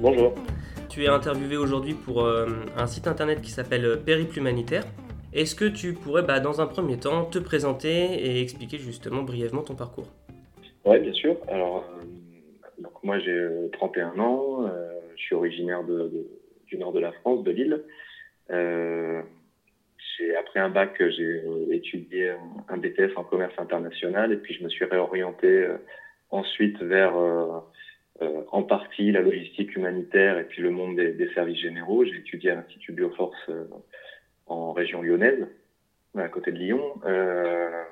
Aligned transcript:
Bonjour. 0.00 0.34
Tu 0.90 1.04
es 1.04 1.06
interviewé 1.06 1.56
aujourd'hui 1.56 1.94
pour 1.94 2.24
euh, 2.24 2.46
un 2.76 2.86
site 2.86 3.06
internet 3.06 3.40
qui 3.40 3.50
s'appelle 3.50 3.84
euh, 3.84 3.96
Périple 3.96 4.38
Humanitaire. 4.38 4.82
Est-ce 5.32 5.54
que 5.54 5.64
tu 5.64 5.92
pourrais, 5.92 6.22
bah, 6.22 6.40
dans 6.40 6.60
un 6.60 6.66
premier 6.66 6.98
temps, 6.98 7.24
te 7.24 7.38
présenter 7.38 7.88
et 7.88 8.40
expliquer 8.42 8.78
justement 8.78 9.22
brièvement 9.22 9.62
ton 9.62 9.76
parcours? 9.76 10.08
Oui, 10.84 10.98
bien 10.98 11.12
sûr. 11.12 11.36
Alors, 11.48 11.84
euh, 11.88 12.04
donc 12.82 12.92
moi 13.04 13.20
j'ai 13.20 13.48
31 13.72 14.18
ans, 14.18 14.68
je 15.16 15.22
suis 15.22 15.34
originaire 15.34 15.84
de, 15.84 16.10
du 16.66 16.76
nord 16.76 16.92
de 16.92 17.00
la 17.00 17.12
France, 17.12 17.44
de 17.44 17.50
Lille. 17.52 17.80
après 20.38 20.60
un 20.60 20.68
bac, 20.70 20.96
j'ai 20.98 21.42
étudié 21.70 22.32
un, 22.68 22.76
BTS 22.76 23.16
en 23.16 23.24
commerce 23.24 23.54
international 23.58 24.32
et 24.32 24.36
puis 24.36 24.54
je 24.54 24.64
me 24.64 24.68
suis 24.68 24.84
réorienté 24.84 25.68
ensuite 26.30 26.82
vers 26.82 27.14
euh, 28.22 28.42
en 28.52 28.62
partie 28.62 29.10
la 29.10 29.20
logistique 29.20 29.74
humanitaire 29.74 30.38
et 30.38 30.44
puis 30.44 30.62
le 30.62 30.70
monde 30.70 30.96
des, 30.96 31.28
services 31.34 31.60
généraux. 31.60 32.04
J'ai 32.04 32.16
étudié 32.16 32.50
à 32.50 32.54
l'Institut 32.54 32.92
Bioforce 32.92 33.36
euh, 33.48 33.64
en 34.46 34.72
région 34.72 35.02
lyonnaise, 35.02 35.46
à 36.16 36.28
côté 36.28 36.52
de 36.52 36.58
Lyon. 36.58 37.00
Euh, 37.04 37.82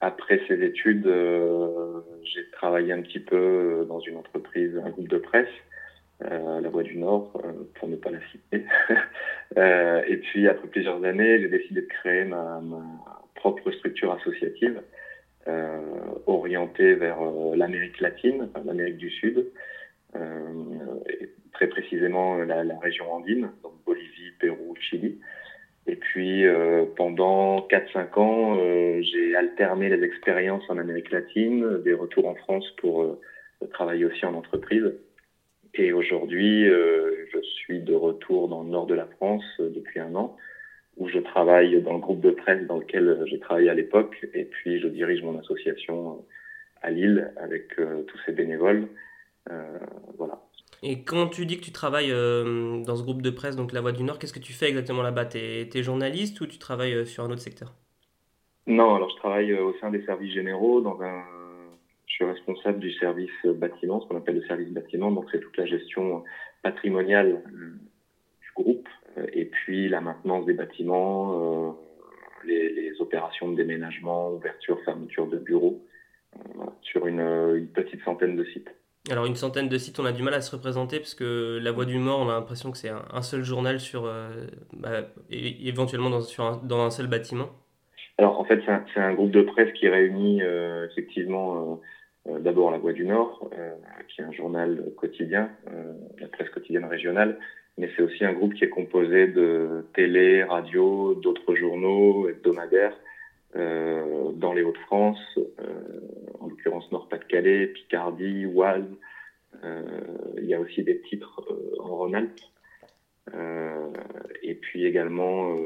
après 0.00 0.40
ces 0.48 0.62
études, 0.62 1.06
j'ai 2.22 2.50
travaillé 2.52 2.92
un 2.92 3.02
petit 3.02 3.18
peu 3.18 3.84
dans 3.86 4.00
une 4.00 4.16
entreprise, 4.16 4.80
un 4.82 4.88
groupe 4.88 5.08
de 5.08 5.18
presse, 5.18 5.52
La 6.20 6.70
Voix 6.70 6.82
du 6.82 6.96
Nord, 6.96 7.42
pour 7.74 7.88
ne 7.88 7.96
pas 7.96 8.10
la 8.10 8.20
citer. 8.32 8.64
et 10.10 10.16
puis, 10.16 10.48
après 10.48 10.68
plusieurs 10.68 11.04
années, 11.04 11.42
j'ai 11.42 11.48
décidé 11.48 11.82
de 11.82 11.86
créer 11.86 12.24
ma, 12.24 12.62
ma 12.62 12.80
propre 13.34 13.70
structure 13.72 14.12
associative 14.12 14.80
euh, 14.80 14.99
orienté 16.26 16.94
vers 16.94 17.20
euh, 17.22 17.56
l'Amérique 17.56 18.00
latine, 18.00 18.48
l'Amérique 18.64 18.96
du 18.96 19.10
Sud, 19.10 19.46
euh, 20.16 20.48
et 21.08 21.30
très 21.52 21.68
précisément 21.68 22.38
la, 22.38 22.78
région 22.78 23.12
andine, 23.12 23.50
donc 23.62 23.72
Bolivie, 23.84 24.32
Pérou, 24.38 24.74
Chili. 24.80 25.18
Et 25.86 25.96
puis 25.96 26.44
pendant 26.96 27.66
4-5 27.68 28.18
ans, 28.20 28.58
j'ai 29.00 29.34
alterné 29.34 29.88
les 29.88 30.04
expériences 30.04 30.62
en 30.68 30.78
Amérique 30.78 31.10
latine, 31.10 31.82
des 31.82 31.94
retours 31.94 32.28
en 32.28 32.34
France 32.34 32.64
pour 32.76 33.18
travailler 33.72 34.04
aussi 34.04 34.24
en 34.24 34.34
entreprise. 34.34 34.92
Et 35.74 35.92
aujourd'hui, 35.92 36.66
je 36.66 37.40
suis 37.42 37.80
de 37.80 37.94
retour 37.94 38.48
dans 38.48 38.62
le 38.62 38.68
nord 38.68 38.86
de 38.86 38.94
la 38.94 39.06
France 39.06 39.44
depuis 39.58 39.98
un 39.98 40.14
an 40.14 40.36
où 41.00 41.08
je 41.08 41.18
travaille 41.18 41.82
dans 41.82 41.94
le 41.94 41.98
groupe 41.98 42.20
de 42.20 42.30
presse 42.30 42.66
dans 42.66 42.78
lequel 42.78 43.24
j'ai 43.26 43.40
travaillé 43.40 43.70
à 43.70 43.74
l'époque, 43.74 44.24
et 44.34 44.44
puis 44.44 44.78
je 44.80 44.86
dirige 44.86 45.22
mon 45.22 45.36
association 45.38 46.10
euh, 46.10 46.22
à 46.82 46.90
Lille 46.90 47.32
avec 47.38 47.78
euh, 47.78 48.02
tous 48.02 48.18
ces 48.26 48.32
bénévoles. 48.32 48.86
Euh, 49.50 49.78
voilà. 50.18 50.42
Et 50.82 51.02
quand 51.02 51.28
tu 51.28 51.46
dis 51.46 51.58
que 51.58 51.64
tu 51.64 51.72
travailles 51.72 52.10
dans 52.10 52.96
ce 52.96 53.02
groupe 53.02 53.22
de 53.22 53.30
presse, 53.30 53.56
donc 53.56 53.72
La 53.72 53.80
Voix 53.80 53.92
du 53.92 54.02
Nord, 54.02 54.18
qu'est-ce 54.18 54.32
que 54.32 54.38
tu 54.38 54.52
fais 54.52 54.68
exactement 54.68 55.02
là-bas? 55.02 55.26
Tu 55.26 55.38
es, 55.38 55.82
journaliste 55.82 56.40
ou 56.40 56.46
tu 56.46 56.58
travailles 56.58 57.06
sur 57.06 57.24
un 57.24 57.30
autre 57.30 57.42
secteur? 57.42 57.74
Non, 58.66 58.94
alors 58.94 59.10
je 59.10 59.16
travaille 59.16 59.52
au 59.54 59.74
sein 59.80 59.90
des 59.90 60.02
services 60.04 60.32
généraux. 60.32 60.80
Dans 60.80 61.00
un... 61.02 61.22
Je 62.06 62.14
suis 62.14 62.24
responsable 62.24 62.78
du 62.78 62.92
service 62.92 63.30
bâtiment, 63.44 64.00
ce 64.00 64.06
qu'on 64.06 64.16
appelle 64.16 64.36
le 64.36 64.46
service 64.46 64.70
bâtiment, 64.70 65.10
donc 65.10 65.26
c'est 65.30 65.40
toute 65.40 65.56
la 65.58 65.66
gestion 65.66 66.24
patrimoniale 66.62 67.42
du 67.52 68.62
groupe 68.62 68.88
euh, 68.88 68.99
et 69.32 69.44
puis 69.46 69.88
la 69.88 70.00
maintenance 70.00 70.46
des 70.46 70.54
bâtiments, 70.54 71.68
euh, 71.68 71.70
les, 72.44 72.90
opérations 73.00 73.50
de 73.50 73.56
déménagement, 73.56 74.30
ouverture, 74.30 74.78
fermeture 74.84 75.26
de 75.26 75.38
bureaux, 75.38 75.82
euh, 76.36 76.64
sur 76.82 77.06
une, 77.06 77.66
petite 77.72 78.02
centaine 78.04 78.36
de 78.36 78.44
sites. 78.44 78.68
Alors 79.10 79.24
une 79.24 79.36
centaine 79.36 79.68
de 79.68 79.78
sites, 79.78 79.98
on 79.98 80.04
a 80.04 80.12
du 80.12 80.22
mal 80.22 80.34
à 80.34 80.42
se 80.42 80.54
représenter 80.54 80.98
parce 80.98 81.14
que 81.14 81.58
La 81.62 81.72
Voix 81.72 81.86
du 81.86 81.96
Mort, 81.96 82.20
on 82.20 82.28
a 82.28 82.34
l'impression 82.34 82.70
que 82.70 82.76
c'est 82.76 82.90
un, 82.90 83.22
seul 83.22 83.42
journal 83.42 83.80
sur, 83.80 84.02
bah, 84.74 85.08
éventuellement 85.30 86.10
dans, 86.10 86.20
sur 86.20 86.44
un, 86.44 86.60
dans 86.62 86.84
un 86.84 86.90
seul 86.90 87.06
bâtiment. 87.06 87.48
Alors 88.18 88.38
en 88.38 88.44
fait, 88.44 88.60
c'est 88.94 89.00
un, 89.00 89.14
groupe 89.14 89.30
de 89.30 89.40
presse 89.40 89.72
qui 89.72 89.88
réunit 89.88 90.42
effectivement 90.90 91.80
d'abord 92.28 92.70
La 92.70 92.76
Voix 92.76 92.92
du 92.92 93.06
Nord, 93.06 93.50
qui 94.08 94.20
est 94.20 94.24
un 94.24 94.32
journal 94.32 94.84
quotidien, 94.98 95.50
la 96.20 96.28
presse 96.28 96.50
quotidienne 96.50 96.84
régionale, 96.84 97.38
mais 97.80 97.88
c'est 97.96 98.02
aussi 98.02 98.24
un 98.26 98.34
groupe 98.34 98.52
qui 98.52 98.64
est 98.64 98.68
composé 98.68 99.26
de 99.26 99.86
télé, 99.94 100.44
radio, 100.44 101.14
d'autres 101.14 101.54
journaux 101.54 102.28
hebdomadaires 102.28 102.94
euh, 103.56 104.32
dans 104.32 104.52
les 104.52 104.62
Hauts-de-France, 104.62 105.38
euh, 105.38 106.00
en 106.40 106.48
l'occurrence 106.48 106.92
Nord-Pas-de-Calais, 106.92 107.68
Picardie, 107.68 108.44
Oise. 108.44 108.84
Euh, 109.64 109.82
il 110.36 110.44
y 110.44 110.52
a 110.52 110.60
aussi 110.60 110.82
des 110.82 111.00
titres 111.00 111.40
en 111.78 111.96
Rhône-Alpes. 111.96 112.40
et 114.42 114.54
puis 114.54 114.84
également 114.84 115.56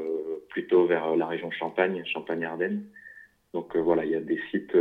plutôt 0.49 0.85
vers 0.85 1.17
la 1.17 1.27
région 1.27 1.51
Champagne, 1.51 2.01
Champagne-Ardenne. 2.05 2.83
Donc 3.53 3.75
voilà, 3.75 4.05
il 4.05 4.11
y 4.11 4.15
a 4.15 4.21
des 4.21 4.39
sites, 4.51 4.77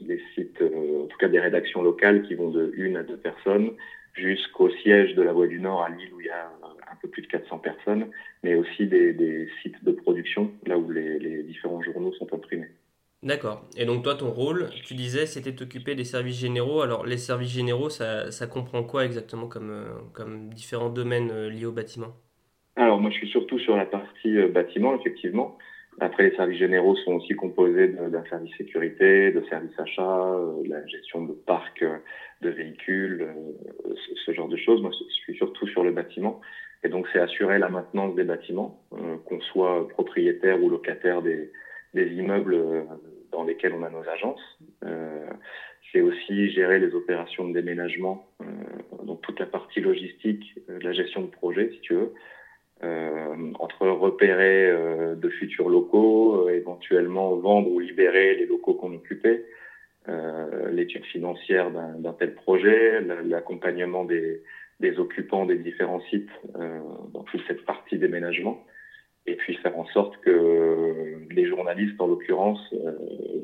des 0.00 0.20
sites, 0.34 0.62
en 0.62 1.06
tout 1.06 1.18
cas 1.18 1.28
des 1.28 1.40
rédactions 1.40 1.82
locales 1.82 2.22
qui 2.22 2.34
vont 2.34 2.50
de 2.50 2.72
une 2.76 2.96
à 2.96 3.02
deux 3.02 3.16
personnes 3.18 3.72
jusqu'au 4.14 4.70
siège 4.70 5.14
de 5.14 5.22
la 5.22 5.32
Voie 5.32 5.46
du 5.46 5.60
Nord 5.60 5.82
à 5.82 5.88
Lille 5.88 6.12
où 6.14 6.20
il 6.20 6.26
y 6.26 6.30
a 6.30 6.50
un 6.90 6.96
peu 7.00 7.08
plus 7.08 7.22
de 7.22 7.26
400 7.28 7.58
personnes, 7.58 8.06
mais 8.42 8.54
aussi 8.54 8.86
des, 8.86 9.48
sites 9.62 9.82
de 9.84 9.92
production, 9.92 10.52
là 10.66 10.78
où 10.78 10.90
les, 10.90 11.42
différents 11.42 11.82
journaux 11.82 12.12
sont 12.14 12.32
imprimés. 12.32 12.70
D'accord. 13.22 13.64
Et 13.76 13.84
donc 13.84 14.02
toi, 14.02 14.16
ton 14.16 14.30
rôle, 14.30 14.68
tu 14.84 14.94
disais, 14.94 15.26
c'était 15.26 15.54
t'occuper 15.54 15.94
des 15.94 16.04
services 16.04 16.40
généraux. 16.40 16.82
Alors 16.82 17.06
les 17.06 17.18
services 17.18 17.52
généraux, 17.52 17.88
ça, 17.88 18.46
comprend 18.50 18.82
quoi 18.82 19.04
exactement 19.04 19.46
comme, 19.46 19.70
euh, 19.70 19.84
comme 20.12 20.48
différents 20.48 20.90
domaines 20.90 21.30
euh, 21.30 21.48
liés 21.48 21.66
au 21.66 21.72
bâtiment? 21.72 22.16
Alors 22.74 23.00
moi, 23.00 23.10
je 23.10 23.18
suis 23.18 23.28
surtout 23.28 23.58
sur 23.60 23.76
la 23.76 23.86
partie 23.86 24.36
euh, 24.36 24.48
bâtiment, 24.48 24.98
effectivement. 24.98 25.56
Après, 26.00 26.24
les 26.24 26.34
services 26.36 26.58
généraux 26.58 26.96
sont 26.96 27.12
aussi 27.12 27.34
composés 27.34 27.88
d'un 27.88 28.24
service 28.24 28.56
sécurité, 28.56 29.30
de 29.30 29.42
service 29.42 29.78
achat, 29.78 30.36
de 30.64 30.68
la 30.68 30.86
gestion 30.86 31.24
de 31.24 31.32
parcs 31.32 31.84
de 32.40 32.48
véhicules, 32.48 33.28
ce, 34.24 34.32
genre 34.32 34.48
de 34.48 34.56
choses. 34.56 34.80
Moi, 34.80 34.90
je 34.90 35.14
suis 35.14 35.36
surtout 35.36 35.66
sur 35.66 35.84
le 35.84 35.92
bâtiment. 35.92 36.40
Et 36.84 36.88
donc, 36.88 37.06
c'est 37.12 37.20
assurer 37.20 37.58
la 37.58 37.68
maintenance 37.68 38.14
des 38.16 38.24
bâtiments, 38.24 38.80
euh, 38.94 39.16
qu'on 39.26 39.40
soit 39.40 39.86
propriétaire 39.88 40.62
ou 40.62 40.68
locataire 40.68 41.22
des, 41.22 41.50
des, 41.94 42.12
immeubles 42.14 42.54
euh, 42.54 42.82
dans 43.30 43.44
lesquels 43.44 43.72
on 43.72 43.84
a 43.84 43.90
nos 43.90 44.06
agences. 44.08 44.58
Euh, 44.84 45.30
c'est 45.92 46.00
aussi 46.00 46.50
gérer 46.50 46.78
les 46.80 46.94
opérations 46.94 47.46
de 47.46 47.52
déménagement, 47.52 48.26
euh, 48.40 48.44
donc 49.04 49.20
toute 49.22 49.38
la 49.38 49.46
partie 49.46 49.80
logistique, 49.80 50.58
la 50.68 50.92
gestion 50.92 51.22
de 51.22 51.26
projet, 51.26 51.70
si 51.72 51.80
tu 51.80 51.94
veux, 51.94 52.12
entre 52.82 53.86
repérer 53.88 54.70
de 55.16 55.28
futurs 55.28 55.68
locaux, 55.68 56.48
éventuellement 56.48 57.36
vendre 57.36 57.70
ou 57.70 57.78
libérer 57.78 58.34
les 58.34 58.46
locaux 58.46 58.74
qu'on 58.74 58.92
occupait, 58.92 59.44
l'étude 60.72 61.04
financière 61.04 61.70
d'un 61.70 62.12
tel 62.12 62.34
projet, 62.34 63.00
l'accompagnement 63.24 64.04
des 64.04 64.98
occupants 64.98 65.46
des 65.46 65.56
différents 65.56 66.00
sites 66.10 66.28
euh, 66.56 66.80
dans 67.12 67.22
toute 67.22 67.40
cette 67.46 67.64
partie 67.64 67.98
déménagement 67.98 68.64
et 69.26 69.36
puis 69.36 69.54
faire 69.56 69.78
en 69.78 69.86
sorte 69.86 70.16
que 70.20 71.18
les 71.30 71.46
journalistes, 71.46 72.00
en 72.00 72.06
l'occurrence, 72.06 72.60
euh, 72.72 72.92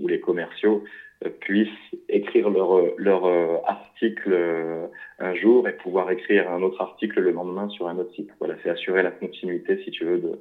ou 0.00 0.08
les 0.08 0.20
commerciaux, 0.20 0.84
euh, 1.24 1.30
puissent 1.30 1.68
écrire 2.08 2.50
leur, 2.50 2.70
leur 2.96 3.24
article 3.68 4.88
un 5.18 5.34
jour 5.34 5.68
et 5.68 5.76
pouvoir 5.76 6.10
écrire 6.10 6.50
un 6.50 6.62
autre 6.62 6.80
article 6.80 7.20
le 7.20 7.32
lendemain 7.32 7.68
sur 7.68 7.88
un 7.88 7.98
autre 7.98 8.14
site. 8.14 8.30
Voilà, 8.38 8.56
c'est 8.62 8.70
assurer 8.70 9.02
la 9.02 9.10
continuité, 9.10 9.82
si 9.84 9.90
tu 9.90 10.04
veux, 10.04 10.18
de, 10.18 10.38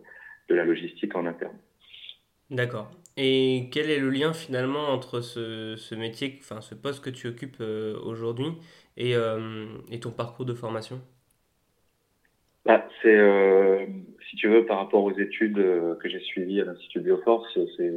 de 0.49 0.55
la 0.55 0.65
logistique 0.65 1.15
en 1.15 1.25
interne. 1.25 1.57
D'accord. 2.49 2.89
Et 3.17 3.69
quel 3.71 3.89
est 3.89 3.99
le 3.99 4.09
lien 4.09 4.31
finalement 4.31 4.89
entre 4.89 5.21
ce, 5.21 5.75
ce 5.75 5.95
métier, 5.95 6.37
enfin 6.39 6.61
ce 6.61 6.75
poste 6.75 7.03
que 7.03 7.09
tu 7.09 7.27
occupes 7.27 7.61
aujourd'hui 8.05 8.53
et, 8.95 9.15
euh, 9.15 9.65
et 9.91 9.99
ton 9.99 10.11
parcours 10.11 10.45
de 10.45 10.53
formation? 10.53 11.01
Bah, 12.65 12.87
C'est, 13.01 13.15
euh, 13.15 13.85
si 14.29 14.35
tu 14.35 14.47
veux, 14.47 14.65
par 14.65 14.77
rapport 14.77 15.03
aux 15.03 15.11
études 15.11 15.57
euh, 15.59 15.95
que 15.95 16.09
j'ai 16.09 16.19
suivies 16.19 16.61
à 16.61 16.65
l'Institut 16.65 16.99
Bioforce, 16.99 17.57
c'est, 17.75 17.91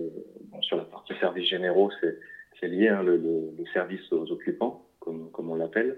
bon, 0.44 0.62
sur 0.62 0.76
la 0.76 0.84
partie 0.84 1.14
services 1.14 1.48
généraux, 1.48 1.90
c'est, 2.00 2.68
lié, 2.68 2.88
hein, 2.88 3.02
le, 3.02 3.16
le, 3.16 3.64
service 3.72 4.12
aux 4.12 4.30
occupants, 4.30 4.84
comme, 5.00 5.30
comme 5.30 5.50
on 5.50 5.54
l'appelle. 5.54 5.96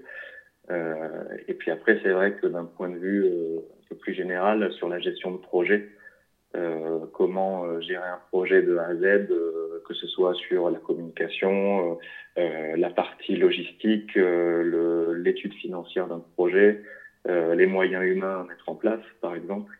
et 1.49 1.55
puis 1.55 1.73
après, 1.73 1.99
c'est 2.03 2.13
vrai 2.13 2.35
que 2.35 2.47
d'un 2.47 2.65
point 2.65 2.89
de 2.89 2.97
vue 2.97 3.27
un 3.27 3.89
peu 3.89 3.97
plus 3.97 4.15
général 4.15 4.73
sur 4.73 4.89
la 4.89 5.01
gestion 5.01 5.33
de 5.33 5.39
projet, 5.39 5.89
comment 7.13 7.81
gérer 7.81 8.07
un 8.07 8.21
projet 8.31 8.63
de 8.63 8.77
A 8.77 8.87
à 8.87 8.95
Z, 8.95 9.27
que 9.85 9.93
ce 9.93 10.07
soit 10.07 10.35
sur 10.35 10.71
la 10.71 10.79
communication, 10.79 11.99
la 12.37 12.91
partie 12.91 13.35
logistique, 13.35 14.15
l'étude 14.15 15.55
financière 15.55 16.07
d'un 16.07 16.23
projet, 16.37 16.81
les 17.29 17.67
moyens 17.67 18.05
humains 18.05 18.43
à 18.43 18.45
mettre 18.45 18.69
en 18.69 18.77
place, 18.77 19.03
par 19.21 19.35
exemple. 19.35 19.73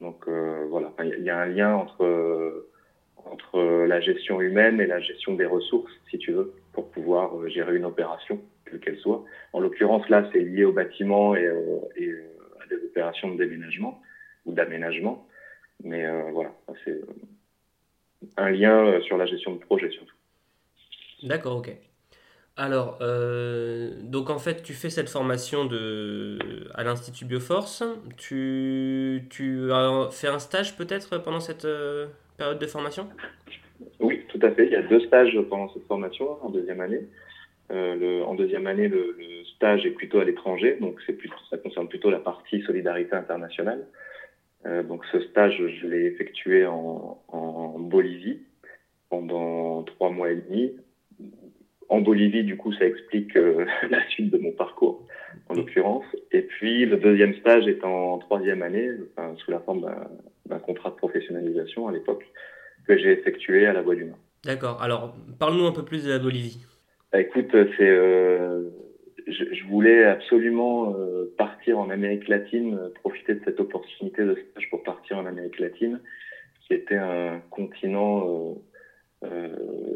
Donc 0.00 0.28
voilà, 0.28 0.92
il 1.02 1.22
y, 1.22 1.30
a 1.30 1.38
un 1.38 1.46
lien 1.46 1.74
entre 1.74 2.64
entre 3.26 3.60
la 3.86 4.00
gestion 4.00 4.40
humaine 4.40 4.80
et 4.80 4.86
la 4.86 5.00
gestion 5.00 5.34
des 5.34 5.46
ressources, 5.46 5.92
si 6.10 6.18
tu 6.18 6.32
veux, 6.32 6.52
pour 6.72 6.90
pouvoir 6.90 7.36
euh, 7.36 7.48
gérer 7.48 7.76
une 7.76 7.84
opération, 7.84 8.40
quelle 8.66 8.80
qu'elle 8.80 8.98
soit. 8.98 9.24
En 9.52 9.60
l'occurrence, 9.60 10.08
là, 10.08 10.28
c'est 10.32 10.40
lié 10.40 10.64
au 10.64 10.72
bâtiment 10.72 11.34
et, 11.34 11.44
euh, 11.44 11.80
euh, 12.00 12.22
à 12.62 12.66
des 12.66 12.76
opérations 12.76 13.32
de 13.32 13.38
déménagement 13.38 14.00
ou 14.44 14.52
d'aménagement. 14.52 15.26
Mais 15.82 16.06
voilà, 16.30 16.54
c'est 16.84 17.00
un 18.36 18.48
lien 18.48 19.00
sur 19.02 19.18
la 19.18 19.26
gestion 19.26 19.52
de 19.54 19.58
projet 19.58 19.90
surtout. 19.90 20.14
D'accord, 21.24 21.58
ok. 21.58 21.76
Alors, 22.56 22.98
donc 24.02 24.30
en 24.30 24.38
fait, 24.38 24.62
tu 24.62 24.74
fais 24.74 24.90
cette 24.90 25.08
formation 25.08 25.64
de, 25.64 26.38
à 26.74 26.84
l'Institut 26.84 27.24
Bioforce. 27.24 27.82
Tu, 28.16 29.24
tu 29.28 29.72
as 29.72 30.08
fait 30.12 30.28
un 30.28 30.38
stage 30.38 30.76
peut-être 30.76 31.18
pendant 31.18 31.40
cette, 31.40 31.66
période 32.36 32.58
de 32.58 32.66
formation? 32.66 33.08
Oui, 34.00 34.22
tout 34.28 34.38
à 34.42 34.50
fait. 34.50 34.66
Il 34.66 34.72
y 34.72 34.76
a 34.76 34.82
deux 34.82 35.00
stages 35.00 35.38
pendant 35.48 35.72
cette 35.72 35.86
formation 35.86 36.38
en 36.44 36.50
deuxième 36.50 36.80
année. 36.80 37.06
Euh, 37.70 37.94
le, 37.96 38.24
en 38.24 38.34
deuxième 38.34 38.66
année, 38.66 38.88
le, 38.88 39.16
stage 39.56 39.86
est 39.86 39.90
plutôt 39.90 40.18
à 40.18 40.24
l'étranger, 40.24 40.76
donc 40.80 41.00
ça 41.48 41.56
concerne 41.58 41.88
plutôt 41.88 42.10
la 42.10 42.18
partie 42.18 42.60
solidarité 42.62 43.14
internationale. 43.14 43.86
Euh, 44.66 44.82
donc 44.82 45.04
ce 45.12 45.20
stage, 45.20 45.56
je 45.56 45.86
l'ai 45.86 46.06
effectué 46.06 46.66
en, 46.66 47.20
Bolivie 47.78 48.40
pendant 49.10 49.82
trois 49.84 50.10
mois 50.10 50.30
et 50.30 50.36
demi. 50.36 50.72
En 51.88 52.00
Bolivie, 52.00 52.44
du 52.44 52.56
coup, 52.56 52.72
ça 52.72 52.86
explique 52.86 53.36
euh, 53.36 53.66
la 53.90 54.06
suite 54.08 54.30
de 54.30 54.38
mon 54.38 54.52
parcours, 54.52 55.06
en 55.48 55.54
l'occurrence. 55.54 56.04
Et 56.32 56.42
puis 56.42 56.86
le 56.86 56.96
deuxième 56.96 57.34
stage 57.36 57.66
est 57.66 57.84
en 57.84 58.18
troisième 58.18 58.62
année, 58.62 58.90
enfin, 59.16 59.34
sous 59.36 59.50
la 59.50 59.60
forme 59.60 59.86
d'un 60.46 60.58
contrat 60.58 60.90
de 60.90 60.96
professionnalisation 60.96 61.88
à 61.88 61.92
l'époque 61.92 62.24
que 62.86 62.98
j'ai 62.98 63.12
effectué 63.12 63.66
à 63.66 63.72
la 63.72 63.82
Voie 63.82 63.94
du 63.94 64.04
Nord. 64.04 64.18
D'accord. 64.44 64.82
Alors, 64.82 65.14
parle-nous 65.38 65.66
un 65.66 65.72
peu 65.72 65.84
plus 65.84 66.04
de 66.04 66.10
la 66.10 66.18
Bolivie. 66.18 66.58
Bah, 67.12 67.20
écoute, 67.20 67.50
c'est, 67.52 67.88
euh, 67.88 68.68
je, 69.26 69.64
voulais 69.68 70.04
absolument 70.04 70.94
euh, 70.98 71.32
partir 71.38 71.78
en 71.78 71.88
Amérique 71.88 72.28
latine, 72.28 72.76
euh, 72.76 72.88
profiter 73.02 73.34
de 73.34 73.40
cette 73.44 73.60
opportunité 73.60 74.24
de 74.24 74.34
stage 74.34 74.68
pour 74.70 74.82
partir 74.82 75.18
en 75.18 75.26
Amérique 75.26 75.58
latine, 75.58 76.00
qui 76.66 76.74
était 76.74 76.96
un 76.96 77.40
continent 77.50 78.56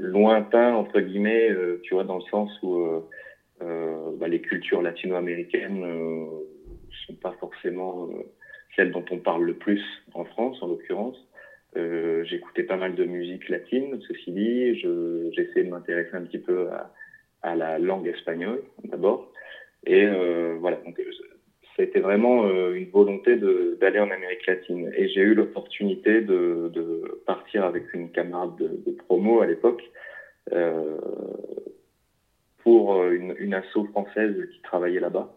lointain 0.01 0.75
entre 0.75 1.01
guillemets, 1.01 1.49
tu 1.83 1.95
vois, 1.95 2.05
dans 2.05 2.17
le 2.17 2.23
sens 2.31 2.51
où 2.63 3.03
bah, 3.61 4.29
les 4.29 4.41
cultures 4.41 4.83
latino-américaines 4.83 5.85
sont 7.07 7.15
pas 7.15 7.33
forcément 7.41 8.09
celle 8.79 8.93
dont 8.93 9.05
on 9.11 9.19
parle 9.19 9.45
le 9.45 9.55
plus 9.55 9.83
en 10.15 10.25
France, 10.25 10.63
en 10.63 10.69
l'occurrence. 10.69 11.17
Euh, 11.77 12.25
J'écoutais 12.25 12.63
pas 12.63 12.77
mal 12.77 12.95
de 12.95 13.05
musique 13.05 13.49
latine, 13.49 14.01
ceci 14.07 14.33
dit. 14.33 14.75
J'essaie 15.33 15.65
de 15.65 15.69
m'intéresser 15.69 16.15
un 16.15 16.23
petit 16.23 16.39
peu 16.39 16.71
à, 16.71 16.93
à, 17.43 17.57
la 17.57 17.79
langue 17.79 18.07
espagnole, 18.07 18.63
d'abord. 18.85 19.33
Et 19.85 20.05
euh, 20.05 20.57
voilà, 20.61 20.79
ça 21.79 21.85
a 21.85 21.87
été 21.87 22.01
vraiment 22.01 22.45
euh, 22.45 22.75
une 22.75 22.91
volonté 22.91 23.37
d'aller 23.81 24.01
en 24.01 24.11
Amérique 24.11 24.47
latine. 24.47 24.93
Et 24.97 25.09
j'ai 25.09 25.21
eu 25.21 25.35
l'opportunité 25.35 26.21
de, 26.21 27.23
partir 27.25 27.65
avec 27.65 27.95
une 27.95 28.11
camarade 28.11 28.57
de, 28.57 28.91
promo 29.07 29.41
à 29.41 29.47
l'époque 29.47 29.83
euh, 30.53 30.99
pour 32.59 33.03
une, 33.05 33.35
une 33.39 33.55
asso 33.55 33.85
française 33.93 34.35
qui 34.53 34.61
travaillait 34.63 35.01
là-bas. 35.01 35.33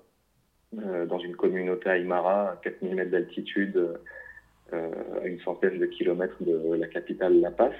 Euh, 0.79 1.05
dans 1.05 1.19
une 1.19 1.35
communauté 1.35 1.89
aymara 1.89 2.51
à 2.51 2.55
4000 2.63 2.95
mètres 2.95 3.11
d'altitude, 3.11 3.99
euh, 4.71 4.91
à 5.21 5.27
une 5.27 5.39
centaine 5.41 5.77
de 5.79 5.85
kilomètres 5.85 6.41
de 6.41 6.75
la 6.75 6.87
capitale 6.87 7.41
La 7.41 7.51
Paz. 7.51 7.73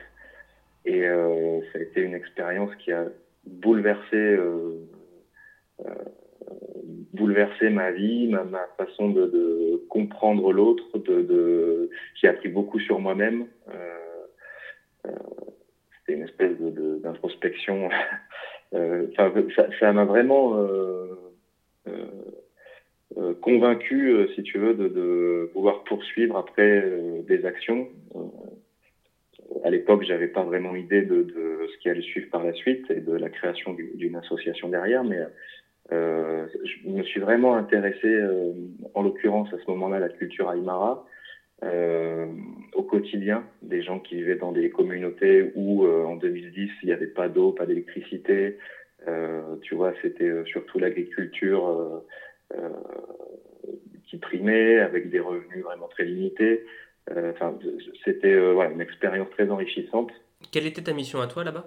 Et 0.83 1.05
euh, 1.05 1.61
ça 1.71 1.79
a 1.79 1.81
été 1.81 2.01
une 2.01 2.13
expérience 2.13 2.75
qui 2.83 2.91
a 2.91 3.05
bouleversé, 3.45 4.37
bouleversé 7.21 7.69
ma 7.69 7.91
vie, 7.91 8.27
ma, 8.27 8.68
façon 8.77 9.09
de, 9.09 9.83
comprendre 9.89 10.51
l'autre. 10.51 10.97
De, 10.97 11.21
de... 11.21 11.89
J'ai 12.15 12.27
appris 12.27 12.50
beaucoup 12.50 12.79
sur 12.79 13.00
moi-même. 13.00 13.47
C'était 15.03 16.18
une 16.18 16.23
espèce 16.23 16.57
d'introspection. 17.03 17.89
enfin, 18.73 19.33
ça 19.79 19.94
m'a 19.94 20.06
vraiment 20.06 20.56
euh, 23.18 23.33
convaincu, 23.33 24.09
euh, 24.09 24.27
si 24.35 24.44
tu 24.44 24.57
veux, 24.57 24.74
de, 24.74 25.50
pouvoir 25.51 25.83
poursuivre 25.83 26.38
après 26.38 26.81
euh, 26.83 27.21
des 27.24 27.45
actions. 27.45 27.89
à 29.65 29.69
l'époque, 29.69 30.03
j'avais 30.03 30.27
pas 30.27 30.44
vraiment 30.44 30.75
idée 30.75 31.01
de, 31.01 31.24
de, 31.24 31.67
ce 31.71 31.77
qui 31.79 31.89
allait 31.89 32.01
suivre 32.01 32.29
par 32.29 32.44
la 32.44 32.53
suite 32.53 32.89
et 32.89 33.01
de 33.01 33.13
la 33.13 33.29
création 33.29 33.74
d'une 33.74 34.15
association 34.15 34.69
derrière, 34.69 35.03
mais 35.03 35.19
euh, 35.91 36.47
je 36.63 36.89
me 36.89 37.03
suis 37.03 37.19
vraiment 37.19 37.55
intéressé, 37.55 38.09
en 38.93 39.01
l'occurrence 39.01 39.53
à 39.53 39.57
ce 39.57 39.69
moment-là, 39.71 39.99
la 39.99 40.09
culture 40.09 40.51
aymara, 40.51 41.05
euh, 41.63 42.27
au 42.73 42.83
quotidien, 42.83 43.43
des 43.61 43.83
gens 43.83 43.99
qui 43.99 44.15
vivaient 44.15 44.35
dans 44.35 44.51
des 44.51 44.69
communautés 44.69 45.51
où 45.55 45.85
en 45.85 46.15
2010 46.15 46.69
il 46.81 46.85
n'y 46.85 46.93
avait 46.93 47.07
pas 47.07 47.29
d'eau, 47.29 47.51
pas 47.51 47.65
d'électricité. 47.65 48.57
tu 49.61 49.75
vois, 49.75 49.93
c'était 50.01 50.31
surtout 50.45 50.79
l'agriculture 50.79 52.03
euh, 52.55 52.69
qui 54.07 54.17
primait, 54.17 54.79
avec 54.79 55.09
des 55.09 55.21
revenus 55.21 55.63
vraiment 55.63 55.88
très 55.88 56.03
limités. 56.03 56.65
Euh, 57.11 57.31
enfin, 57.31 57.57
c'était 58.03 58.33
euh, 58.33 58.69
une 58.69 58.81
expérience 58.81 59.29
très 59.29 59.50
enrichissante. 59.50 60.12
Quelle 60.51 60.65
était 60.65 60.81
ta 60.81 60.91
mission 60.91 61.21
à 61.21 61.27
toi 61.27 61.45
là-bas? 61.45 61.65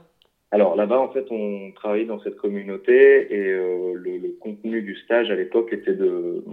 Alors 0.55 0.77
là-bas, 0.77 1.01
en 1.01 1.09
fait, 1.09 1.27
on 1.31 1.73
travaillait 1.73 2.07
dans 2.07 2.21
cette 2.21 2.37
communauté 2.37 3.35
et 3.35 3.53
le, 3.53 4.19
le, 4.19 4.29
contenu 4.41 4.83
du 4.83 4.95
stage 4.95 5.29
à 5.29 5.35
l'époque 5.35 5.73
était 5.73 5.95
de, 5.95 6.45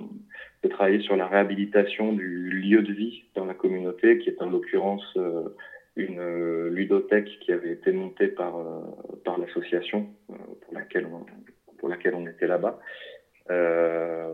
travailler 0.72 1.01
sur 1.01 1.15
la 1.15 1.27
réhabilitation 1.27 2.12
du 2.13 2.50
lieu 2.50 2.81
de 2.81 2.93
vie 2.93 3.25
dans 3.36 3.46
la 3.46 3.53
communauté, 3.53 4.17
qui 4.17 4.29
est 4.29 4.41
en 4.41 4.50
l'occurrence 4.50 5.05
une 5.96 6.67
ludothèque 6.70 7.29
qui 7.41 7.51
avait 7.51 7.74
été 7.74 7.91
montée 7.91 8.27
par, 8.27 8.55
par 9.24 9.38
l'association 9.38 10.08
pour, 10.27 10.74
laquelle 10.74 11.05
on, 11.05 11.24
pour 11.77 11.88
laquelle 11.88 12.15
on 12.15 12.25
était 12.25 12.48
là-bas. 12.48 12.79
Euh, 13.51 14.34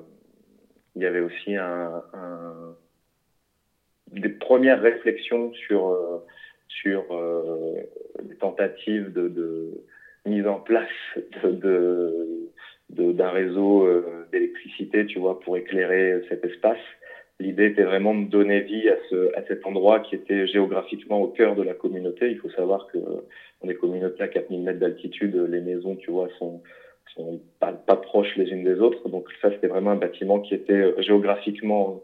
il 0.95 1.01
y 1.01 1.05
avait 1.05 1.19
aussi 1.19 1.55
des 4.11 4.29
premières 4.29 4.81
réflexions 4.81 5.53
sur, 5.53 5.89
euh, 5.89 6.25
sur 6.81 7.05
euh, 7.11 7.75
les 8.27 8.35
tentatives 8.35 9.11
de, 9.13 9.83
mise 10.25 10.47
en 10.47 10.59
place 10.59 10.89
d'un 12.89 13.29
réseau 13.29 13.87
d'électricité, 14.31 15.05
tu 15.05 15.19
vois, 15.19 15.39
pour 15.39 15.57
éclairer 15.57 16.21
cet 16.27 16.43
espace. 16.43 16.79
L'idée 17.39 17.67
était 17.67 17.83
vraiment 17.83 18.15
de 18.15 18.25
donner 18.25 18.61
vie 18.61 18.89
à, 18.89 18.97
ce, 19.09 19.37
à 19.37 19.43
cet 19.47 19.65
endroit 19.65 19.99
qui 19.99 20.15
était 20.15 20.47
géographiquement 20.47 21.21
au 21.21 21.27
cœur 21.27 21.55
de 21.55 21.61
la 21.61 21.75
communauté. 21.75 22.31
Il 22.31 22.39
faut 22.39 22.49
savoir 22.49 22.87
que 22.87 22.97
dans 22.97 23.67
des 23.67 23.75
communautés 23.75 24.23
à 24.23 24.27
4000 24.27 24.61
mètres 24.61 24.79
d'altitude, 24.79 25.35
les 25.35 25.61
maisons, 25.61 25.95
tu 25.95 26.11
vois, 26.11 26.29
sont, 26.39 26.61
pas, 27.59 27.73
proches 27.95 28.35
les 28.37 28.49
unes 28.49 28.63
des 28.63 28.79
autres. 28.79 29.07
Donc 29.09 29.27
ça, 29.41 29.51
c'était 29.51 29.67
vraiment 29.67 29.91
un 29.91 29.97
bâtiment 29.97 30.39
qui 30.39 30.53
était 30.53 30.73
euh, 30.73 31.01
géographiquement 31.01 32.01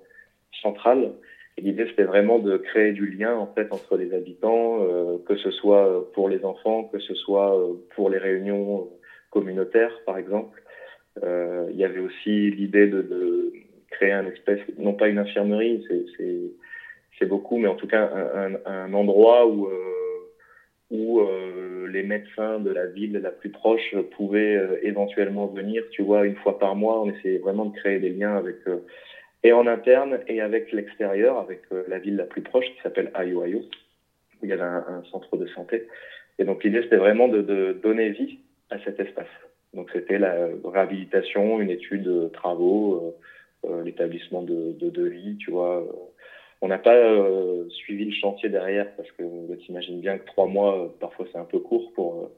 central. 0.62 1.14
L'idée, 1.58 1.86
c'était 1.88 2.04
vraiment 2.04 2.40
de 2.40 2.58
créer 2.58 2.92
du 2.92 3.08
lien 3.08 3.36
en 3.36 3.48
fait 3.48 3.72
entre 3.72 3.96
les 3.96 4.14
habitants, 4.14 4.82
euh, 4.82 5.18
que 5.26 5.36
ce 5.36 5.52
soit 5.52 6.12
pour 6.14 6.28
les 6.30 6.44
enfants, 6.44 6.86
que 6.86 7.00
ce 7.00 7.14
soit 7.14 7.58
euh, 7.58 7.74
pour 7.96 8.10
les 8.10 8.18
réunions 8.18 8.90
communautaires, 9.30 10.00
par 10.06 10.18
exemple. 10.18 10.62
Euh, 11.24 11.68
il 11.70 11.78
y 11.78 11.84
avait 11.84 12.00
aussi 12.00 12.50
l'idée 12.50 12.88
de, 12.88 13.02
de, 13.02 13.54
créer 13.92 14.12
un 14.12 14.26
espèce, 14.26 14.60
non 14.80 14.94
pas 14.94 15.08
une 15.08 15.20
infirmerie, 15.20 15.86
c'est 17.20 17.26
beaucoup, 17.28 17.58
mais 17.58 17.68
en 17.68 17.76
tout 17.76 17.88
cas 17.88 18.10
un, 18.66 18.94
endroit 18.94 19.48
où 19.48 19.70
où 20.94 21.22
euh, 21.22 21.88
les 21.88 22.04
médecins 22.04 22.60
de 22.60 22.70
la 22.70 22.86
ville 22.86 23.14
la 23.14 23.32
plus 23.32 23.50
proche 23.50 23.96
pouvaient 24.16 24.56
euh, 24.56 24.78
éventuellement 24.84 25.48
venir, 25.48 25.84
tu 25.90 26.04
vois, 26.04 26.24
une 26.26 26.36
fois 26.36 26.60
par 26.60 26.76
mois. 26.76 27.02
On 27.02 27.10
essayait 27.10 27.40
vraiment 27.40 27.66
de 27.66 27.76
créer 27.76 27.98
des 27.98 28.10
liens 28.10 28.36
avec 28.36 28.58
euh, 28.68 28.78
et 29.44 29.52
en 29.52 29.68
interne 29.68 30.20
et 30.28 30.42
avec 30.42 30.72
l'extérieur, 30.72 31.38
avec 31.38 31.62
la 31.88 32.00
ville 32.00 32.16
la 32.16 32.26
plus 32.26 32.42
proche 32.42 32.66
qui 32.66 32.82
s'appelle 32.82 33.12
Ayo 33.14 33.44
où 33.44 34.46
il 34.46 34.50
y 34.50 34.54
avait 34.54 34.62
un, 34.62 35.04
centre 35.12 35.38
de 35.38 35.48
santé. 35.48 35.88
Et 36.40 36.46
donc 36.46 36.64
l'idée 36.64 36.82
c'était 36.84 36.98
vraiment 36.98 37.28
de, 37.28 37.74
donner 37.82 38.10
vie 38.10 38.40
à 38.70 38.80
cet 38.80 39.00
espace. 39.00 39.28
Donc 39.74 39.90
c'était 39.92 40.20
la 40.20 40.48
réhabilitation, 40.64 41.60
une 41.60 41.70
étude, 41.70 42.32
travaux, 42.34 43.16
l'établissement 43.84 44.44
de, 44.44 44.74
de 44.74 44.90
devis, 44.90 45.38
tu 45.38 45.52
vois. 45.52 45.86
On 46.62 46.68
n'a 46.70 46.78
pas 46.78 47.02
suivi 47.70 48.06
le 48.06 48.14
chantier 48.14 48.50
derrière 48.50 48.90
parce 48.96 49.12
que 49.12 49.56
tu 49.56 49.72
imagines 49.72 50.00
bien 50.00 50.18
que 50.18 50.26
trois 50.26 50.48
mois, 50.48 50.94
parfois 51.00 51.26
c'est 51.32 51.38
un 51.38 51.46
peu 51.46 51.60
court 51.60 51.92
pour 51.94 52.32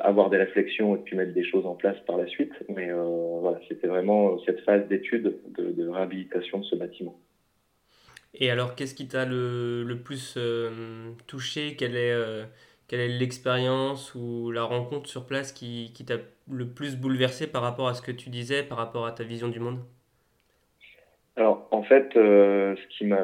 avoir 0.00 0.30
des 0.30 0.36
réflexions 0.36 0.96
et 0.96 0.98
puis 0.98 1.16
mettre 1.16 1.32
des 1.32 1.44
choses 1.44 1.66
en 1.66 1.74
place 1.74 1.98
par 2.06 2.16
la 2.16 2.26
suite. 2.26 2.52
Mais 2.68 2.90
voilà, 2.92 3.58
c'était 3.68 3.86
vraiment 3.86 4.38
cette 4.44 4.60
phase 4.60 4.86
d'étude 4.88 5.36
de, 5.56 5.72
de 5.72 5.88
réhabilitation 5.88 6.58
de 6.58 6.64
ce 6.64 6.76
bâtiment. 6.76 7.18
Et 8.34 8.50
alors, 8.50 8.74
qu'est-ce 8.74 8.94
qui 8.94 9.08
t'a 9.08 9.24
le, 9.24 9.82
le, 9.82 9.96
plus 9.96 10.34
euh, 10.36 11.10
touché? 11.26 11.74
Quelle 11.76 11.96
est, 11.96 12.12
euh, 12.12 12.44
quelle 12.86 13.00
est 13.00 13.08
l'expérience 13.08 14.14
ou 14.14 14.50
la 14.52 14.62
rencontre 14.62 15.08
sur 15.08 15.26
place 15.26 15.52
qui, 15.52 15.92
qui 15.94 16.04
t'a 16.04 16.16
le 16.50 16.66
plus 16.66 16.96
bouleversé 16.96 17.48
par 17.48 17.62
rapport 17.62 17.88
à 17.88 17.94
ce 17.94 18.02
que 18.02 18.12
tu 18.12 18.30
disais, 18.30 18.62
par 18.62 18.78
rapport 18.78 19.06
à 19.06 19.12
ta 19.12 19.24
vision 19.24 19.48
du 19.48 19.58
monde? 19.58 19.80
Alors, 21.36 21.66
en 21.72 21.82
fait, 21.82 22.16
euh, 22.16 22.76
ce 22.76 22.98
qui 22.98 23.06
m'a. 23.06 23.20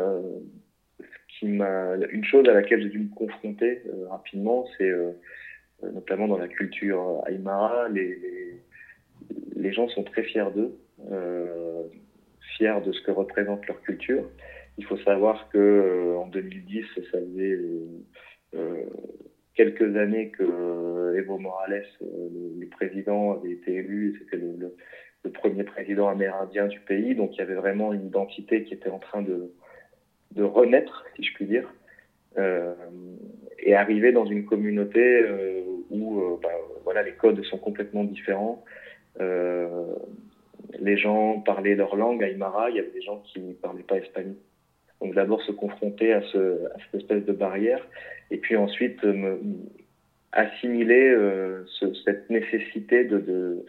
Qui 1.38 1.48
m'a, 1.48 1.96
une 2.10 2.24
chose 2.24 2.48
à 2.48 2.54
laquelle 2.54 2.80
j'ai 2.82 2.88
dû 2.88 2.98
me 2.98 3.14
confronter 3.14 3.82
rapidement, 4.08 4.66
c'est 4.78 4.90
notamment 5.82 6.28
dans 6.28 6.38
la 6.38 6.48
culture 6.48 7.22
Aymara, 7.28 7.88
les, 7.88 8.60
les, 9.54 9.72
gens 9.72 9.88
sont 9.88 10.04
très 10.04 10.22
fiers 10.22 10.50
d'eux, 10.54 10.76
fiers 12.56 12.80
de 12.84 12.92
ce 12.92 13.00
que 13.02 13.10
représente 13.10 13.66
leur 13.66 13.80
culture. 13.82 14.24
Il 14.78 14.84
faut 14.84 14.98
savoir 14.98 15.48
que 15.50 15.58
euh, 15.58 16.18
en 16.18 16.26
2010, 16.26 16.84
ça 16.94 17.00
faisait 17.12 17.52
euh, 17.52 17.86
euh, 18.54 18.84
quelques 19.54 19.96
années 19.96 20.30
que 20.30 21.16
Evo 21.16 21.38
Morales, 21.38 21.86
le, 22.00 22.66
président, 22.66 23.38
avait 23.38 23.52
été 23.52 23.76
élu. 23.76 24.18
C'était 24.18 24.36
le, 24.36 24.74
premier 25.34 25.64
président 25.64 26.08
amérindien 26.08 26.66
du 26.68 26.78
pays. 26.80 27.16
Donc 27.16 27.34
il 27.34 27.38
y 27.38 27.42
avait 27.42 27.56
vraiment 27.56 27.92
une 27.92 28.06
identité 28.06 28.62
qui 28.62 28.74
était 28.74 28.90
en 28.90 29.00
train 29.00 29.22
de, 29.22 29.52
de 30.32 30.44
renaître, 30.44 31.04
si 31.16 31.24
je 31.24 31.34
puis 31.34 31.46
dire. 31.46 31.68
Et 32.38 33.74
arriver 33.74 34.12
dans 34.12 34.26
une 34.26 34.44
communauté 34.44 35.24
où 35.90 36.38
bah, 36.42 36.48
voilà, 36.84 37.02
les 37.02 37.12
codes 37.12 37.42
sont 37.44 37.58
complètement 37.58 38.04
différents. 38.04 38.64
les 40.78 40.96
gens 40.96 41.40
parlaient 41.40 41.74
leur 41.74 41.96
langue, 41.96 42.22
Aymara, 42.22 42.70
il 42.70 42.76
y 42.76 42.78
avait 42.78 42.90
des 42.90 43.02
gens 43.02 43.22
qui 43.26 43.40
ne 43.40 43.52
parlaient 43.54 43.82
pas 43.82 43.96
espagnol. 43.96 44.36
Donc 45.00 45.14
d'abord 45.14 45.42
se 45.42 45.52
confronter 45.52 46.12
à, 46.12 46.22
ce, 46.22 46.66
à, 46.66 46.76
cette 46.84 47.02
espèce 47.02 47.24
de 47.24 47.32
barrière, 47.32 47.86
et 48.30 48.38
puis 48.38 48.56
ensuite 48.56 49.02
me, 49.04 49.38
assimiler 50.36 51.08
euh, 51.08 51.64
ce, 51.66 51.92
cette 52.04 52.28
nécessité 52.30 53.04
de, 53.04 53.18
de, 53.18 53.64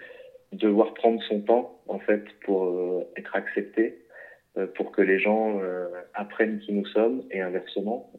devoir 0.54 0.94
prendre 0.94 1.22
son 1.24 1.42
temps 1.42 1.80
en 1.88 2.00
fait 2.00 2.24
pour 2.46 2.66
euh, 2.66 3.08
être 3.18 3.36
accepté, 3.36 3.84
euh, 3.84 4.07
pour 4.66 4.92
que 4.92 5.02
les 5.02 5.20
gens 5.20 5.60
euh, 5.62 5.88
apprennent 6.14 6.60
qui 6.60 6.74
nous 6.74 6.86
sommes, 6.88 7.24
et 7.32 7.42
inversement, 7.42 8.12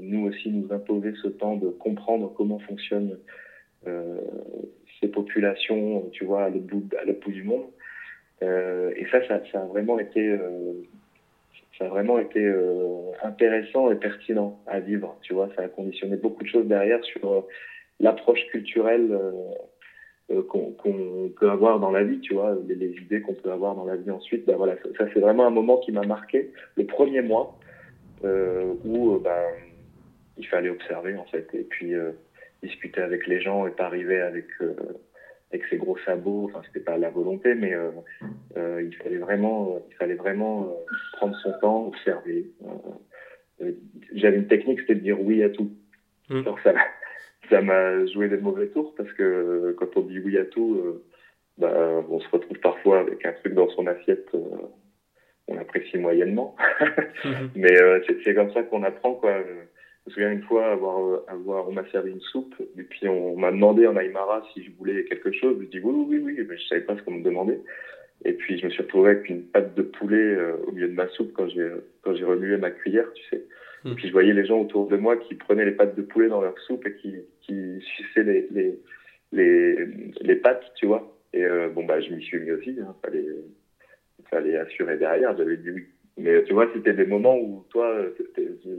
nous 0.00 0.26
aussi 0.26 0.50
nous 0.50 0.72
imposer 0.72 1.12
ce 1.22 1.28
temps 1.28 1.56
de 1.56 1.68
comprendre 1.68 2.32
comment 2.36 2.58
fonctionnent 2.60 3.18
ces 5.00 5.08
populations, 5.08 6.08
tu 6.12 6.24
vois, 6.24 6.44
à 6.44 6.50
l'autre 6.50 6.66
bout, 6.66 7.32
du 7.32 7.42
monde. 7.42 7.66
et 8.42 9.06
ça, 9.10 9.26
ça, 9.26 9.40
ça, 9.50 9.62
a 9.62 9.66
vraiment 9.66 9.98
été 9.98 10.36
ça 11.80 11.86
a 11.86 11.88
vraiment 11.88 12.18
été 12.18 12.44
euh, 12.44 13.10
intéressant 13.22 13.90
et 13.90 13.96
pertinent 13.96 14.60
à 14.66 14.80
vivre. 14.80 15.16
Tu 15.22 15.32
vois, 15.32 15.48
ça 15.56 15.62
a 15.62 15.68
conditionné 15.68 16.16
beaucoup 16.16 16.42
de 16.42 16.48
choses 16.48 16.66
derrière 16.66 17.02
sur 17.04 17.32
euh, 17.32 17.40
l'approche 18.00 18.44
culturelle 18.50 19.18
euh, 20.30 20.42
qu'on 20.42 21.30
peut 21.38 21.50
avoir 21.50 21.80
dans 21.80 21.90
la 21.90 22.04
vie, 22.04 22.20
tu 22.20 22.34
vois, 22.34 22.56
les, 22.66 22.74
les 22.74 22.94
idées 22.96 23.20
qu'on 23.20 23.34
peut 23.34 23.50
avoir 23.50 23.74
dans 23.74 23.84
la 23.84 23.96
vie 23.96 24.10
ensuite. 24.10 24.46
Ben 24.46 24.56
voilà, 24.56 24.76
ça, 24.98 25.06
c'est 25.12 25.20
vraiment 25.20 25.46
un 25.46 25.50
moment 25.50 25.78
qui 25.78 25.92
m'a 25.92 26.02
marqué. 26.02 26.52
Le 26.76 26.86
premier 26.86 27.22
mois 27.22 27.56
où 28.84 29.18
ben, 29.18 29.44
il 30.36 30.46
fallait 30.46 30.68
observer 30.68 31.16
en 31.16 31.24
fait 31.24 31.48
et 31.54 31.62
puis 31.62 31.94
discuter 32.62 33.00
avec 33.00 33.26
les 33.26 33.40
gens 33.40 33.66
et 33.66 33.70
pas 33.70 33.86
arriver 33.86 34.20
avec 34.20 34.44
avec 35.52 35.66
ses 35.66 35.76
gros 35.76 35.98
sabots. 36.04 36.46
Enfin, 36.48 36.62
c'était 36.66 36.84
pas 36.84 36.96
la 36.96 37.10
volonté, 37.10 37.54
mais 37.54 37.74
euh, 37.74 37.90
euh, 38.56 38.82
il 38.82 38.94
fallait 38.96 39.18
vraiment, 39.18 39.78
il 39.90 39.94
fallait 39.96 40.14
vraiment 40.14 40.64
euh, 40.64 40.94
prendre 41.14 41.36
son 41.42 41.52
temps, 41.60 41.86
observer. 41.86 42.50
J'avais 44.14 44.36
une 44.36 44.46
technique, 44.46 44.80
c'était 44.80 44.94
de 44.94 45.00
dire 45.00 45.20
oui 45.20 45.42
à 45.42 45.50
tout. 45.50 45.70
Mmh. 46.30 46.42
ça, 46.62 46.72
ça 47.50 47.60
m'a 47.60 48.06
joué 48.06 48.28
des 48.28 48.38
mauvais 48.38 48.68
tours 48.68 48.94
parce 48.96 49.12
que 49.12 49.74
quand 49.78 49.96
on 49.96 50.02
dit 50.02 50.18
oui 50.20 50.38
à 50.38 50.44
tout, 50.44 50.80
bah, 51.58 52.02
on 52.08 52.20
se 52.20 52.28
retrouve 52.30 52.58
parfois 52.60 53.00
avec 53.00 53.24
un 53.26 53.32
truc 53.32 53.54
dans 53.54 53.68
son 53.70 53.86
assiette. 53.86 54.28
on 55.48 55.58
apprécie 55.58 55.98
moyennement, 55.98 56.56
mmh. 57.24 57.28
mais 57.56 57.76
c'est 58.24 58.34
comme 58.34 58.52
ça 58.52 58.62
qu'on 58.62 58.84
apprend 58.84 59.14
quoi. 59.14 59.42
Je 60.06 60.10
me 60.10 60.14
souviens 60.14 60.32
une 60.32 60.42
fois 60.42 60.72
avoir, 60.72 60.98
euh, 60.98 61.24
avoir 61.28 61.68
on 61.68 61.72
m'a 61.72 61.84
servi 61.90 62.10
une 62.12 62.20
soupe 62.20 62.54
et 62.78 62.82
puis 62.82 63.06
on 63.06 63.36
m'a 63.36 63.50
demandé 63.50 63.86
en 63.86 63.96
Aymara 63.98 64.42
si 64.52 64.64
je 64.64 64.70
voulais 64.78 65.04
quelque 65.04 65.30
chose. 65.30 65.58
Je 65.60 65.66
dis 65.66 65.78
oui, 65.78 65.92
oui, 66.08 66.18
oui, 66.18 66.46
mais 66.48 66.56
je 66.56 66.66
savais 66.68 66.80
pas 66.80 66.96
ce 66.96 67.02
qu'on 67.02 67.12
me 67.12 67.22
demandait. 67.22 67.60
Et 68.24 68.32
puis 68.32 68.58
je 68.58 68.66
me 68.66 68.70
suis 68.70 68.82
retrouvé 68.82 69.10
avec 69.10 69.28
une 69.28 69.42
pâte 69.42 69.74
de 69.74 69.82
poulet 69.82 70.16
euh, 70.16 70.56
au 70.66 70.72
milieu 70.72 70.88
de 70.88 70.94
ma 70.94 71.08
soupe 71.08 71.32
quand 71.34 71.48
j'ai 71.48 71.70
quand 72.02 72.14
j'ai 72.14 72.24
remué 72.24 72.56
ma 72.56 72.70
cuillère, 72.70 73.12
tu 73.12 73.22
sais. 73.28 73.44
Et 73.84 73.94
puis 73.94 74.08
je 74.08 74.12
voyais 74.12 74.34
les 74.34 74.44
gens 74.44 74.60
autour 74.60 74.88
de 74.88 74.96
moi 74.96 75.16
qui 75.16 75.34
prenaient 75.34 75.64
les 75.64 75.72
pâtes 75.72 75.96
de 75.96 76.02
poulet 76.02 76.28
dans 76.28 76.42
leur 76.42 76.58
soupe 76.60 76.86
et 76.86 76.94
qui 76.96 77.16
qui 77.40 77.80
suçaient 77.96 78.24
les 78.24 78.46
les 78.50 78.78
les, 79.32 79.86
les 80.20 80.36
pâtes, 80.36 80.64
tu 80.76 80.86
vois. 80.86 81.16
Et 81.32 81.44
euh, 81.44 81.68
bon 81.68 81.84
bah 81.84 82.00
je 82.00 82.10
m'y 82.10 82.22
suis 82.22 82.38
mis 82.40 82.50
aussi. 82.50 82.76
Hein. 82.80 82.94
Fallait 83.02 83.26
fallait 84.28 84.56
assurer 84.56 84.98
derrière. 84.98 85.36
J'avais 85.36 85.56
dit 85.56 85.70
mais 86.20 86.42
tu 86.44 86.52
vois, 86.52 86.68
c'était 86.74 86.92
des 86.92 87.06
moments 87.06 87.38
où 87.38 87.64
toi, 87.70 87.96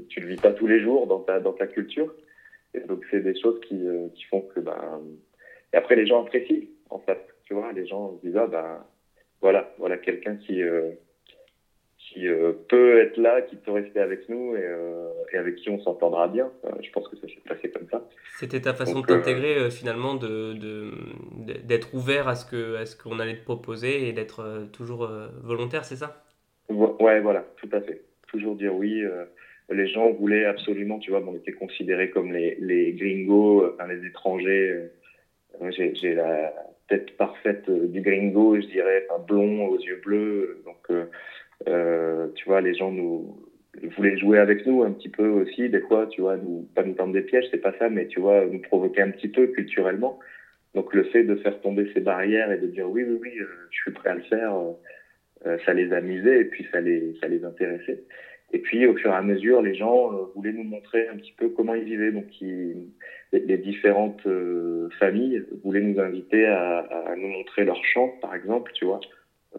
tu 0.09 0.19
le 0.19 0.27
vis 0.27 0.35
pas 0.35 0.51
tous 0.51 0.67
les 0.67 0.79
jours 0.79 1.07
dans 1.07 1.21
ta, 1.21 1.39
dans 1.39 1.53
ta 1.53 1.65
culture. 1.65 2.13
Et 2.73 2.81
donc, 2.81 3.03
c'est 3.09 3.21
des 3.21 3.37
choses 3.39 3.59
qui, 3.61 3.87
euh, 3.87 4.07
qui 4.13 4.25
font 4.25 4.41
que, 4.41 4.59
ben, 4.59 5.01
et 5.73 5.77
après, 5.77 5.95
les 5.95 6.05
gens 6.05 6.23
apprécient, 6.23 6.67
en 6.89 6.99
fait. 6.99 7.19
Tu 7.45 7.53
vois, 7.53 7.71
les 7.73 7.87
gens 7.87 8.15
se 8.17 8.27
disent, 8.27 8.37
ah, 8.37 8.47
ben, 8.47 8.85
voilà, 9.41 9.73
voilà 9.79 9.97
quelqu'un 9.97 10.35
qui, 10.35 10.61
euh, 10.61 10.91
qui 12.11 12.27
euh, 12.27 12.53
peut 12.69 12.99
être 12.99 13.17
là, 13.17 13.41
qui 13.41 13.55
peut 13.55 13.71
rester 13.71 13.99
avec 13.99 14.27
nous 14.29 14.55
et, 14.55 14.69
et 15.33 15.37
avec 15.37 15.55
qui 15.55 15.69
on 15.69 15.79
s'entendra 15.81 16.27
bien. 16.27 16.51
je 16.81 16.89
pense 16.91 17.07
que 17.07 17.15
ça 17.17 17.27
s'est 17.27 17.41
passé 17.47 17.69
comme 17.69 17.87
ça. 17.89 18.07
C'était 18.37 18.61
ta 18.61 18.73
façon 18.73 19.01
de 19.01 19.05
t'intégrer 19.05 19.69
finalement, 19.69 20.15
de, 20.15 20.91
d'être 21.63 21.93
ouvert 21.93 22.27
à 22.27 22.35
ce, 22.35 22.45
que, 22.49 22.75
à 22.75 22.85
ce 22.85 22.95
qu'on 22.95 23.19
allait 23.19 23.37
te 23.37 23.43
proposer 23.45 24.07
et 24.07 24.13
d'être 24.13 24.67
toujours 24.73 25.09
volontaire, 25.43 25.85
c'est 25.85 25.95
ça? 25.95 26.23
Ouais, 26.69 27.19
voilà, 27.19 27.45
tout 27.57 27.69
à 27.71 27.81
fait. 27.81 28.01
Toujours 28.27 28.55
dire 28.55 28.73
oui. 28.75 29.03
Euh, 29.03 29.25
les 29.69 29.87
gens 29.87 30.11
voulaient 30.11 30.45
absolument, 30.45 30.99
tu 30.99 31.11
vois, 31.11 31.21
on 31.25 31.35
était 31.35 31.51
considérés 31.53 32.09
comme 32.09 32.31
les, 32.33 32.55
les 32.59 32.93
gringos, 32.93 33.63
euh, 33.63 33.75
enfin, 33.75 33.91
les 33.91 34.05
étrangers. 34.05 34.89
Euh, 35.61 35.71
j'ai 35.71 36.15
la 36.15 36.53
tête 36.87 37.15
parfaite 37.17 37.69
du 37.69 38.01
gringo, 38.01 38.55
je 38.55 38.67
dirais, 38.67 39.07
un 39.13 39.19
blond 39.19 39.67
aux 39.67 39.79
yeux 39.79 40.01
bleus. 40.03 40.61
Donc, 40.65 40.89
euh, 40.89 41.05
tu 41.65 42.45
vois, 42.45 42.61
les 42.61 42.73
gens 42.73 42.91
nous 42.91 43.37
voulaient 43.95 44.17
jouer 44.17 44.37
avec 44.39 44.65
nous 44.65 44.83
un 44.83 44.91
petit 44.91 45.09
peu 45.09 45.27
aussi, 45.27 45.69
des 45.69 45.81
fois, 45.81 46.07
tu 46.07 46.21
vois, 46.21 46.37
nous, 46.37 46.67
pas 46.75 46.83
nous 46.83 46.93
tendre 46.93 47.13
des 47.13 47.21
pièges, 47.21 47.45
c'est 47.51 47.61
pas 47.61 47.73
ça, 47.79 47.89
mais 47.89 48.07
tu 48.07 48.19
vois, 48.19 48.45
nous 48.45 48.61
provoquer 48.61 49.01
un 49.01 49.11
petit 49.11 49.29
peu 49.29 49.47
culturellement. 49.47 50.19
Donc, 50.75 50.93
le 50.93 51.03
fait 51.05 51.23
de 51.23 51.35
faire 51.35 51.59
tomber 51.61 51.89
ces 51.93 51.99
barrières 51.99 52.51
et 52.51 52.57
de 52.57 52.67
dire 52.67 52.89
oui, 52.89 53.03
oui, 53.03 53.17
oui, 53.21 53.31
je 53.69 53.81
suis 53.81 53.91
prêt 53.91 54.09
à 54.09 54.15
le 54.15 54.21
faire. 54.21 54.53
Euh, 55.45 55.57
ça 55.65 55.73
les 55.73 55.91
amusait 55.91 56.41
et 56.41 56.45
puis 56.45 56.67
ça 56.71 56.81
les, 56.81 57.15
ça 57.19 57.27
les 57.27 57.43
intéressait. 57.43 58.03
Et 58.53 58.59
puis, 58.59 58.85
au 58.85 58.95
fur 58.95 59.11
et 59.11 59.15
à 59.15 59.21
mesure, 59.21 59.61
les 59.61 59.73
gens 59.73 60.13
euh, 60.13 60.25
voulaient 60.35 60.51
nous 60.51 60.63
montrer 60.63 61.07
un 61.07 61.15
petit 61.15 61.33
peu 61.35 61.49
comment 61.49 61.73
ils 61.73 61.83
vivaient. 61.83 62.11
Donc, 62.11 62.41
ils, 62.41 62.89
les, 63.31 63.57
différentes 63.57 64.25
euh, 64.27 64.89
familles 64.99 65.43
voulaient 65.63 65.81
nous 65.81 65.99
inviter 65.99 66.45
à, 66.45 66.79
à, 66.79 67.15
nous 67.15 67.29
montrer 67.29 67.63
leur 67.63 67.83
champ, 67.85 68.09
par 68.21 68.35
exemple, 68.35 68.71
tu 68.75 68.85
vois, 68.85 68.99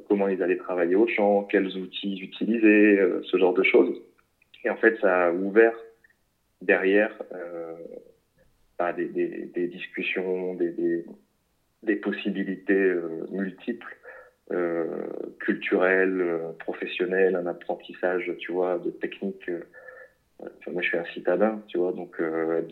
comment 0.09 0.29
ils 0.29 0.43
allaient 0.43 0.57
travailler 0.57 0.95
au 0.95 1.07
champ, 1.07 1.45
quels 1.45 1.77
outils 1.77 2.15
ils 2.15 2.25
utilisaient, 2.25 3.01
ce 3.25 3.37
genre 3.37 3.55
de 3.55 3.63
choses. 3.63 4.01
Et 4.65 4.71
en 4.71 4.77
fait, 4.77 4.99
ça 5.01 5.27
a 5.27 5.33
ouvert 5.33 5.75
derrière 6.61 7.13
euh, 7.35 7.75
bah, 8.79 8.93
des, 8.93 9.69
discussions, 9.69 10.55
des, 10.55 11.97
possibilités 11.97 12.95
multiples 13.31 13.97
euh, 14.53 14.87
culturel, 15.39 16.21
euh, 16.21 16.53
professionnel, 16.59 17.37
un 17.37 17.47
apprentissage, 17.47 18.31
tu 18.39 18.53
vois, 18.53 18.79
de 18.79 18.91
techniques. 18.91 19.49
Euh, 19.49 19.61
moi, 20.67 20.83
je 20.83 20.89
suis 20.89 20.99
un 20.99 21.05
citadin, 21.07 21.63
tu 21.69 21.79
vois, 21.79 21.93
donc 21.93 22.21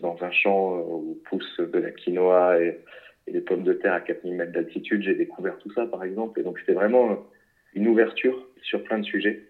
dans 0.01 0.17
un 0.21 0.31
champ 0.31 0.77
où 0.79 1.17
pousse 1.25 1.59
de 1.59 1.79
la 1.79 1.91
quinoa 1.91 2.61
et, 2.61 2.79
et 3.27 3.31
des 3.31 3.41
pommes 3.41 3.63
de 3.63 3.73
terre 3.73 3.93
à 3.93 4.01
4000 4.01 4.33
mètres 4.35 4.51
d'altitude, 4.51 5.03
j'ai 5.03 5.15
découvert 5.15 5.57
tout 5.59 5.71
ça, 5.73 5.85
par 5.85 6.03
exemple. 6.03 6.39
Et 6.39 6.43
donc, 6.43 6.59
c'était 6.59 6.73
vraiment 6.73 7.25
une 7.73 7.87
ouverture 7.87 8.47
sur 8.61 8.83
plein 8.83 8.99
de 8.99 9.05
sujets. 9.05 9.47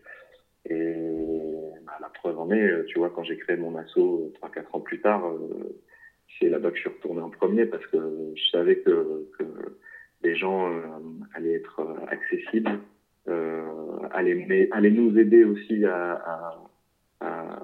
Et 0.69 0.95
bah, 1.85 1.93
la 1.99 2.09
preuve 2.09 2.39
en 2.39 2.51
est, 2.51 2.85
tu 2.85 2.99
vois, 2.99 3.09
quand 3.09 3.23
j'ai 3.23 3.37
créé 3.37 3.55
mon 3.57 3.75
assaut 3.77 4.31
3-4 4.41 4.63
ans 4.73 4.79
plus 4.79 5.01
tard, 5.01 5.23
c'est 6.39 6.49
là-bas 6.49 6.69
que 6.69 6.75
je 6.75 6.81
suis 6.81 6.89
retourné 6.89 7.21
en 7.21 7.29
premier 7.29 7.65
parce 7.65 7.85
que 7.87 7.97
je 8.35 8.49
savais 8.51 8.77
que, 8.77 9.27
que 9.37 9.43
les 10.23 10.35
gens 10.35 10.71
allaient 11.33 11.55
être 11.55 11.81
accessibles, 12.09 12.79
allaient, 13.27 14.69
allaient, 14.71 14.91
nous 14.91 15.17
aider 15.17 15.43
aussi 15.43 15.83
à, 15.85 16.13
à, 16.13 16.63
à 17.21 17.59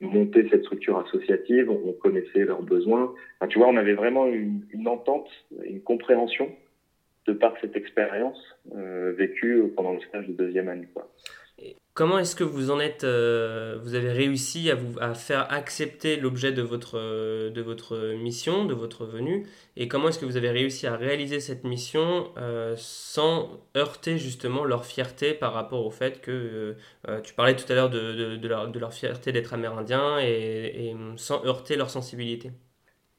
monter 0.00 0.48
cette 0.50 0.62
structure 0.62 0.98
associative, 0.98 1.70
on 1.70 1.92
connaissait 1.92 2.44
leurs 2.44 2.62
besoins. 2.62 3.12
tu 3.48 3.58
vois, 3.58 3.68
on 3.68 3.76
avait 3.76 3.94
vraiment 3.94 4.26
une, 4.26 4.86
entente, 4.86 5.28
une 5.64 5.80
compréhension 5.80 6.48
de 7.26 7.32
par 7.32 7.54
cette 7.60 7.76
expérience 7.76 8.40
euh, 8.74 9.12
vécue 9.16 9.62
pendant 9.76 9.92
le 9.92 10.00
stage 10.00 10.26
de 10.28 10.32
deuxième 10.32 10.68
année. 10.68 10.88
Comment 11.98 12.20
est-ce 12.20 12.36
que 12.36 12.44
vous 12.44 12.70
en 12.70 12.78
êtes, 12.78 13.02
euh, 13.02 13.76
vous 13.82 13.96
avez 13.96 14.12
réussi 14.12 14.70
à, 14.70 14.76
vous, 14.76 15.00
à 15.00 15.14
faire 15.14 15.52
accepter 15.52 16.14
l'objet 16.14 16.52
de 16.52 16.62
votre, 16.62 16.96
euh, 16.96 17.50
de 17.50 17.60
votre 17.60 18.14
mission, 18.14 18.66
de 18.66 18.72
votre 18.72 19.04
venue, 19.04 19.46
et 19.76 19.88
comment 19.88 20.06
est-ce 20.06 20.20
que 20.20 20.24
vous 20.24 20.36
avez 20.36 20.50
réussi 20.50 20.86
à 20.86 20.94
réaliser 20.94 21.40
cette 21.40 21.64
mission 21.64 22.26
euh, 22.36 22.74
sans 22.76 23.48
heurter 23.76 24.16
justement 24.16 24.62
leur 24.62 24.84
fierté 24.84 25.34
par 25.34 25.52
rapport 25.52 25.84
au 25.84 25.90
fait 25.90 26.20
que 26.20 26.76
tu 27.24 27.34
parlais 27.34 27.56
tout 27.56 27.66
à 27.68 27.74
l'heure 27.74 27.90
de, 27.90 28.36
de, 28.36 28.46
leur, 28.46 28.68
de, 28.68 28.78
leur, 28.78 28.92
fierté 28.92 29.32
d'être 29.32 29.52
amérindien 29.52 30.20
et, 30.20 30.90
et, 30.90 30.96
sans 31.16 31.44
heurter 31.44 31.74
leur 31.74 31.90
sensibilité? 31.90 32.52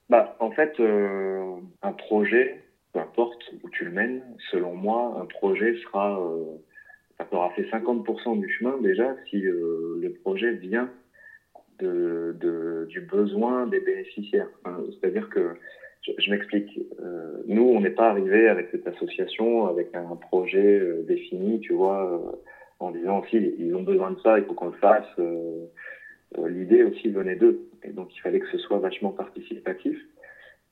Bah, 0.08 0.38
En 0.40 0.52
fait, 0.52 0.80
un 0.80 1.92
projet, 1.92 2.64
peu 2.94 3.00
importe 3.00 3.44
où 3.62 3.70
tu 3.72 3.84
le 3.84 3.92
mènes, 3.92 4.24
selon 4.52 4.74
moi, 4.74 5.18
un 5.22 5.26
projet 5.26 5.76
sera 5.84 6.18
ça 7.26 7.36
aura 7.36 7.50
fait 7.52 7.64
50% 7.64 8.40
du 8.40 8.50
chemin 8.50 8.78
déjà 8.82 9.16
si 9.30 9.46
euh, 9.46 10.00
le 10.02 10.14
projet 10.24 10.52
vient 10.54 10.90
de, 11.80 12.36
de, 12.40 12.86
du 12.90 13.02
besoin 13.02 13.68
des 13.68 13.80
bénéficiaires. 13.80 14.50
C'est-à-dire 14.66 15.30
que, 15.30 15.56
je, 16.18 16.32
m'explique, 16.32 16.80
euh, 17.00 17.42
nous, 17.46 17.64
on 17.64 17.82
n'est 17.82 17.90
pas 17.90 18.10
arrivé 18.10 18.48
avec 18.48 18.70
cette 18.72 18.88
association, 18.88 19.68
avec 19.68 19.94
un 19.94 20.16
projet 20.16 20.80
euh, 20.80 21.04
défini, 21.08 21.60
tu 21.60 21.74
vois, 21.74 22.40
en 22.80 22.92
disant 22.92 23.24
si 23.30 23.38
ils 23.38 23.76
ont 23.76 23.84
besoin 23.84 24.12
de 24.12 24.20
ça, 24.22 24.40
il 24.40 24.46
faut 24.46 24.54
qu'on 24.54 24.68
le 24.68 24.72
fasse. 24.74 25.08
L'idée 26.48 26.84
aussi 26.84 27.10
venait 27.10 27.36
d'eux. 27.36 27.68
Et 27.84 27.90
donc, 27.90 28.16
il 28.16 28.20
fallait 28.22 28.40
que 28.40 28.50
ce 28.50 28.58
soit 28.60 28.80
vachement 28.80 29.12
participatif. 29.12 29.98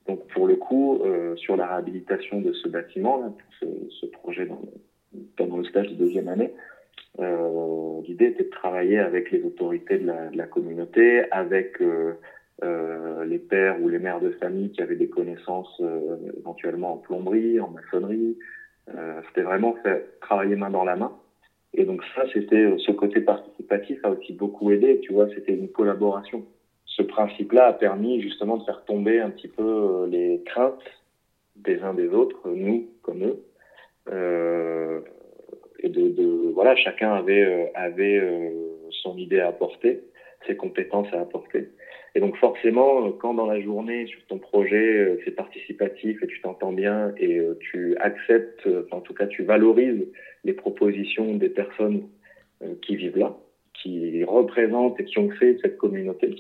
Donc, 0.08 0.26
pour 0.28 0.48
le 0.48 0.56
coup, 0.56 1.02
sur 1.36 1.58
la 1.58 1.68
réhabilitation 1.68 2.40
de 2.40 2.54
ce 2.54 2.70
bâtiment, 2.70 3.20
là, 3.20 3.28
pour 3.28 3.54
ce, 3.60 3.90
ce 3.90 4.06
projet 4.06 4.46
dans, 4.46 4.62
pendant 5.36 5.58
le 5.58 5.66
stage 5.66 5.90
de 5.90 5.96
deuxième 5.96 6.28
année. 6.28 6.52
Euh, 7.20 8.02
L'idée 8.08 8.26
était 8.26 8.44
de 8.44 8.50
travailler 8.50 9.00
avec 9.00 9.32
les 9.32 9.44
autorités 9.44 9.98
de 9.98 10.12
la, 10.34 10.46
communauté, 10.46 11.24
avec 11.32 11.82
euh, 11.82 12.14
euh, 12.64 13.26
les 13.26 13.40
pères 13.40 13.82
ou 13.82 13.90
les 13.90 14.00
mères 14.00 14.22
de 14.22 14.30
famille 14.32 14.72
qui 14.72 14.82
avaient 14.82 14.96
des 14.96 15.10
connaissances 15.10 15.82
éventuellement 16.38 16.94
en 16.94 16.98
plomberie, 16.98 17.60
en 17.60 17.70
maçonnerie. 17.70 18.38
C'était 19.28 19.42
vraiment 19.42 19.76
fait, 19.84 20.18
travailler 20.22 20.56
main 20.56 20.70
dans 20.70 20.86
la 20.86 20.96
main. 20.96 21.12
Et 21.74 21.84
donc 21.84 22.02
ça, 22.16 22.24
c'était 22.34 22.74
ce 22.78 22.92
côté 22.92 23.20
participatif 23.20 24.00
a 24.04 24.12
aussi 24.12 24.32
beaucoup 24.32 24.72
aidé. 24.72 25.00
Tu 25.02 25.12
vois, 25.12 25.28
c'était 25.36 25.54
une 25.54 25.68
collaboration. 25.68 26.46
Ce 26.86 27.02
principe-là 27.02 27.68
a 27.68 27.74
permis 27.74 28.22
justement 28.22 28.58
de 28.58 28.64
faire 28.64 28.86
tomber 28.86 29.20
un 29.20 29.30
petit 29.30 29.50
peu 29.50 30.08
les 30.10 30.42
craintes 30.46 30.80
des 31.58 31.82
uns 31.82 31.94
des 31.94 32.08
autres, 32.08 32.40
nous 32.46 32.88
comme 33.02 33.24
eux, 33.24 33.44
et 35.80 35.90
de, 35.90 36.10
de, 36.10 36.52
voilà, 36.54 36.76
chacun 36.76 37.14
avait 37.14 37.44
euh, 37.44 37.66
avait 37.76 38.18
euh, 38.18 38.50
son 39.04 39.18
idée 39.18 39.40
à 39.40 39.48
apporter, 39.48 40.02
ses 40.46 40.56
compétences 40.56 41.08
à 41.14 41.22
apporter. 41.22 41.70
Et 42.16 42.20
donc 42.20 42.36
forcément, 42.38 43.12
quand 43.12 43.36
dans 43.36 43.46
la 43.46 43.62
journée 43.62 44.08
sur 44.08 44.26
ton 44.28 44.40
projet 44.40 45.20
c'est 45.24 45.36
participatif 45.36 46.22
et 46.24 46.28
tu 46.28 46.42
t'entends 46.42 46.72
bien 46.72 47.14
et 47.18 47.40
tu 47.60 47.96
acceptes, 47.98 48.68
en 48.90 49.02
tout 49.02 49.14
cas 49.14 49.28
tu 49.28 49.44
valorises 49.44 50.08
les 50.44 50.54
propositions 50.54 51.36
des 51.36 51.50
personnes 51.50 52.08
qui 52.82 52.96
vivent 52.96 53.20
là, 53.20 53.38
qui 53.76 54.24
représentent 54.24 55.00
et 55.00 55.06
qui 55.06 55.20
ont 55.20 55.30
fait 55.30 55.60
cette 55.62 55.78
communauté, 55.78 56.34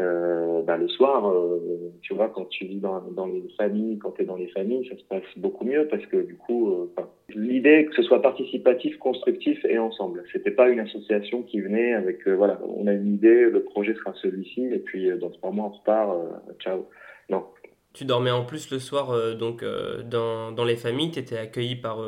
euh, 0.00 0.62
bah, 0.62 0.76
le 0.76 0.88
soir, 0.88 1.30
euh, 1.30 1.92
tu 2.02 2.14
vois, 2.14 2.28
quand 2.28 2.46
tu 2.46 2.64
vis 2.64 2.80
dans, 2.80 3.00
dans 3.12 3.26
les 3.26 3.44
familles, 3.56 3.98
quand 3.98 4.12
tu 4.12 4.22
es 4.22 4.24
dans 4.24 4.36
les 4.36 4.48
familles, 4.48 4.86
ça 4.88 4.96
se 4.96 5.04
passe 5.04 5.22
beaucoup 5.36 5.64
mieux 5.64 5.86
parce 5.88 6.04
que 6.06 6.16
du 6.16 6.36
coup, 6.36 6.72
euh, 6.72 7.02
l'idée 7.34 7.86
que 7.86 7.94
ce 7.94 8.02
soit 8.02 8.20
participatif, 8.20 8.96
constructif 8.98 9.64
et 9.64 9.78
ensemble. 9.78 10.24
C'était 10.32 10.50
pas 10.50 10.68
une 10.68 10.80
association 10.80 11.42
qui 11.42 11.60
venait 11.60 11.94
avec, 11.94 12.26
euh, 12.26 12.34
voilà, 12.34 12.60
on 12.66 12.86
a 12.86 12.92
une 12.92 13.14
idée, 13.14 13.48
le 13.50 13.62
projet 13.62 13.94
sera 13.94 14.12
celui-ci 14.14 14.64
et 14.64 14.78
puis 14.78 15.10
dans 15.18 15.30
trois 15.30 15.50
mois 15.50 15.66
on 15.66 15.78
repart, 15.78 16.16
ciao. 16.58 16.86
Non. 17.30 17.44
Tu 17.92 18.04
dormais 18.04 18.32
en 18.32 18.44
plus 18.44 18.70
le 18.70 18.80
soir 18.80 19.36
donc 19.36 19.64
dans, 20.10 20.50
dans 20.50 20.64
les 20.64 20.76
familles, 20.76 21.12
tu 21.12 21.20
étais 21.20 21.38
accueilli 21.38 21.76
par, 21.76 22.04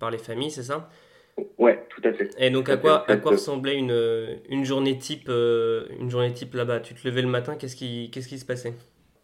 par 0.00 0.10
les 0.10 0.18
familles, 0.18 0.50
c'est 0.50 0.64
ça? 0.64 0.88
Ouais, 1.58 1.78
tout 1.88 2.00
à 2.04 2.12
fait. 2.12 2.30
Et 2.38 2.50
donc, 2.50 2.68
à 2.68 2.76
quoi, 2.76 3.04
à 3.08 3.16
quoi 3.16 3.32
ressemblait 3.32 3.76
une, 3.76 4.38
une 4.48 4.64
journée 4.64 4.98
type, 4.98 5.28
euh, 5.28 5.86
une 5.98 6.10
journée 6.10 6.32
type 6.32 6.54
là-bas? 6.54 6.80
Tu 6.80 6.94
te 6.94 7.06
levais 7.06 7.22
le 7.22 7.28
matin, 7.28 7.56
qu'est-ce 7.56 7.76
qui, 7.76 8.10
qu'est-ce 8.10 8.28
qui 8.28 8.38
se 8.38 8.46
passait? 8.46 8.72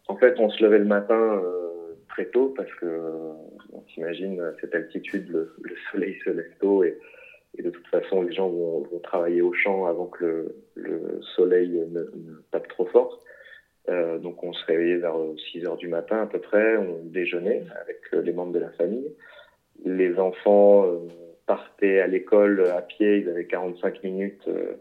En 0.07 0.15
fait, 0.15 0.35
on 0.39 0.49
se 0.49 0.63
levait 0.63 0.79
le 0.79 0.85
matin 0.85 1.41
euh, 1.43 1.95
très 2.09 2.25
tôt 2.25 2.53
parce 2.55 2.73
que, 2.75 2.85
on 3.73 3.83
s'imagine, 3.93 4.41
cette 4.61 4.75
altitude, 4.75 5.29
le, 5.29 5.53
soleil 5.91 6.17
se 6.23 6.29
lève 6.29 6.51
tôt 6.59 6.83
et, 6.83 6.97
et, 7.57 7.63
de 7.63 7.69
toute 7.69 7.87
façon, 7.87 8.21
les 8.21 8.33
gens 8.33 8.49
vont, 8.49 8.83
vont, 8.83 8.99
travailler 8.99 9.41
au 9.41 9.53
champ 9.53 9.85
avant 9.85 10.07
que 10.07 10.23
le, 10.23 10.55
le 10.75 11.21
soleil 11.35 11.69
ne, 11.69 12.01
ne, 12.01 12.41
tape 12.51 12.67
trop 12.69 12.85
fort. 12.85 13.21
Euh, 13.89 14.17
donc, 14.19 14.43
on 14.43 14.53
se 14.53 14.65
réveillait 14.65 14.97
vers 14.97 15.15
6 15.51 15.65
heures 15.65 15.77
du 15.77 15.87
matin 15.87 16.21
à 16.21 16.25
peu 16.25 16.39
près, 16.39 16.77
on 16.77 16.99
déjeunait 17.03 17.63
avec 17.81 18.25
les 18.25 18.33
membres 18.33 18.53
de 18.53 18.59
la 18.59 18.69
famille. 18.71 19.11
Les 19.85 20.17
enfants 20.17 20.85
partaient 21.47 21.99
à 21.99 22.07
l'école 22.07 22.67
à 22.67 22.81
pied, 22.81 23.17
ils 23.19 23.29
avaient 23.29 23.45
45 23.45 24.03
minutes 24.03 24.47
euh, 24.47 24.73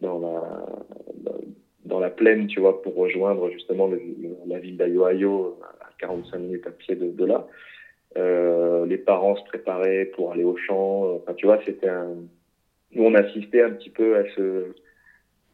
dans 0.00 0.20
la 0.20 0.64
dans 1.84 1.98
la 1.98 2.10
plaine, 2.10 2.46
tu 2.46 2.60
vois, 2.60 2.80
pour 2.80 2.94
rejoindre 2.94 3.50
justement 3.50 3.90
la 4.46 4.58
ville 4.60 4.76
d'Ayoayo 4.76 5.58
à 5.80 5.88
45 5.98 6.38
minutes 6.38 6.66
à 6.66 6.70
pied 6.70 6.94
de, 6.94 7.24
là. 7.24 7.46
Euh, 8.16 8.86
les 8.86 8.98
parents 8.98 9.36
se 9.36 9.42
préparaient 9.44 10.04
pour 10.06 10.32
aller 10.32 10.44
au 10.44 10.56
champ. 10.56 11.20
Tu 11.36 11.46
vois, 11.46 11.58
c'était 11.66 11.88
un. 11.88 12.14
Nous, 12.92 13.02
on 13.02 13.14
assistait 13.14 13.62
un 13.62 13.70
petit 13.70 13.90
peu 13.90 14.16
à 14.16 14.22
ce 14.36 14.74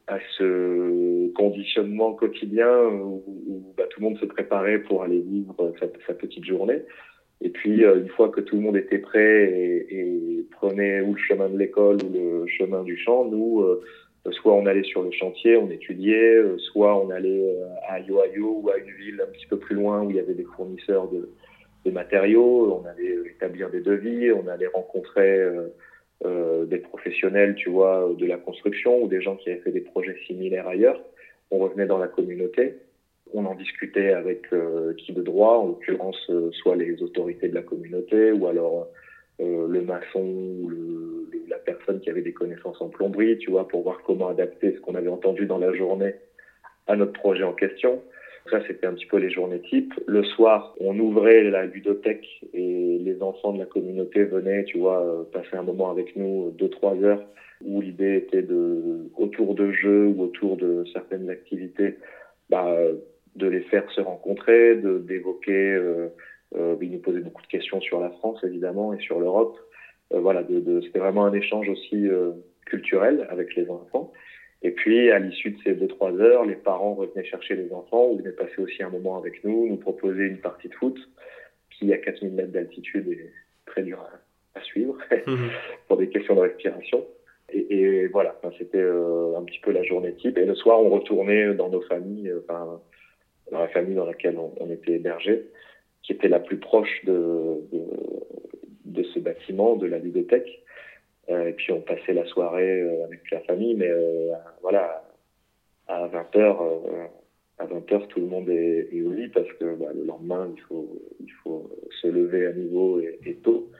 à 0.06 0.18
ce 0.38 1.30
conditionnement 1.34 2.14
quotidien 2.14 2.84
où, 2.86 3.74
bah, 3.76 3.84
tout 3.90 4.00
le 4.00 4.08
monde 4.08 4.18
se 4.18 4.24
préparait 4.24 4.78
pour 4.78 5.02
aller 5.02 5.20
vivre 5.20 5.72
sa 6.06 6.14
petite 6.14 6.44
journée. 6.44 6.82
Et 7.40 7.50
puis, 7.50 7.84
euh, 7.84 8.00
une 8.00 8.08
fois 8.08 8.30
que 8.30 8.40
tout 8.40 8.56
le 8.56 8.62
monde 8.62 8.76
était 8.76 8.98
prêt 8.98 9.44
et, 9.44 9.86
et 9.90 10.46
prenait 10.50 11.00
ou 11.00 11.14
le 11.14 11.20
chemin 11.20 11.48
de 11.48 11.56
l'école 11.56 11.98
ou 12.04 12.12
le 12.12 12.46
chemin 12.46 12.82
du 12.82 12.96
champ, 12.96 13.24
nous, 13.24 13.60
euh, 13.60 13.82
soit 14.30 14.54
on 14.54 14.66
allait 14.66 14.82
sur 14.82 15.02
le 15.02 15.10
chantier, 15.12 15.56
on 15.56 15.70
étudiait, 15.70 16.34
euh, 16.34 16.58
soit 16.58 17.00
on 17.00 17.10
allait 17.10 17.54
à 17.88 18.00
Yoayo 18.00 18.60
ou 18.62 18.70
à 18.70 18.78
une 18.78 18.90
ville 18.90 19.22
un 19.22 19.30
petit 19.32 19.46
peu 19.46 19.58
plus 19.58 19.76
loin 19.76 20.02
où 20.02 20.10
il 20.10 20.16
y 20.16 20.20
avait 20.20 20.34
des 20.34 20.46
fournisseurs 20.56 21.08
de, 21.08 21.30
de 21.84 21.90
matériaux, 21.90 22.82
on 22.82 22.86
allait 22.86 23.16
établir 23.30 23.70
des 23.70 23.80
devis, 23.80 24.32
on 24.32 24.48
allait 24.48 24.66
rencontrer 24.66 25.46
euh, 26.24 26.64
des 26.64 26.78
professionnels, 26.78 27.54
tu 27.54 27.70
vois, 27.70 28.12
de 28.18 28.26
la 28.26 28.38
construction 28.38 29.04
ou 29.04 29.06
des 29.06 29.20
gens 29.20 29.36
qui 29.36 29.50
avaient 29.50 29.60
fait 29.60 29.70
des 29.70 29.82
projets 29.82 30.16
similaires 30.26 30.66
ailleurs. 30.66 31.00
On 31.52 31.58
revenait 31.58 31.86
dans 31.86 31.98
la 31.98 32.08
communauté 32.08 32.74
on 33.34 33.44
en 33.44 33.54
discutait 33.54 34.12
avec 34.12 34.52
euh, 34.52 34.94
qui 34.94 35.12
de 35.12 35.22
droit, 35.22 35.58
en 35.58 35.66
l'occurrence 35.66 36.18
euh, 36.30 36.50
soit 36.52 36.76
les 36.76 37.02
autorités 37.02 37.48
de 37.48 37.54
la 37.54 37.62
communauté 37.62 38.32
ou 38.32 38.46
alors 38.46 38.88
euh, 39.40 39.66
le 39.68 39.82
maçon 39.82 40.20
ou 40.20 40.70
la 41.48 41.58
personne 41.58 42.00
qui 42.00 42.10
avait 42.10 42.22
des 42.22 42.32
connaissances 42.32 42.80
en 42.80 42.88
plomberie, 42.88 43.38
tu 43.38 43.50
vois, 43.50 43.68
pour 43.68 43.82
voir 43.82 44.02
comment 44.04 44.28
adapter 44.28 44.74
ce 44.74 44.80
qu'on 44.80 44.94
avait 44.94 45.08
entendu 45.08 45.46
dans 45.46 45.58
la 45.58 45.72
journée 45.72 46.14
à 46.86 46.96
notre 46.96 47.12
projet 47.12 47.44
en 47.44 47.52
question. 47.52 48.02
Ça, 48.50 48.62
c'était 48.66 48.86
un 48.86 48.94
petit 48.94 49.06
peu 49.06 49.18
les 49.18 49.30
journées 49.30 49.60
types. 49.60 49.92
Le 50.06 50.24
soir, 50.24 50.74
on 50.80 50.98
ouvrait 50.98 51.44
la 51.44 51.66
ludothèque 51.66 52.26
et 52.54 52.98
les 52.98 53.22
enfants 53.22 53.52
de 53.52 53.58
la 53.58 53.66
communauté 53.66 54.24
venaient, 54.24 54.64
tu 54.64 54.78
vois, 54.78 55.26
passer 55.32 55.54
un 55.54 55.62
moment 55.62 55.90
avec 55.90 56.16
nous, 56.16 56.50
deux, 56.52 56.70
trois 56.70 56.96
heures, 57.02 57.22
où 57.62 57.82
l'idée 57.82 58.16
était 58.16 58.42
de, 58.42 59.10
autour 59.18 59.54
de 59.54 59.70
jeux 59.72 60.06
ou 60.06 60.22
autour 60.22 60.56
de 60.56 60.84
certaines 60.94 61.28
activités, 61.28 61.96
bah, 62.48 62.74
de 63.38 63.46
les 63.48 63.62
faire 63.62 63.90
se 63.92 64.00
rencontrer, 64.00 64.76
d'évoquer. 64.76 65.72
Euh, 65.72 66.08
euh, 66.56 66.76
il 66.80 66.92
nous 66.92 66.98
posait 66.98 67.20
beaucoup 67.20 67.42
de 67.42 67.46
questions 67.48 67.80
sur 67.80 68.00
la 68.00 68.10
France 68.10 68.42
évidemment 68.42 68.92
et 68.94 69.00
sur 69.00 69.20
l'Europe. 69.20 69.58
Euh, 70.14 70.20
voilà, 70.20 70.42
de, 70.42 70.60
de, 70.60 70.80
c'était 70.80 70.98
vraiment 70.98 71.26
un 71.26 71.32
échange 71.32 71.68
aussi 71.68 72.08
euh, 72.08 72.32
culturel 72.66 73.26
avec 73.30 73.54
les 73.54 73.68
enfants. 73.68 74.12
Et 74.62 74.70
puis, 74.72 75.10
à 75.10 75.18
l'issue 75.18 75.50
de 75.50 75.58
ces 75.62 75.74
deux 75.74 75.86
trois 75.86 76.12
heures, 76.12 76.44
les 76.44 76.56
parents 76.56 76.94
revenaient 76.94 77.24
chercher 77.24 77.54
les 77.54 77.72
enfants 77.72 78.08
ou 78.08 78.18
venaient 78.18 78.32
passer 78.32 78.60
aussi 78.60 78.82
un 78.82 78.88
moment 78.88 79.16
avec 79.16 79.44
nous, 79.44 79.68
nous 79.68 79.76
proposer 79.76 80.24
une 80.24 80.38
partie 80.38 80.68
de 80.68 80.74
foot 80.74 80.98
qui, 81.70 81.92
à 81.92 81.98
4000 81.98 82.32
mètres 82.32 82.52
d'altitude, 82.52 83.08
est 83.08 83.30
très 83.66 83.82
dur 83.82 84.00
à, 84.00 84.58
à 84.58 84.62
suivre 84.62 84.96
mmh. 85.26 85.36
pour 85.86 85.98
des 85.98 86.08
questions 86.08 86.34
de 86.34 86.40
respiration. 86.40 87.06
Et, 87.52 87.78
et 87.78 88.06
voilà, 88.08 88.36
enfin, 88.42 88.52
c'était 88.58 88.82
un 88.82 89.42
petit 89.44 89.60
peu 89.60 89.70
la 89.70 89.84
journée 89.84 90.12
type. 90.14 90.36
Et 90.38 90.44
le 90.44 90.56
soir, 90.56 90.80
on 90.80 90.90
retournait 90.90 91.54
dans 91.54 91.68
nos 91.68 91.82
familles, 91.82 92.32
enfin, 92.42 92.80
dans 93.50 93.60
la 93.60 93.68
famille 93.68 93.94
dans 93.94 94.06
laquelle 94.06 94.38
on, 94.38 94.70
était 94.70 94.92
hébergé. 94.92 95.46
qui 96.02 96.12
était 96.12 96.28
la 96.28 96.40
plus 96.40 96.58
proche 96.58 97.04
de, 97.04 97.60
de, 98.84 99.02
ce 99.02 99.18
bâtiment, 99.18 99.76
de 99.76 99.86
la 99.86 99.98
bibliothèque. 99.98 100.62
et 101.28 101.52
puis 101.52 101.72
on 101.72 101.80
passait 101.80 102.14
la 102.14 102.26
soirée 102.26 102.80
avec 103.04 103.30
la 103.30 103.40
famille, 103.40 103.74
mais 103.74 103.90
voilà, 104.62 105.04
à 105.86 106.06
20h, 106.08 107.08
à 107.58 107.66
20h, 107.66 108.06
tout 108.08 108.20
le 108.20 108.26
monde 108.26 108.48
est, 108.48 108.88
au 109.02 109.12
lit 109.12 109.28
parce 109.28 109.50
que 109.54 109.74
bah, 109.74 109.88
le 109.94 110.04
lendemain, 110.04 110.50
il 110.54 110.60
faut, 110.62 111.02
il 111.20 111.32
faut 111.42 111.70
se 112.00 112.06
lever 112.06 112.46
à 112.46 112.52
nouveau 112.52 113.00
et 113.00 113.34
tôt. 113.42 113.70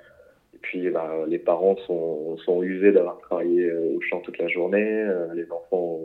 Et 0.58 0.58
puis, 0.60 0.90
bah, 0.90 1.24
les 1.28 1.38
parents 1.38 1.76
sont, 1.86 2.62
usés 2.62 2.90
d'avoir 2.90 3.20
travaillé 3.20 3.70
euh, 3.70 3.94
au 3.96 4.00
champ 4.00 4.20
toute 4.20 4.38
la 4.38 4.48
journée. 4.48 5.02
Euh, 5.02 5.32
les 5.34 5.50
enfants 5.52 6.00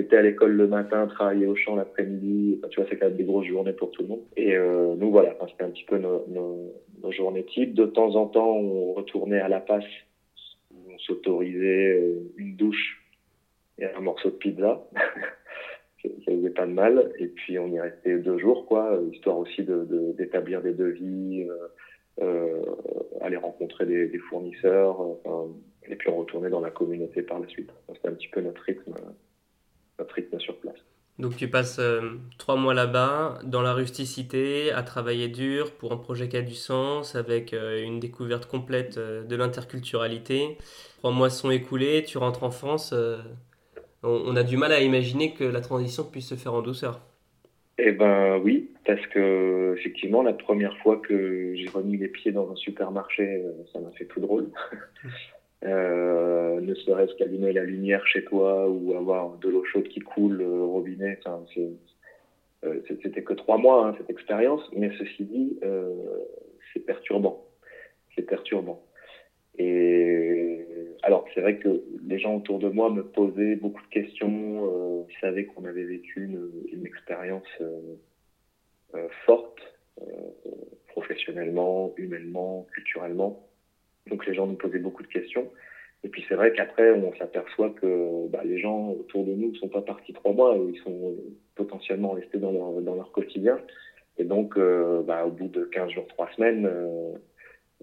étaient 0.00 0.16
à 0.16 0.22
l'école 0.22 0.52
le 0.52 0.66
matin, 0.66 1.06
travaillaient 1.06 1.46
au 1.46 1.56
champ 1.56 1.76
l'après-midi. 1.76 2.60
tu 2.70 2.80
vois, 2.80 2.88
c'est 2.88 2.96
quand 2.96 3.06
même 3.06 3.16
des 3.16 3.24
grosses 3.24 3.46
journées 3.46 3.72
pour 3.72 3.90
tout 3.90 4.02
le 4.02 4.08
monde. 4.08 4.22
Et 4.36 4.56
euh, 4.56 4.94
nous, 4.96 5.10
voilà, 5.10 5.34
c'était 5.48 5.64
un 5.64 5.70
petit 5.70 5.84
peu 5.84 5.98
nos, 5.98 6.24
nos, 6.28 7.12
journées 7.12 7.44
types. 7.44 7.74
De 7.74 7.86
temps 7.86 8.14
en 8.16 8.26
temps, 8.26 8.56
on 8.56 8.92
retournait 8.94 9.40
à 9.40 9.48
la 9.48 9.60
passe. 9.60 9.84
On 10.72 10.98
s'autorisait 10.98 12.14
une 12.36 12.56
douche 12.56 13.02
et 13.78 13.86
un 13.86 14.00
morceau 14.00 14.30
de 14.30 14.34
pizza. 14.34 14.82
ça 16.02 16.32
faisait 16.32 16.50
pas 16.50 16.66
de 16.66 16.72
mal. 16.72 17.12
Et 17.18 17.28
puis, 17.28 17.58
on 17.58 17.68
y 17.68 17.80
restait 17.80 18.18
deux 18.18 18.38
jours, 18.38 18.66
quoi, 18.66 19.00
histoire 19.12 19.38
aussi 19.38 19.62
d'établir 19.62 20.62
de, 20.62 20.70
des 20.70 20.74
devis. 20.74 21.46
Euh, 22.22 22.62
aller 23.20 23.36
rencontrer 23.36 23.84
des, 23.84 24.18
fournisseurs, 24.30 24.96
et 25.86 25.96
puis 25.96 26.08
on 26.08 26.16
retournait 26.16 26.48
dans 26.48 26.60
la 26.60 26.70
communauté 26.70 27.22
par 27.22 27.40
la 27.40 27.48
suite. 27.48 27.70
C'était 27.92 28.08
un 28.08 28.12
petit 28.12 28.28
peu 28.28 28.40
notre 28.40 28.62
rythme, 28.62 28.94
sur 30.38 30.56
place. 30.56 30.76
Donc 31.18 31.36
tu 31.36 31.48
passes 31.48 31.78
euh, 31.78 32.18
trois 32.36 32.56
mois 32.56 32.74
là-bas, 32.74 33.38
dans 33.44 33.62
la 33.62 33.72
rusticité, 33.72 34.70
à 34.72 34.82
travailler 34.82 35.28
dur 35.28 35.72
pour 35.72 35.92
un 35.92 35.96
projet 35.96 36.28
qui 36.28 36.36
a 36.36 36.42
du 36.42 36.54
sens, 36.54 37.14
avec 37.14 37.54
euh, 37.54 37.82
une 37.82 38.00
découverte 38.00 38.46
complète 38.46 38.98
de 38.98 39.36
l'interculturalité. 39.36 40.58
Trois 40.98 41.12
mois 41.12 41.30
sont 41.30 41.50
écoulés, 41.50 42.04
tu 42.04 42.18
rentres 42.18 42.42
en 42.44 42.50
France. 42.50 42.94
on, 44.02 44.36
a 44.36 44.42
du 44.42 44.56
mal 44.56 44.72
à 44.72 44.80
imaginer 44.80 45.32
que 45.32 45.44
la 45.44 45.60
transition 45.60 46.04
puisse 46.04 46.28
se 46.28 46.34
faire 46.34 46.52
en 46.52 46.62
douceur. 46.62 47.00
Eh 47.78 47.92
ben 47.92 48.38
oui, 48.42 48.70
parce 48.86 49.06
que 49.08 49.74
effectivement, 49.76 50.22
la 50.22 50.32
première 50.32 50.76
fois 50.78 50.96
que 50.96 51.54
j'ai 51.54 51.68
remis 51.68 51.98
les 51.98 52.08
pieds 52.08 52.32
dans 52.32 52.50
un 52.50 52.56
supermarché, 52.56 53.42
euh, 53.44 53.52
ça 53.72 53.80
m'a 53.80 53.90
fait 53.90 54.06
tout 54.06 54.20
drôle. 54.20 54.48
euh, 55.64 56.60
ne 56.60 56.74
serait-ce 56.74 57.14
qu'allumer 57.14 57.52
la 57.52 57.64
lumière 57.64 58.06
chez 58.06 58.24
toi 58.24 58.68
ou 58.68 58.94
avoir 58.94 59.36
de 59.38 59.48
l'eau 59.48 59.64
chaude 59.64 59.88
qui 59.88 60.00
coule 60.00 60.42
euh, 60.42 60.60
au 60.60 60.72
robinet, 60.72 61.18
enfin, 61.24 61.44
euh, 62.64 62.80
c'était 62.88 63.22
que 63.22 63.34
trois 63.34 63.58
mois 63.58 63.86
hein, 63.86 63.94
cette 63.98 64.10
expérience, 64.10 64.62
mais 64.74 64.90
ceci 64.98 65.24
dit, 65.24 65.60
c'est 66.72 66.80
perturbant. 66.80 67.44
C'est 68.14 68.22
perturbant. 68.22 68.82
Et 69.58 70.66
alors, 71.02 71.26
c'est 71.32 71.40
vrai 71.40 71.58
que 71.58 71.82
les 72.06 72.18
gens 72.18 72.36
autour 72.36 72.58
de 72.58 72.68
moi 72.68 72.90
me 72.90 73.04
posaient 73.04 73.56
beaucoup 73.56 73.82
de 73.82 73.88
questions. 73.88 75.06
Ils 75.08 75.20
savaient 75.20 75.44
qu'on 75.44 75.64
avait 75.64 75.84
vécu 75.84 76.24
une, 76.24 76.50
une 76.72 76.84
expérience 76.86 77.46
euh 77.60 79.08
forte, 79.26 79.60
euh, 80.00 80.30
professionnellement, 80.88 81.94
humainement, 81.96 82.66
culturellement. 82.72 83.45
Donc, 84.08 84.26
les 84.26 84.34
gens 84.34 84.46
nous 84.46 84.56
posaient 84.56 84.78
beaucoup 84.78 85.02
de 85.02 85.08
questions. 85.08 85.50
Et 86.04 86.08
puis, 86.08 86.24
c'est 86.28 86.34
vrai 86.34 86.52
qu'après, 86.52 86.92
on 86.92 87.14
s'aperçoit 87.16 87.70
que 87.70 88.28
bah, 88.28 88.42
les 88.44 88.58
gens 88.58 88.90
autour 88.90 89.24
de 89.24 89.32
nous 89.32 89.50
ne 89.52 89.56
sont 89.56 89.68
pas 89.68 89.82
partis 89.82 90.12
trois 90.12 90.32
mois, 90.32 90.56
ils 90.56 90.78
sont 90.80 91.14
potentiellement 91.54 92.10
restés 92.10 92.38
dans 92.38 92.52
leur, 92.52 93.10
quotidien. 93.12 93.58
Et 94.18 94.24
donc, 94.24 94.58
bah, 94.58 95.26
au 95.26 95.30
bout 95.30 95.48
de 95.48 95.64
15 95.64 95.90
jours, 95.90 96.06
3 96.08 96.28
semaines, 96.36 96.68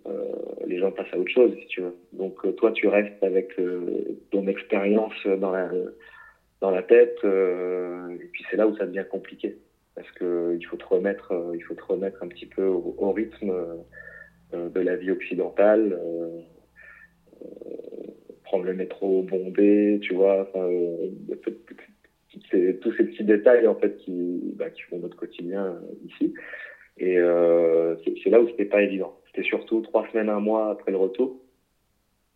euh, 0.08 0.32
les 0.68 0.80
gens 0.80 0.92
passent 0.92 1.14
à 1.14 1.18
autre 1.18 1.32
chose, 1.32 1.54
si 1.60 1.68
tu 1.68 1.82
veux. 1.82 1.96
Donc 2.12 2.46
euh, 2.46 2.52
toi, 2.54 2.72
tu 2.72 2.88
restes 2.88 3.22
avec 3.24 3.58
euh, 3.60 4.20
ton 4.32 4.48
expérience 4.48 5.14
dans 5.26 5.52
la, 5.52 6.84
tête, 6.84 7.18
et 7.24 8.28
puis 8.32 8.46
c'est 8.50 8.58
là 8.58 8.68
où 8.68 8.76
ça 8.78 8.86
devient 8.86 9.06
compliqué. 9.10 9.58
Parce 9.96 10.10
que 10.12 10.58
il 10.60 10.66
faut 10.66 10.78
te 10.78 10.86
remettre, 10.86 11.34
faut 11.68 11.76
te 11.76 11.84
remettre 11.84 12.24
un 12.24 12.28
petit 12.28 12.46
peu 12.46 12.66
au, 12.66 13.12
rythme 13.12 13.54
de 14.54 14.80
la 14.80 14.96
vie 14.96 15.12
occidentale, 15.12 16.00
prendre 18.44 18.66
le 18.66 18.74
métro 18.74 19.24
bondé, 19.24 20.00
tu 20.02 20.14
vois, 20.14 20.50
tous 22.82 22.92
ces 22.94 23.04
petits 23.04 23.24
détails 23.24 23.68
en 23.68 23.76
fait 23.76 23.98
qui, 23.98 24.54
bah, 24.56 24.66
font 24.90 25.00
notre 25.00 25.16
quotidien 25.16 25.80
ici. 26.06 26.34
Et 26.98 27.18
euh, 27.18 27.96
c'est 28.24 28.30
là 28.30 28.40
où 28.40 28.48
c'était 28.50 28.66
pas 28.66 28.82
évident. 28.82 29.18
C'était 29.28 29.48
surtout 29.48 29.82
trois 29.82 30.08
semaines, 30.12 30.30
un 30.30 30.40
mois 30.40 30.72
après 30.72 30.92
le 30.92 30.98
retour, 30.98 31.40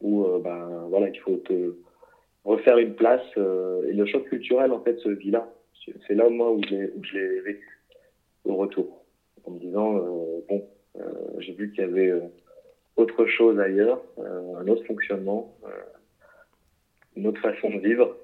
où 0.01 0.25
euh, 0.25 0.39
ben 0.39 0.87
voilà, 0.89 1.09
il 1.09 1.19
faut 1.19 1.37
te 1.37 1.75
refaire 2.43 2.77
une 2.77 2.95
place. 2.95 3.25
Euh, 3.37 3.87
et 3.87 3.93
le 3.93 4.05
choc 4.05 4.25
culturel 4.25 4.71
en 4.71 4.81
fait 4.81 4.97
se 4.99 5.09
vit 5.09 5.31
là. 5.31 5.51
C'est 6.07 6.15
là 6.15 6.27
moi 6.29 6.51
où 6.51 6.61
je 6.63 7.17
l'ai 7.17 7.39
vécu 7.41 7.79
au 8.43 8.55
retour, 8.55 9.05
en 9.45 9.51
me 9.51 9.59
disant 9.59 9.97
euh, 9.97 10.41
bon, 10.49 10.67
j'ai 11.39 11.53
vu 11.53 11.69
qu'il 11.71 11.81
y 11.81 11.83
avait 11.83 12.13
autre 12.95 13.25
chose 13.25 13.59
ailleurs, 13.59 14.01
un 14.17 14.67
autre 14.67 14.83
fonctionnement, 14.85 15.53
une 17.15 17.27
autre 17.27 17.41
façon 17.41 17.69
de 17.69 17.79
vivre. 17.79 18.15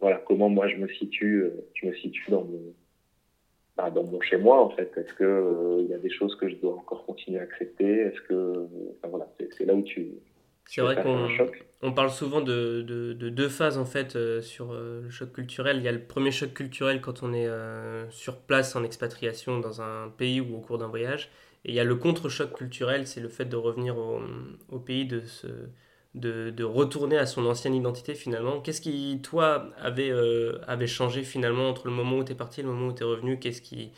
voilà 0.00 0.18
comment 0.26 0.48
moi 0.48 0.68
je 0.68 0.76
me 0.76 0.88
situe, 0.88 1.50
je 1.74 1.86
me 1.86 1.92
situe 1.94 2.30
dans 2.30 2.42
mon 2.42 2.74
bah, 3.76 3.90
dans 3.90 4.04
mon 4.04 4.20
chez 4.20 4.38
moi 4.38 4.62
en 4.62 4.70
fait 4.70 4.90
Est-ce 4.96 5.12
que 5.14 5.80
il 5.80 5.86
euh, 5.86 5.88
y 5.90 5.94
a 5.94 5.98
des 5.98 6.10
choses 6.10 6.34
que 6.36 6.48
je 6.48 6.56
dois 6.56 6.74
encore 6.74 7.04
continuer 7.04 7.38
à 7.38 7.42
accepter? 7.42 8.00
Est-ce 8.00 8.20
que 8.22 8.66
voilà, 9.04 9.28
c'est 9.56 9.64
là 9.64 9.74
où 9.74 9.82
tu 9.82 10.08
c'est 10.66 10.80
vrai 10.80 11.02
qu'on 11.02 11.28
on 11.82 11.92
parle 11.92 12.10
souvent 12.10 12.40
de, 12.40 12.82
de, 12.82 13.12
de, 13.12 13.28
deux 13.28 13.48
phases 13.48 13.78
en 13.78 13.84
fait 13.84 14.16
euh, 14.16 14.40
sur 14.42 14.72
euh, 14.72 15.02
le 15.02 15.10
choc 15.10 15.32
culturel. 15.32 15.76
Il 15.76 15.82
y 15.84 15.88
a 15.88 15.92
le 15.92 16.02
premier 16.02 16.30
choc 16.30 16.52
culturel 16.54 17.00
quand 17.00 17.22
on 17.22 17.32
est 17.32 17.48
sur 18.10 18.38
place 18.38 18.76
en 18.76 18.84
expatriation 18.84 19.60
dans 19.60 19.82
un 19.82 20.08
pays 20.08 20.40
ou 20.40 20.56
au 20.56 20.60
cours 20.60 20.78
d'un 20.78 20.88
voyage. 20.88 21.30
Et 21.64 21.70
il 21.70 21.74
y 21.74 21.80
a 21.80 21.84
le 21.84 21.96
contre-choc 21.96 22.52
culturel, 22.56 23.06
c'est 23.08 23.20
le 23.20 23.28
fait 23.28 23.44
de 23.44 23.56
revenir 23.56 23.98
au, 23.98 24.20
au 24.68 24.78
pays, 24.78 25.04
de 25.04 25.22
se, 25.26 25.48
de, 26.14 26.50
de, 26.50 26.64
retourner 26.64 27.18
à 27.18 27.26
son 27.26 27.44
ancienne 27.46 27.74
identité 27.74 28.14
finalement. 28.14 28.60
Qu'est-ce 28.60 28.80
qui, 28.80 29.20
toi, 29.22 29.70
avait, 29.78 30.10
euh, 30.10 30.60
avait 30.66 30.86
changé 30.86 31.22
finalement 31.24 31.68
entre 31.68 31.86
le 31.88 31.92
moment 31.92 32.18
où 32.18 32.24
tu 32.24 32.32
es 32.32 32.34
parti 32.34 32.60
et 32.60 32.62
le 32.62 32.70
moment 32.70 32.88
où 32.88 32.92
tu 32.92 33.02
es 33.02 33.06
revenu? 33.06 33.38
Qu'est-ce 33.38 33.62
qui, 33.62 33.92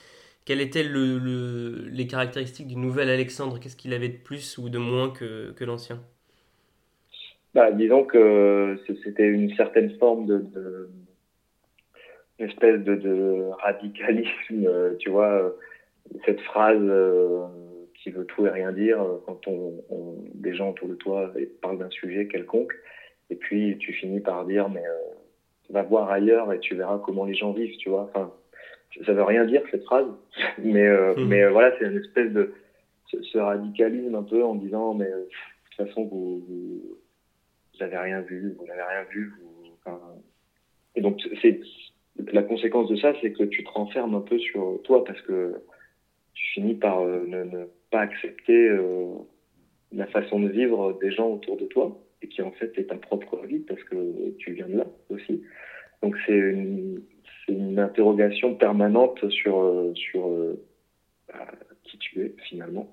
Quelles 0.45 0.61
étaient 0.61 0.83
le, 0.83 1.89
les 1.89 2.07
caractéristiques 2.07 2.69
du 2.69 2.77
nouvel 2.77 3.11
Alexandre? 3.11 3.59
Qu'est-ce 3.61 3.77
qu'il 3.77 3.95
avait 3.95 4.09
de 4.09 4.19
plus 4.19 4.59
ou 4.59 4.69
de 4.69 4.79
moins 4.79 5.11
que, 5.11 5.53
que 5.53 5.65
l'ancien? 5.65 6.03
Bah, 7.55 7.73
Disons 7.73 8.05
que 8.05 8.77
c'était 9.05 9.29
une 9.29 9.55
certaine 9.55 9.91
forme 9.99 10.27
de, 10.27 10.39
de 10.39 10.91
une 12.39 12.47
espèce 12.47 12.81
de, 12.81 12.95
de 12.95 13.49
radicalisme, 13.63 14.65
euh, 14.65 14.95
tu 15.01 15.11
vois, 15.11 15.33
euh, 15.33 15.51
cette 16.25 16.41
phrase 16.43 16.81
qui 18.03 18.11
veut 18.11 18.25
tout 18.25 18.47
et 18.47 18.51
rien 18.51 18.73
dire 18.73 19.01
euh, 19.03 19.23
quand 19.27 19.47
on, 19.47 19.75
des 20.35 20.55
gens 20.55 20.71
autour 20.71 20.89
de 20.89 20.95
toi 20.95 21.33
parlent 21.61 21.79
d'un 21.79 21.91
sujet 21.91 22.27
quelconque. 22.27 22.73
Et 23.31 23.37
puis 23.37 23.77
tu 23.79 23.93
finis 23.93 24.21
par 24.21 24.45
dire 24.45 24.69
mais 24.69 24.85
euh, 24.85 25.15
va 25.71 25.83
voir 25.83 26.11
ailleurs 26.11 26.53
et 26.53 26.61
tu 26.61 26.75
verras 26.75 26.99
comment 27.05 27.25
les 27.25 27.35
gens 27.35 27.53
vivent, 27.53 27.77
tu 27.79 27.91
vois. 27.91 28.03
Enfin, 28.03 28.33
ça 29.05 29.13
veut 29.13 29.23
rien 29.23 29.45
dire 29.45 29.63
cette 29.71 29.85
phrase, 29.85 30.07
mais 30.59 30.87
euh, 30.87 31.15
mmh. 31.15 31.29
mais 31.29 31.49
voilà, 31.49 31.77
c'est 31.79 31.87
une 31.87 31.99
espèce 31.99 32.33
de 32.33 32.55
ce, 33.07 33.39
radicalisme 33.39 34.15
un 34.15 34.23
peu 34.23 34.45
en 34.45 34.55
disant 34.55 34.95
mais 34.95 35.07
de 35.07 35.29
toute 35.77 35.87
façon 35.87 36.05
vous, 36.05 36.45
vous, 36.49 36.99
n'avez 37.81 37.97
rien 37.97 38.21
vu, 38.21 38.55
vous 38.59 38.67
n'avez 38.67 38.83
rien 38.83 39.05
vu. 39.11 39.33
Et 40.95 41.01
donc 41.01 41.21
c'est 41.43 41.61
la 42.33 42.43
conséquence 42.43 42.89
de 42.89 42.97
ça, 42.97 43.13
c'est 43.21 43.33
que 43.33 43.45
tu 43.45 43.65
te 43.65 43.71
renfermes 43.71 44.15
un 44.15 44.21
peu 44.21 44.39
sur 44.39 44.81
toi 44.85 45.05
parce 45.05 45.21
que 45.23 45.55
tu 46.35 46.47
finis 46.55 46.75
par 46.75 47.05
ne, 47.05 47.45
ne, 47.45 47.67
pas 47.91 48.01
accepter 48.01 48.69
euh, 48.69 49.15
la 49.93 50.07
façon 50.07 50.41
de 50.41 50.49
vivre 50.49 50.99
des 51.01 51.11
gens 51.11 51.29
autour 51.29 51.57
de 51.57 51.67
toi 51.67 51.97
et 52.23 52.29
qui 52.29 52.43
en 52.43 52.51
fait 52.53 52.77
est 52.79 52.85
ta 52.85 52.97
propre 52.97 53.45
vie 53.47 53.61
parce 53.61 53.83
que 53.85 54.31
tu 54.39 54.53
viens 54.53 54.69
de 54.69 54.79
là 54.79 54.87
aussi. 55.09 55.43
Donc 56.03 56.17
c'est 56.27 56.37
une, 56.37 57.03
interrogation 57.79 58.55
permanente 58.57 59.27
sur, 59.31 59.59
euh, 59.61 59.95
euh, 60.17 60.55
qui 61.85 61.97
tu 61.99 62.21
es 62.21 62.35
finalement. 62.49 62.91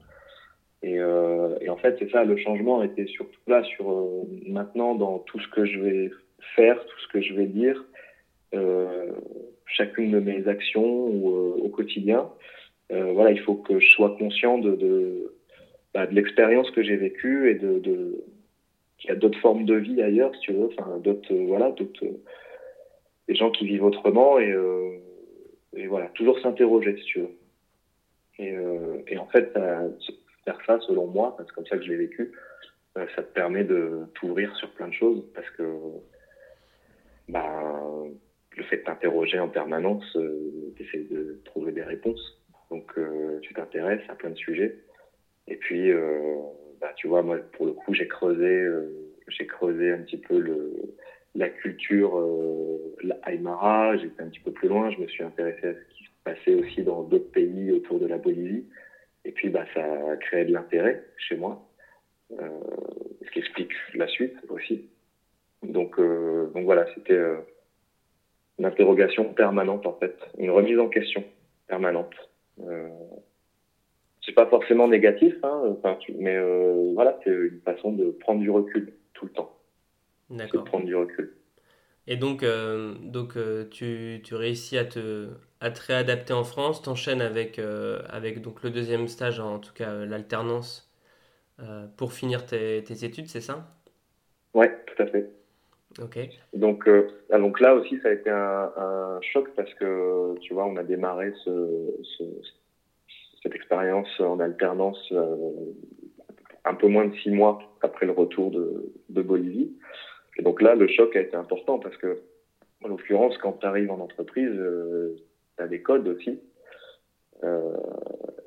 Et, 0.85 0.99
euh, 0.99 1.57
et 1.61 1.69
en 1.69 1.77
fait 1.77 1.95
c'est 1.97 2.11
ça, 2.11 2.23
le 2.23 2.37
changement 2.37 2.83
était 2.83 3.07
surtout 3.07 3.39
là 3.47 3.63
sur 3.63 3.91
euh, 3.91 4.23
maintenant 4.45 4.93
dans 4.93 5.17
tout 5.19 5.39
ce 5.39 5.47
que 5.47 5.65
je 5.65 5.79
vais 5.79 6.11
faire, 6.55 6.79
tout 6.85 6.99
ce 6.99 7.07
que 7.07 7.21
je 7.21 7.33
vais 7.33 7.47
dire, 7.47 7.83
chacune 9.65 10.11
de 10.11 10.19
mes 10.19 10.47
actions 10.47 10.85
au 10.85 11.67
quotidien. 11.69 12.29
Euh, 12.91 13.11
voilà, 13.13 13.31
il 13.31 13.39
faut 13.39 13.55
que 13.55 13.79
je 13.79 13.89
sois 13.91 14.15
conscient 14.17 14.57
de, 14.57 15.33
bah, 15.93 16.05
l'expérience 16.05 16.69
que 16.71 16.83
j'ai 16.83 16.95
vécue 16.95 17.49
et 17.49 17.55
de, 17.55 18.23
qu'il 18.97 19.09
y 19.09 19.13
a 19.13 19.15
d'autres 19.15 19.39
formes 19.39 19.65
de 19.65 19.75
vie 19.75 20.01
ailleurs, 20.01 20.33
si 20.35 20.41
tu 20.41 20.53
veux, 20.53 20.67
enfin 20.67 20.97
d'autres, 20.99 21.33
euh, 21.33 21.45
voilà, 21.47 21.71
d'autres, 21.71 22.05
euh, 22.05 22.21
des 23.27 23.35
gens 23.35 23.49
qui 23.49 23.65
vivent 23.65 23.83
autrement 23.83 24.39
et, 24.39 24.53
voilà, 25.87 26.07
toujours 26.09 26.39
s'interroger, 26.39 26.95
si 26.97 27.03
tu 27.05 27.19
veux. 27.19 27.29
Et 29.07 29.17
en 29.17 29.25
fait, 29.27 29.51
ça, 30.65 30.79
selon 30.81 31.07
moi, 31.07 31.35
c'est 31.39 31.51
comme 31.51 31.65
ça 31.65 31.77
que 31.77 31.83
je 31.83 31.89
l'ai 31.89 31.97
vécu, 31.97 32.31
ça 32.95 33.23
te 33.23 33.33
permet 33.33 33.63
de 33.63 34.03
t'ouvrir 34.13 34.55
sur 34.55 34.69
plein 34.71 34.87
de 34.87 34.93
choses 34.93 35.25
parce 35.33 35.49
que 35.51 35.63
bah, 37.27 37.51
le 38.57 38.63
fait 38.63 38.77
de 38.77 38.83
t'interroger 38.83 39.39
en 39.39 39.49
permanence, 39.49 40.05
euh, 40.15 40.73
tu 40.75 40.83
essaies 40.83 41.07
de 41.09 41.41
trouver 41.45 41.71
des 41.71 41.83
réponses. 41.83 42.41
Donc, 42.71 42.91
euh, 42.97 43.39
tu 43.41 43.53
t'intéresses 43.53 44.07
à 44.09 44.15
plein 44.15 44.29
de 44.29 44.35
sujets. 44.35 44.77
Et 45.47 45.55
puis, 45.55 45.91
euh, 45.91 46.37
bah, 46.79 46.91
tu 46.95 47.07
vois, 47.07 47.21
moi, 47.21 47.37
pour 47.53 47.65
le 47.65 47.73
coup, 47.73 47.93
j'ai 47.93 48.07
creusé, 48.07 48.67
j'ai 49.27 49.45
creusé 49.45 49.91
un 49.91 49.99
petit 49.99 50.17
peu 50.17 50.39
le, 50.39 50.73
la 51.35 51.49
culture 51.49 52.19
la 53.03 53.17
Aymara. 53.27 53.97
J'étais 53.97 54.21
un 54.21 54.29
petit 54.29 54.39
peu 54.39 54.51
plus 54.51 54.69
loin. 54.69 54.89
Je 54.91 54.99
me 54.99 55.07
suis 55.07 55.23
intéressé 55.23 55.67
à 55.67 55.73
ce 55.73 55.95
qui 55.95 56.03
se 56.05 56.09
passait 56.23 56.55
aussi 56.55 56.83
dans 56.83 57.03
d'autres 57.03 57.31
pays 57.31 57.71
autour 57.71 57.99
de 57.99 58.07
la 58.07 58.17
Bolivie. 58.17 58.65
Et 59.25 59.31
puis, 59.31 59.49
bah, 59.49 59.65
ça 59.73 59.83
a 59.83 60.15
créé 60.17 60.45
de 60.45 60.53
l'intérêt 60.53 61.03
chez 61.17 61.35
moi, 61.35 61.67
ce 62.29 63.31
qui 63.31 63.39
explique 63.39 63.73
la 63.93 64.07
suite 64.07 64.37
aussi. 64.49 64.87
Donc, 65.63 65.99
donc 65.99 66.63
voilà, 66.63 66.85
c'était 66.93 67.19
une 68.59 68.65
interrogation 68.65 69.33
permanente 69.33 69.85
en 69.85 69.93
fait, 69.93 70.17
une 70.37 70.51
remise 70.51 70.79
en 70.79 70.87
question 70.87 71.23
permanente. 71.67 72.13
Euh, 72.61 72.87
c'est 74.25 74.33
pas 74.33 74.47
forcément 74.47 74.87
négatif, 74.87 75.35
hein, 75.43 75.75
mais 76.17 76.35
euh, 76.35 76.91
voilà, 76.93 77.19
c'est 77.23 77.31
une 77.31 77.61
façon 77.63 77.91
de 77.91 78.11
prendre 78.11 78.41
du 78.41 78.49
recul 78.49 78.93
tout 79.13 79.25
le 79.25 79.31
temps. 79.31 79.55
D'accord. 80.29 80.63
Prendre 80.63 80.85
du 80.85 80.95
recul. 80.95 81.35
Et 82.07 82.17
donc, 82.17 82.43
euh, 82.43 82.95
donc 83.01 83.35
euh, 83.35 83.65
tu, 83.69 84.21
tu, 84.23 84.35
réussis 84.35 84.77
à 84.77 84.85
te, 84.85 85.29
à 85.65 85.71
te 85.71 85.81
réadapter 85.81 86.33
en 86.33 86.43
France, 86.43 86.81
t'enchaînes 86.81 87.21
avec, 87.21 87.59
avec 88.09 88.41
donc 88.41 88.63
le 88.63 88.69
deuxième 88.69 89.07
stage, 89.07 89.39
en 89.39 89.59
tout 89.59 89.73
cas 89.73 90.05
l'alternance, 90.05 90.91
pour 91.97 92.13
finir 92.13 92.45
tes, 92.45 92.83
tes 92.83 93.05
études, 93.05 93.27
c'est 93.27 93.41
ça? 93.41 93.67
Ouais, 94.53 94.71
tout 94.87 95.03
à 95.03 95.07
fait. 95.07 95.29
Donc, 96.53 96.87
euh, 96.87 97.07
ah, 97.31 97.39
donc 97.39 97.59
là 97.59 97.73
aussi, 97.75 97.99
ça 98.01 98.09
a 98.09 98.11
été 98.11 98.29
un, 98.29 98.71
un, 98.75 99.21
choc 99.21 99.49
parce 99.55 99.73
que, 99.75 100.35
tu 100.41 100.53
vois, 100.53 100.65
on 100.65 100.75
a 100.75 100.83
démarré 100.83 101.33
ce, 101.43 101.93
ce, 102.17 102.23
cette 103.41 103.55
expérience 103.55 104.09
en 104.19 104.39
alternance 104.39 105.01
euh, 105.13 105.35
un 106.65 106.73
peu 106.73 106.87
moins 106.87 107.05
de 107.05 107.15
six 107.17 107.29
mois 107.29 107.59
après 107.81 108.05
le 108.05 108.11
retour 108.11 108.51
de, 108.51 108.91
de, 109.09 109.21
Bolivie. 109.21 109.73
Et 110.37 110.43
donc 110.43 110.61
là, 110.61 110.75
le 110.75 110.87
choc 110.87 111.15
a 111.15 111.21
été 111.21 111.35
important 111.35 111.79
parce 111.79 111.95
que, 111.97 112.19
en 112.83 112.89
l'occurrence, 112.89 113.37
quand 113.37 113.53
tu 113.53 113.65
arrives 113.65 113.91
en 113.91 113.99
entreprise, 113.99 114.51
euh, 114.51 115.15
as 115.57 115.67
des 115.67 115.81
codes 115.81 116.07
aussi. 116.07 116.39
Euh, 117.43 117.75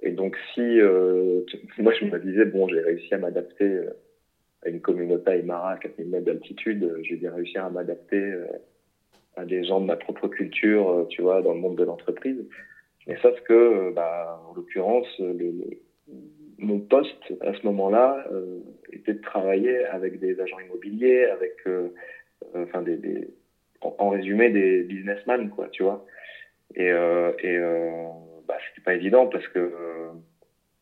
et 0.03 0.12
donc, 0.12 0.37
si 0.55 0.81
moi, 1.79 1.92
je 1.92 2.05
me 2.05 2.18
disais, 2.18 2.44
bon, 2.44 2.68
j'ai 2.68 2.81
réussi 2.81 3.14
à 3.14 3.18
m'adapter 3.18 3.83
à 4.64 4.68
une 4.68 4.81
communauté 4.81 5.31
Aymara 5.33 5.73
à 5.73 5.77
4000 5.77 6.09
mètres 6.09 6.25
d'altitude, 6.25 6.83
euh, 6.85 6.99
j'ai 7.03 7.16
bien 7.16 7.33
réussi 7.33 7.59
à 7.59 7.68
m'adapter 7.71 8.16
euh, 8.16 8.47
à 9.37 9.44
des 9.44 9.64
gens 9.64 9.81
de 9.81 9.87
ma 9.87 9.97
propre 9.97 10.29
culture, 10.29 10.90
euh, 10.90 11.05
tu 11.09 11.23
vois, 11.23 11.42
dans 11.42 11.55
le 11.55 11.61
monde 11.61 11.77
de 11.77 11.85
l'entreprise. 11.85 12.44
Mais 13.07 13.16
sauf 13.23 13.38
que, 13.42 13.92
bah, 13.92 14.42
en 14.49 14.55
l'occurrence, 14.55 15.07
mon 16.59 16.81
poste 16.81 17.33
à 17.40 17.55
ce 17.55 17.64
moment-là 17.64 18.27
était 18.92 19.14
de 19.14 19.21
travailler 19.23 19.87
avec 19.87 20.21
des 20.21 20.38
agents 20.38 20.59
immobiliers, 20.59 21.25
avec, 21.25 21.57
enfin, 22.55 22.83
des, 22.83 22.97
des 22.97 23.29
en, 23.81 24.11
résumé, 24.11 24.51
des 24.51 24.83
businessmen, 24.83 25.49
quoi, 25.49 25.68
tu 25.71 25.85
vois. 25.85 26.05
Et, 26.74 26.87
et 26.87 27.59
bah, 28.46 28.57
c'était 28.68 28.85
pas 28.85 28.94
évident 28.94 29.26
parce 29.26 29.46
que 29.48 29.72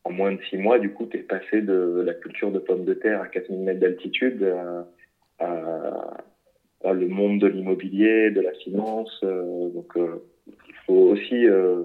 en 0.04 0.12
moins 0.12 0.32
de 0.32 0.42
six 0.50 0.56
mois, 0.56 0.78
du 0.78 0.92
coup, 0.92 1.06
tu 1.06 1.18
es 1.18 1.22
passé 1.22 1.62
de 1.62 2.02
la 2.04 2.14
culture 2.14 2.52
de 2.52 2.58
pommes 2.58 2.84
de 2.84 2.94
terre 2.94 3.20
à 3.20 3.26
4000 3.26 3.60
mètres 3.60 3.80
d'altitude 3.80 4.44
à, 5.38 6.92
le 6.92 7.08
monde 7.08 7.40
de 7.40 7.46
l'immobilier, 7.46 8.30
de 8.30 8.40
la 8.40 8.52
finance. 8.52 9.20
Euh, 9.24 9.68
donc, 9.70 9.96
euh, 9.96 10.22
il 10.46 10.74
faut 10.86 11.10
aussi, 11.10 11.46
euh, 11.46 11.82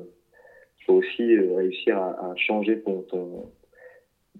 faut 0.85 0.93
aussi 0.93 1.37
réussir 1.37 1.97
à, 1.97 2.33
changer 2.35 2.79
ton, 2.81 3.05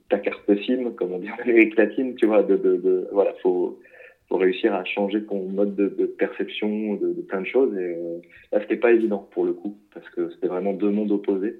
ta 0.09 0.19
carte 0.19 0.55
SIM, 0.65 0.91
comme 0.91 1.13
on 1.13 1.19
dit 1.19 1.31
en 1.31 1.41
Amérique 1.41 1.77
latine, 1.77 2.15
tu 2.15 2.25
vois. 2.25 2.43
De, 2.43 2.55
de, 2.57 3.07
voilà, 3.11 3.33
faut, 3.41 3.79
faut 4.31 4.37
réussir 4.37 4.73
à 4.73 4.85
changer 4.85 5.25
ton 5.25 5.49
mode 5.49 5.75
de, 5.75 6.05
perception 6.05 6.93
de, 6.93 7.21
plein 7.21 7.41
de 7.41 7.47
choses. 7.47 7.77
Et 7.77 7.97
là, 8.53 8.61
c'était 8.61 8.77
pas 8.77 8.93
évident 8.93 9.27
pour 9.31 9.43
le 9.43 9.51
coup, 9.51 9.77
parce 9.93 10.09
que 10.11 10.29
c'était 10.31 10.47
vraiment 10.47 10.71
deux 10.71 10.89
mondes 10.89 11.11
opposés 11.11 11.59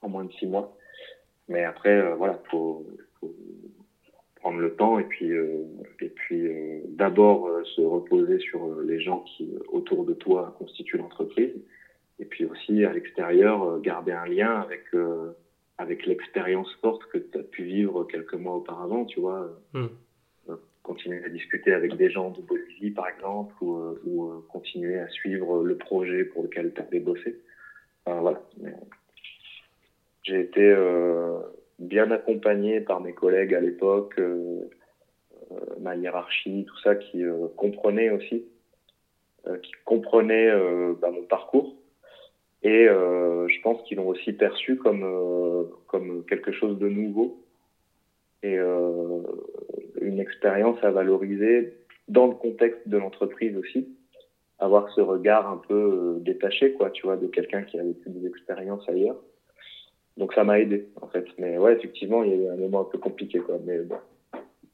en 0.00 0.08
moins 0.08 0.24
de 0.24 0.32
six 0.34 0.46
mois. 0.46 0.76
Mais 1.48 1.64
après, 1.64 1.98
euh, 1.98 2.14
voilà, 2.14 2.40
faut, 2.48 2.86
prendre 4.36 4.58
le 4.58 4.74
temps 4.74 4.98
et 4.98 5.04
puis 5.04 5.32
euh, 5.32 5.64
et 6.02 6.10
puis 6.10 6.46
euh, 6.46 6.80
d'abord 6.90 7.48
se 7.64 7.80
reposer 7.80 8.38
sur 8.40 8.78
les 8.82 9.00
gens 9.00 9.20
qui 9.20 9.50
autour 9.72 10.04
de 10.04 10.12
toi 10.12 10.54
constituent 10.58 10.98
l'entreprise 10.98 11.54
et 12.18 12.26
puis 12.26 12.44
aussi 12.44 12.84
à 12.84 12.92
l'extérieur 12.92 13.80
garder 13.80 14.12
un 14.12 14.26
lien 14.26 14.60
avec 14.60 14.84
avec 15.78 16.04
l'expérience 16.04 16.70
forte 16.82 17.06
que 17.06 17.16
tu 17.16 17.38
as 17.38 17.42
pu 17.42 17.64
vivre 17.64 18.04
quelques 18.04 18.34
mois 18.34 18.56
auparavant, 18.56 19.06
tu 19.06 19.20
vois. 19.20 19.48
Hmm. 19.72 19.86
Continuer 20.84 21.24
à 21.24 21.28
discuter 21.28 21.72
avec 21.72 21.96
des 21.96 22.10
gens 22.10 22.30
de 22.30 22.40
Bolivie, 22.42 22.92
par 22.92 23.08
exemple, 23.08 23.52
ou, 23.60 23.98
ou 24.06 24.44
continuer 24.48 25.00
à 25.00 25.08
suivre 25.08 25.64
le 25.64 25.76
projet 25.76 26.24
pour 26.24 26.44
lequel 26.44 26.72
tu 26.72 26.80
avais 26.80 27.00
bossé. 27.00 27.40
Voilà. 28.06 28.40
J'ai 30.22 30.40
été 30.40 30.62
euh, 30.62 31.38
bien 31.78 32.10
accompagné 32.10 32.80
par 32.80 33.00
mes 33.00 33.12
collègues 33.12 33.54
à 33.54 33.60
l'époque, 33.60 34.14
euh, 34.18 34.60
euh, 35.52 35.56
ma 35.80 35.96
hiérarchie, 35.96 36.64
tout 36.66 36.78
ça, 36.78 36.94
qui 36.94 37.22
comprenaient 37.56 38.10
aussi, 38.10 38.46
qui 39.62 39.72
comprenaient 39.84 40.50
bah, 41.00 41.10
mon 41.10 41.24
parcours. 41.24 41.76
Et 42.62 42.86
je 42.86 43.60
pense 43.62 43.82
qu'ils 43.82 43.98
l'ont 43.98 44.08
aussi 44.08 44.32
perçu 44.32 44.76
comme, 44.76 45.04
comme 45.86 46.24
quelque 46.24 46.52
chose 46.52 46.78
de 46.78 46.88
nouveau 46.88 47.44
et 48.42 48.58
une 50.04 50.20
expérience 50.20 50.78
à 50.82 50.90
valoriser 50.90 51.74
dans 52.08 52.26
le 52.26 52.34
contexte 52.34 52.86
de 52.86 52.96
l'entreprise 52.98 53.56
aussi 53.56 53.88
avoir 54.58 54.88
ce 54.94 55.00
regard 55.00 55.50
un 55.50 55.60
peu 55.68 56.18
détaché 56.20 56.72
quoi 56.72 56.90
tu 56.90 57.06
vois 57.06 57.16
de 57.16 57.26
quelqu'un 57.26 57.62
qui 57.62 57.78
a 57.78 57.82
vécu 57.82 58.08
des 58.08 58.26
expériences 58.26 58.88
ailleurs 58.88 59.16
donc 60.16 60.32
ça 60.34 60.44
m'a 60.44 60.60
aidé 60.60 60.88
en 61.00 61.08
fait. 61.08 61.26
Mais 61.38 61.58
ouais, 61.58 61.74
effectivement, 61.74 62.22
il 62.22 62.30
y 62.30 62.34
a 62.34 62.36
eu 62.36 62.48
un 62.48 62.56
moment 62.56 62.82
un 62.82 62.90
peu 62.90 62.98
compliqué 62.98 63.40
quoi. 63.40 63.58
Mais 63.64 63.80
bon, 63.80 63.96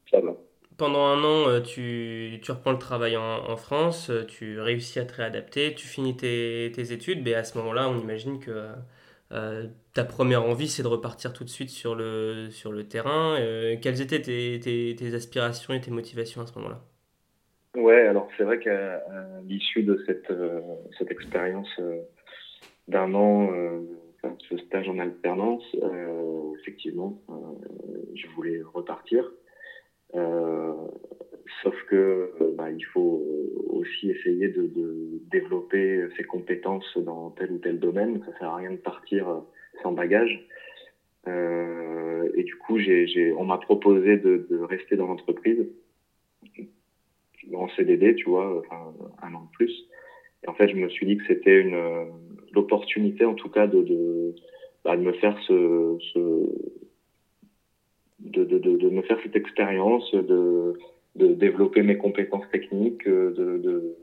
ça 0.09 0.19
va. 0.19 0.35
Pendant 0.77 1.05
un 1.05 1.23
an, 1.23 1.49
euh, 1.49 1.59
tu, 1.59 2.39
reprends 2.49 2.71
le 2.71 2.79
travail 2.79 3.15
en, 3.17 3.49
en, 3.49 3.57
France, 3.57 4.09
euh, 4.09 4.25
tu 4.25 4.59
réussis 4.59 4.99
à 4.99 5.05
te 5.05 5.13
réadapter, 5.13 5.75
tu 5.75 5.85
finis 5.85 6.15
tes, 6.15 6.71
tes 6.73 6.91
études, 6.91 7.21
mais 7.23 7.35
à 7.35 7.43
ce 7.43 7.57
moment-là, 7.59 7.89
on 7.89 7.99
imagine 7.99 8.39
que 8.39 8.67
euh, 9.31 9.67
ta 9.93 10.03
première 10.03 10.43
envie, 10.43 10.67
c'est 10.67 10.83
de 10.83 10.87
repartir 10.87 11.33
tout 11.33 11.43
de 11.43 11.49
suite 11.49 11.69
sur 11.69 11.95
le, 11.95 12.49
sur 12.49 12.71
le 12.71 12.87
terrain. 12.87 13.37
quelles 13.81 14.01
étaient 14.01 14.21
tes, 14.21 14.59
tes, 14.59 14.95
tes, 14.95 15.13
aspirations 15.13 15.73
et 15.73 15.81
tes 15.81 15.91
motivations 15.91 16.41
à 16.41 16.47
ce 16.47 16.57
moment-là? 16.59 16.81
Ouais, 17.75 18.07
alors 18.07 18.27
c'est 18.37 18.43
vrai 18.43 18.59
qu'à 18.59 19.01
l'issue 19.43 19.83
de 19.83 20.03
cette, 20.05 20.31
cette 20.97 21.11
expérience 21.11 21.69
d'un 22.87 23.13
an 23.13 23.49
ce 24.49 24.57
stage 24.57 24.87
en 24.89 24.99
alternance, 24.99 25.63
euh, 25.81 26.53
effectivement, 26.59 27.19
euh, 27.29 27.33
je 28.15 28.27
voulais 28.35 28.61
repartir. 28.73 29.31
Euh, 30.15 30.73
sauf 31.63 31.75
que 31.83 32.31
bah, 32.57 32.71
il 32.71 32.85
faut 32.85 33.23
aussi 33.67 34.09
essayer 34.09 34.49
de, 34.49 34.67
de, 34.67 35.19
développer 35.29 36.07
ses 36.17 36.23
compétences 36.23 36.97
dans 36.97 37.31
tel 37.31 37.51
ou 37.51 37.57
tel 37.57 37.79
domaine. 37.79 38.21
Ça 38.25 38.37
sert 38.37 38.49
à 38.49 38.55
rien 38.57 38.71
de 38.71 38.77
partir 38.77 39.43
sans 39.81 39.91
bagage. 39.91 40.45
Euh, 41.27 42.29
et 42.35 42.43
du 42.43 42.55
coup, 42.57 42.77
j'ai, 42.79 43.07
j'ai, 43.07 43.31
on 43.33 43.45
m'a 43.45 43.57
proposé 43.57 44.17
de, 44.17 44.45
de 44.49 44.57
rester 44.59 44.95
dans 44.95 45.07
l'entreprise 45.07 45.67
en 47.53 47.67
CDD, 47.69 48.15
tu 48.15 48.29
vois, 48.29 48.59
enfin, 48.59 48.93
un 49.21 49.33
an 49.33 49.41
de 49.41 49.51
plus. 49.57 49.87
Et 50.43 50.49
en 50.49 50.53
fait, 50.53 50.69
je 50.69 50.75
me 50.75 50.89
suis 50.89 51.05
dit 51.05 51.17
que 51.17 51.25
c'était 51.27 51.59
une 51.59 51.77
l'opportunité, 52.53 53.25
en 53.25 53.33
tout 53.33 53.49
cas, 53.49 53.67
de, 53.67 53.81
de, 53.81 54.35
bah, 54.83 54.97
de 54.97 55.01
me 55.01 55.13
faire 55.13 55.37
ce, 55.47 55.97
ce 56.13 56.49
de, 58.21 58.43
de, 58.43 58.57
de, 58.57 58.89
me 58.89 59.01
faire 59.01 59.19
cette 59.23 59.35
expérience, 59.35 60.13
de, 60.13 60.73
de 61.15 61.33
développer 61.33 61.81
mes 61.81 61.97
compétences 61.97 62.47
techniques, 62.51 63.07
de, 63.07 63.31
de 63.57 63.95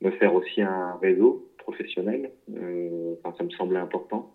me 0.00 0.10
faire 0.10 0.34
aussi 0.34 0.62
un 0.62 0.96
réseau 0.96 1.46
professionnel. 1.58 2.30
Euh, 2.54 3.14
enfin, 3.22 3.34
ça 3.38 3.44
me 3.44 3.50
semblait 3.50 3.78
important 3.78 4.32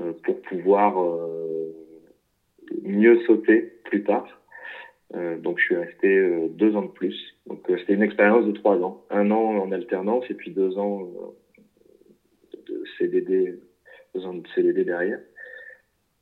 euh, 0.00 0.12
pour 0.24 0.40
pouvoir 0.42 1.00
euh, 1.00 1.72
mieux 2.82 3.18
sauter 3.26 3.72
plus 3.84 4.02
tard. 4.02 4.26
Euh, 5.14 5.38
donc 5.38 5.58
je 5.58 5.64
suis 5.64 5.76
resté 5.76 6.08
euh, 6.08 6.48
deux 6.48 6.76
ans 6.76 6.82
de 6.82 6.90
plus. 6.90 7.16
Donc 7.46 7.68
euh, 7.70 7.78
c'était 7.78 7.94
une 7.94 8.02
expérience 8.02 8.44
de 8.44 8.52
trois 8.52 8.76
ans, 8.78 9.04
un 9.10 9.30
an 9.30 9.58
en 9.58 9.72
alternance 9.72 10.24
et 10.28 10.34
puis 10.34 10.50
deux 10.50 10.76
ans 10.76 11.08
de 12.66 12.84
CDD, 12.98 13.58
deux 14.14 14.26
ans 14.26 14.34
de 14.34 14.46
CDD 14.54 14.84
derrière. 14.84 15.20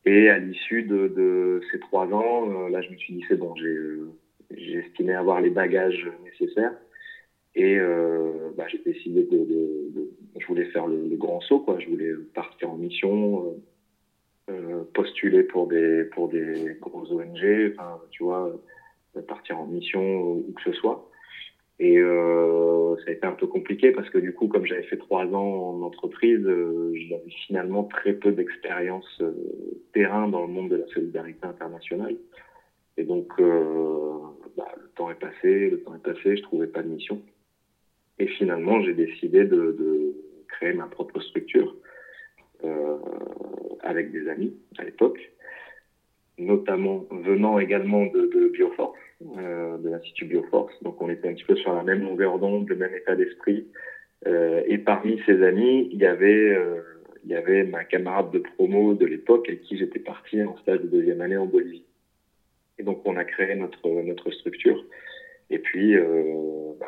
Et 0.06 0.28
à 0.28 0.38
l'issue 0.38 0.84
de, 0.84 1.60
ces 1.70 1.78
trois 1.80 2.06
ans, 2.12 2.68
là, 2.68 2.80
je 2.80 2.90
me 2.90 2.96
suis 2.96 3.12
dit, 3.12 3.24
c'est 3.28 3.36
bon, 3.36 3.54
j'ai 3.56 4.78
estimé 4.78 5.14
avoir 5.14 5.40
les 5.40 5.50
bagages 5.50 6.08
nécessaires. 6.24 6.72
Et 7.56 7.78
bah, 8.56 8.66
j'ai 8.68 8.80
décidé 8.84 9.24
de, 9.24 10.08
Je 10.38 10.46
voulais 10.46 10.66
faire 10.66 10.86
le, 10.86 11.16
grand 11.16 11.40
saut, 11.40 11.58
quoi. 11.58 11.78
Je 11.80 11.88
voulais 11.88 12.12
partir 12.34 12.70
en 12.70 12.76
mission, 12.76 13.56
postuler 14.94 15.42
pour 15.42 15.66
des, 15.66 16.04
pour 16.04 16.28
des 16.28 16.76
grosses 16.80 17.10
ONG, 17.10 17.72
enfin, 17.72 18.00
tu 18.10 18.22
vois, 18.22 18.52
partir 19.26 19.58
en 19.58 19.66
mission 19.66 20.30
où 20.30 20.52
que 20.54 20.62
ce 20.62 20.72
soit. 20.72 21.10
Et 21.78 21.98
euh, 21.98 22.96
ça 23.04 23.10
a 23.10 23.12
été 23.12 23.26
un 23.26 23.32
peu 23.32 23.46
compliqué 23.46 23.90
parce 23.90 24.08
que 24.08 24.18
du 24.18 24.32
coup, 24.32 24.48
comme 24.48 24.64
j'avais 24.64 24.84
fait 24.84 24.96
trois 24.96 25.26
ans 25.26 25.74
en 25.74 25.82
entreprise, 25.82 26.40
euh, 26.46 26.92
j'avais 27.08 27.30
finalement 27.46 27.84
très 27.84 28.14
peu 28.14 28.32
d'expérience 28.32 29.20
euh, 29.20 29.32
terrain 29.92 30.28
dans 30.28 30.42
le 30.42 30.48
monde 30.48 30.70
de 30.70 30.76
la 30.76 30.86
solidarité 30.86 31.46
internationale. 31.46 32.16
Et 32.96 33.04
donc, 33.04 33.30
euh, 33.40 34.16
bah, 34.56 34.72
le 34.76 34.88
temps 34.94 35.10
est 35.10 35.20
passé, 35.20 35.70
le 35.70 35.80
temps 35.82 35.94
est 35.94 36.02
passé, 36.02 36.36
je 36.36 36.42
trouvais 36.42 36.66
pas 36.66 36.82
de 36.82 36.88
mission. 36.88 37.20
Et 38.18 38.26
finalement, 38.26 38.80
j'ai 38.82 38.94
décidé 38.94 39.44
de, 39.44 39.76
de, 39.78 40.14
créer 40.48 40.72
ma 40.72 40.86
propre 40.86 41.20
structure 41.20 41.76
euh, 42.64 42.96
avec 43.80 44.10
des 44.12 44.26
amis 44.28 44.56
à 44.78 44.84
l'époque, 44.84 45.18
notamment 46.38 47.06
venant 47.10 47.58
également 47.58 48.06
de, 48.06 48.26
de 48.26 48.48
Bioforce 48.48 48.98
euh, 49.38 49.78
de 49.78 49.88
l'Institut 49.88 50.26
Bioforce. 50.26 50.74
Donc 50.82 51.00
on 51.00 51.08
était 51.08 51.28
un 51.28 51.34
petit 51.34 51.44
peu 51.44 51.56
sur 51.56 51.72
la 51.72 51.82
même 51.82 52.02
longueur 52.02 52.38
d'onde, 52.38 52.68
le 52.68 52.76
même 52.76 52.94
état 52.94 53.16
d'esprit. 53.16 53.66
Euh, 54.26 54.62
et 54.66 54.78
parmi 54.78 55.20
ces 55.24 55.42
amis, 55.42 55.88
il 55.92 55.98
y 55.98 56.06
avait 56.06 56.54
euh, 56.54 56.82
il 57.24 57.30
y 57.30 57.34
avait 57.34 57.64
ma 57.64 57.84
camarade 57.84 58.30
de 58.30 58.38
promo 58.38 58.94
de 58.94 59.06
l'époque 59.06 59.48
avec 59.48 59.62
qui 59.62 59.78
j'étais 59.78 59.98
parti 59.98 60.42
en 60.42 60.56
stage 60.58 60.80
de 60.80 60.86
deuxième 60.86 61.20
année 61.20 61.36
en 61.36 61.46
Bolivie. 61.46 61.84
Et 62.78 62.82
donc 62.82 63.00
on 63.04 63.16
a 63.16 63.24
créé 63.24 63.54
notre 63.54 63.88
notre 64.02 64.30
structure. 64.30 64.84
Et 65.50 65.58
puis 65.58 65.96
euh, 65.96 66.72
bah, 66.78 66.86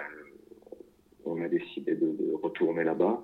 on 1.25 1.41
a 1.43 1.49
décidé 1.49 1.95
de, 1.95 2.07
de 2.07 2.33
retourner 2.43 2.85
là-bas. 2.85 3.23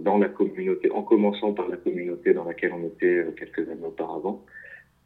Dans 0.00 0.18
la 0.18 0.28
communauté, 0.28 0.90
en 0.90 1.02
commençant 1.02 1.54
par 1.54 1.68
la 1.68 1.78
communauté 1.78 2.34
dans 2.34 2.44
laquelle 2.44 2.74
on 2.74 2.86
était 2.86 3.24
quelques 3.38 3.70
années 3.70 3.86
auparavant, 3.86 4.44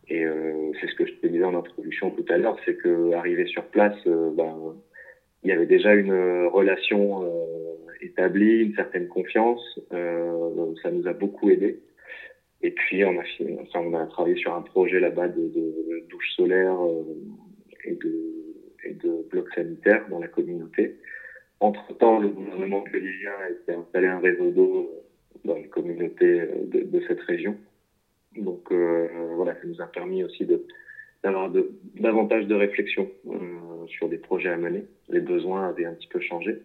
et 0.09 0.25
euh, 0.25 0.73
c'est 0.81 0.89
ce 0.89 0.95
que 0.95 1.07
je 1.07 1.13
te 1.15 1.27
disais 1.27 1.45
en 1.45 1.55
introduction 1.55 2.11
tout 2.11 2.25
à 2.29 2.37
l'heure, 2.37 2.59
c'est 2.65 2.77
que 2.77 3.13
arrivé 3.15 3.47
sur 3.47 3.65
place, 3.65 3.97
euh, 4.07 4.31
ben, 4.35 4.77
il 5.43 5.49
y 5.49 5.53
avait 5.53 5.67
déjà 5.67 5.95
une 5.95 6.47
relation 6.47 7.25
euh, 7.25 7.93
établie, 8.01 8.65
une 8.65 8.75
certaine 8.75 9.09
confiance. 9.09 9.81
ça 9.91 10.91
nous 10.91 11.07
a 11.07 11.13
beaucoup 11.13 11.51
aidé. 11.51 11.81
Et 12.63 12.71
puis 12.71 13.05
on 13.05 13.19
a, 13.19 13.25
enfin, 13.63 13.81
on 13.81 13.95
a 13.95 14.07
travaillé 14.07 14.37
sur 14.37 14.55
un 14.55 14.63
projet 14.63 15.01
là-bas 15.01 15.29
de, 15.29 15.49
de, 15.49 16.07
douche 16.09 16.31
solaire 16.35 16.77
et 17.85 17.93
de, 17.93 18.15
et 18.85 18.95
de 18.95 19.27
blocs 19.31 19.53
sanitaires 19.55 20.07
dans 20.09 20.19
la 20.19 20.29
communauté. 20.29 20.97
Entre-temps, 21.61 22.21
le 22.21 22.29
gouvernement 22.29 22.83
bolivien 22.91 23.33
a 23.69 23.73
installé 23.73 24.07
un 24.07 24.19
réseau 24.19 24.51
d'eau 24.51 24.91
dans 25.45 25.57
les 25.57 25.69
communautés 25.69 26.43
de, 26.67 26.81
de 26.85 27.01
cette 27.07 27.21
région. 27.21 27.57
Donc 28.37 28.73
euh, 28.73 29.09
voilà, 29.37 29.55
ça 29.55 29.61
nous 29.65 29.81
a 29.81 29.87
permis 29.87 30.25
aussi 30.25 30.47
d'avoir 31.23 31.51
davantage 31.95 32.47
de 32.47 32.55
réflexion 32.55 33.11
euh, 33.29 33.87
sur 33.87 34.09
des 34.09 34.19
projets 34.19 34.51
à 34.51 34.57
mener. 34.57 34.85
Les 35.09 35.21
besoins 35.21 35.69
avaient 35.69 35.85
un 35.85 35.95
petit 35.95 36.09
peu 36.09 36.21
changé. 36.21 36.63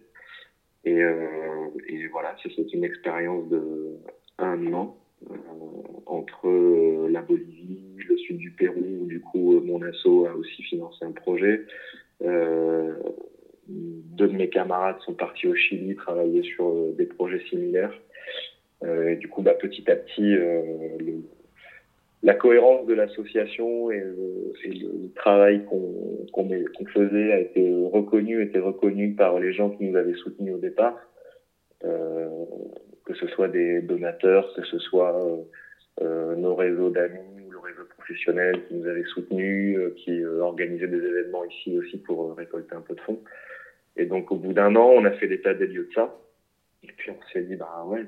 Et, 0.84 1.02
euh, 1.02 1.68
voilà, 2.10 2.34
c'est 2.42 2.72
une 2.72 2.84
expérience 2.84 3.48
de 3.48 3.96
un 4.38 4.72
an 4.72 4.96
entre 6.06 6.48
la 7.08 7.20
Bolivie, 7.20 7.98
le 8.08 8.16
sud 8.16 8.38
du 8.38 8.50
Pérou, 8.52 9.02
où 9.02 9.06
du 9.06 9.20
coup 9.20 9.60
mon 9.60 9.82
asso 9.82 10.26
a 10.26 10.34
aussi 10.34 10.62
financé 10.62 11.04
un 11.04 11.12
projet. 11.12 11.66
Deux 13.68 14.28
de 14.28 14.36
mes 14.36 14.48
camarades 14.48 14.98
sont 15.00 15.12
partis 15.12 15.46
au 15.46 15.54
Chili 15.54 15.94
travailler 15.94 16.42
sur 16.42 16.92
des 16.94 17.04
projets 17.04 17.44
similaires. 17.50 17.92
Et 18.82 19.16
du 19.16 19.28
coup, 19.28 19.42
bah, 19.42 19.52
petit 19.52 19.88
à 19.90 19.96
petit, 19.96 20.34
la 22.22 22.34
cohérence 22.34 22.86
de 22.86 22.94
l'association 22.94 23.90
et, 23.90 24.00
le 24.00 25.12
travail 25.14 25.64
qu'on 25.64 26.86
faisait 26.92 27.32
a 27.32 27.40
été 27.40 27.72
reconnu, 27.92 28.42
était 28.42 28.58
reconnu 28.58 29.14
par 29.14 29.38
les 29.38 29.52
gens 29.52 29.70
qui 29.70 29.84
nous 29.84 29.96
avaient 29.96 30.14
soutenus 30.14 30.54
au 30.54 30.58
départ, 30.58 30.98
euh, 31.84 32.28
que 33.06 33.14
ce 33.14 33.26
soit 33.28 33.48
des 33.48 33.80
donateurs, 33.82 34.52
que 34.54 34.64
ce 34.64 34.78
soit 34.78 35.16
euh, 35.24 35.36
euh 36.02 36.36
nos 36.36 36.54
réseaux 36.54 36.90
d'amis 36.90 37.40
ou 37.46 37.50
le 37.50 37.58
réseau 37.58 37.84
professionnel 37.96 38.62
qui 38.66 38.74
nous 38.74 38.86
avait 38.86 39.04
soutenus, 39.04 39.78
euh, 39.78 39.94
qui 39.96 40.22
euh, 40.22 40.40
organisait 40.40 40.88
des 40.88 40.98
événements 40.98 41.44
ici 41.44 41.78
aussi 41.78 41.98
pour 41.98 42.36
récolter 42.36 42.74
un 42.74 42.82
peu 42.82 42.94
de 42.94 43.00
fonds. 43.00 43.20
Et 43.96 44.06
donc 44.06 44.30
au 44.30 44.36
bout 44.36 44.52
d'un 44.52 44.76
an, 44.76 44.90
on 44.94 45.04
a 45.04 45.10
fait 45.12 45.26
l'état 45.26 45.54
des 45.54 45.66
lieux 45.66 45.88
de 45.88 45.94
ça. 45.94 46.14
Et 46.82 46.92
puis 46.96 47.10
on 47.10 47.32
s'est 47.32 47.42
dit, 47.42 47.56
bah 47.56 47.84
ouais, 47.86 48.04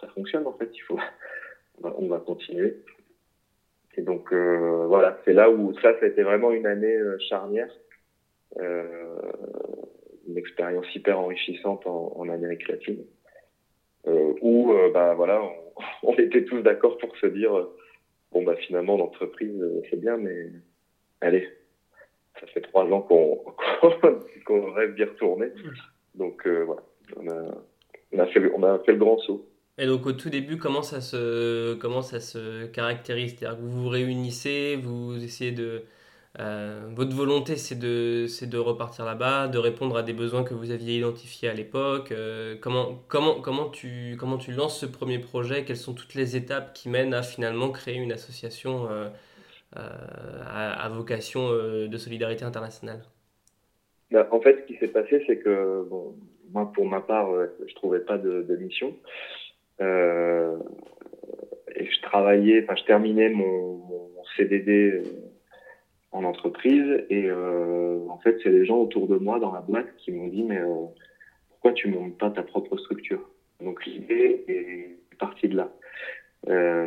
ça 0.00 0.08
fonctionne 0.08 0.46
en 0.46 0.52
fait, 0.52 0.70
il 0.74 0.82
faut, 0.82 0.98
on 1.82 2.08
va 2.08 2.18
continuer. 2.18 2.76
Et 3.96 4.02
donc 4.02 4.32
euh, 4.32 4.86
voilà, 4.86 5.18
c'est 5.24 5.32
là 5.32 5.50
où 5.50 5.74
ça, 5.74 5.98
ça 5.98 6.04
a 6.04 6.08
été 6.08 6.22
vraiment 6.22 6.52
une 6.52 6.66
année 6.66 6.94
euh, 6.94 7.18
charnière, 7.28 7.70
euh, 8.58 9.20
une 10.28 10.38
expérience 10.38 10.86
hyper 10.94 11.18
enrichissante 11.18 11.86
en, 11.86 12.12
en 12.16 12.28
Amérique 12.28 12.68
latine, 12.68 13.04
euh, 14.06 14.32
où 14.42 14.72
euh, 14.72 14.90
bah 14.92 15.14
voilà, 15.14 15.42
on, 15.42 15.82
on 16.10 16.14
était 16.14 16.44
tous 16.44 16.62
d'accord 16.62 16.98
pour 16.98 17.16
se 17.16 17.26
dire 17.26 17.50
bon 18.32 18.44
bah 18.44 18.54
finalement 18.56 18.96
l'entreprise 18.96 19.60
c'est 19.90 20.00
bien, 20.00 20.16
mais 20.16 20.50
allez, 21.20 21.48
ça 22.38 22.46
fait 22.46 22.60
trois 22.60 22.84
ans 22.84 23.02
qu'on 23.02 23.44
qu'on 24.46 24.70
rêve 24.70 24.94
d'y 24.94 25.04
retourner, 25.04 25.48
donc 26.14 26.46
voilà, 26.46 26.82
on 27.16 27.28
a, 27.28 27.64
on 28.12 28.18
a 28.20 28.26
fait 28.26 28.52
on 28.54 28.62
a 28.62 28.78
fait 28.80 28.92
le 28.92 28.98
grand 28.98 29.18
saut. 29.18 29.49
Et 29.80 29.86
donc 29.86 30.04
au 30.04 30.12
tout 30.12 30.28
début, 30.28 30.58
comment 30.58 30.82
ça 30.82 31.00
se, 31.00 31.72
comment 31.76 32.02
ça 32.02 32.20
se 32.20 32.66
caractérise? 32.66 33.34
C'est-à-dire 33.34 33.56
que 33.56 33.62
vous 33.62 33.84
vous 33.84 33.88
réunissez, 33.88 34.76
vous 34.76 35.16
essayez 35.24 35.52
de... 35.52 35.84
Euh, 36.38 36.82
votre 36.94 37.16
volonté, 37.16 37.56
c'est 37.56 37.78
de, 37.78 38.26
de 38.44 38.58
repartir 38.58 39.06
là-bas, 39.06 39.48
de 39.48 39.56
répondre 39.56 39.96
à 39.96 40.02
des 40.02 40.12
besoins 40.12 40.44
que 40.44 40.52
vous 40.52 40.70
aviez 40.70 40.98
identifiés 40.98 41.48
à 41.48 41.54
l'époque. 41.54 42.12
Euh, 42.12 42.56
comment, 42.60 43.02
comment, 43.08 43.40
comment, 43.40 43.70
tu, 43.70 44.16
comment 44.20 44.36
tu 44.36 44.52
lances 44.52 44.78
ce 44.78 44.84
premier 44.84 45.18
projet? 45.18 45.64
Quelles 45.64 45.78
sont 45.78 45.94
toutes 45.94 46.14
les 46.14 46.36
étapes 46.36 46.74
qui 46.74 46.90
mènent 46.90 47.14
à 47.14 47.22
finalement 47.22 47.70
créer 47.70 47.96
une 47.96 48.12
association 48.12 48.86
euh, 48.90 49.08
à, 49.74 50.88
vocation 50.90 51.48
de 51.50 51.96
solidarité 51.96 52.44
internationale? 52.44 53.00
Bah, 54.10 54.28
En 54.30 54.42
fait, 54.42 54.60
ce 54.60 54.66
qui 54.66 54.78
s'est 54.78 54.88
passé, 54.92 55.24
c'est 55.26 55.38
que 55.38 55.86
moi, 56.52 56.70
pour 56.70 56.84
ma 56.86 57.00
part, 57.00 57.30
je 57.66 57.74
trouvais 57.76 58.00
pas 58.00 58.18
de 58.18 58.56
mission. 58.56 58.94
Euh, 59.80 60.58
et 61.74 61.86
je 61.86 62.00
travaillais, 62.02 62.62
enfin, 62.62 62.74
je 62.76 62.84
terminais 62.84 63.28
mon, 63.28 63.80
CDD 64.36 64.92
euh, 64.92 65.02
en 66.12 66.22
entreprise 66.22 67.04
et 67.10 67.28
euh, 67.28 67.98
en 68.08 68.18
fait, 68.18 68.36
c'est 68.42 68.50
les 68.50 68.64
gens 68.64 68.76
autour 68.76 69.08
de 69.08 69.16
moi 69.16 69.40
dans 69.40 69.52
la 69.52 69.60
boîte 69.60 69.88
qui 69.96 70.12
m'ont 70.12 70.28
dit 70.28 70.44
mais 70.44 70.60
pourquoi 71.48 71.72
tu 71.72 71.88
montes 71.88 72.16
pas 72.16 72.30
ta 72.30 72.42
propre 72.44 72.76
structure? 72.76 73.28
Donc 73.60 73.84
l'idée 73.86 74.44
est 74.46 74.96
partie 75.18 75.48
de 75.48 75.56
là. 75.56 75.72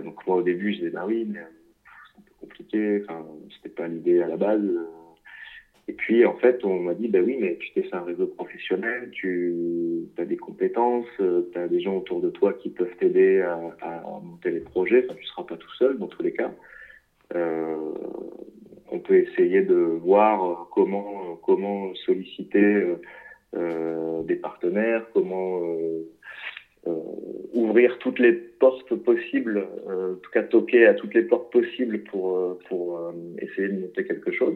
Donc 0.02 0.26
moi 0.26 0.38
au 0.38 0.42
début 0.42 0.72
je 0.72 0.78
disais 0.80 0.90
bah 0.90 1.04
oui 1.06 1.28
mais 1.30 1.40
c'est 1.42 2.20
un 2.20 2.22
peu 2.22 2.34
compliqué, 2.40 3.02
enfin 3.04 3.26
c'était 3.56 3.76
pas 3.76 3.88
l'idée 3.88 4.22
à 4.22 4.28
la 4.28 4.38
base. 4.38 4.64
Et 5.88 5.94
puis, 5.94 6.26
en 6.26 6.36
fait, 6.36 6.64
on 6.64 6.80
m'a 6.80 6.94
dit, 6.94 7.08
bah 7.10 7.20
oui, 7.24 7.38
mais 7.40 7.58
tu 7.60 7.72
t'es 7.74 7.84
fait 7.84 7.96
un 7.96 8.04
réseau 8.04 8.28
professionnel, 8.28 9.10
tu 9.12 10.08
as 10.18 10.26
des 10.26 10.38
compétences, 10.38 11.08
tu 11.18 11.60
as 11.60 11.68
des 11.68 11.82
gens 11.82 11.98
autour 11.98 12.22
de 12.22 12.30
toi 12.30 12.54
qui 12.54 12.70
peuvent 12.70 12.96
t'aider 13.00 13.42
à, 13.42 14.04
monter 14.24 14.52
les 14.52 14.62
projets. 14.62 15.06
Enfin, 15.06 15.18
tu 15.20 15.26
seras 15.26 15.44
pas 15.44 15.58
tout 15.58 15.74
seul 15.78 15.98
dans 15.98 16.08
tous 16.08 16.24
les 16.24 16.32
cas. 16.32 16.52
Euh, 17.36 17.76
on 18.92 19.00
peut 19.00 19.18
essayer 19.18 19.62
de 19.62 19.76
voir 19.76 20.70
comment, 20.72 21.38
comment 21.44 21.94
solliciter 21.96 22.96
euh, 23.56 24.24
des 24.24 24.36
partenaires, 24.36 25.06
comment 25.14 25.62
euh, 25.64 26.10
euh 26.88 26.94
ouvrir 27.54 28.00
toutes 28.00 28.18
les 28.18 28.34
portes 28.34 28.96
possibles, 28.96 29.68
euh, 29.88 30.14
en 30.14 30.16
tout 30.16 30.32
cas 30.32 30.42
toquer 30.42 30.88
à 30.88 30.96
toutes 30.96 31.14
les 31.14 31.22
portes 31.22 31.52
possibles 31.52 32.00
pour, 32.06 32.58
pour 32.68 33.14
essayer 33.40 33.68
de 33.68 33.80
monter 33.82 34.06
quelque 34.06 34.32
chose. 34.32 34.56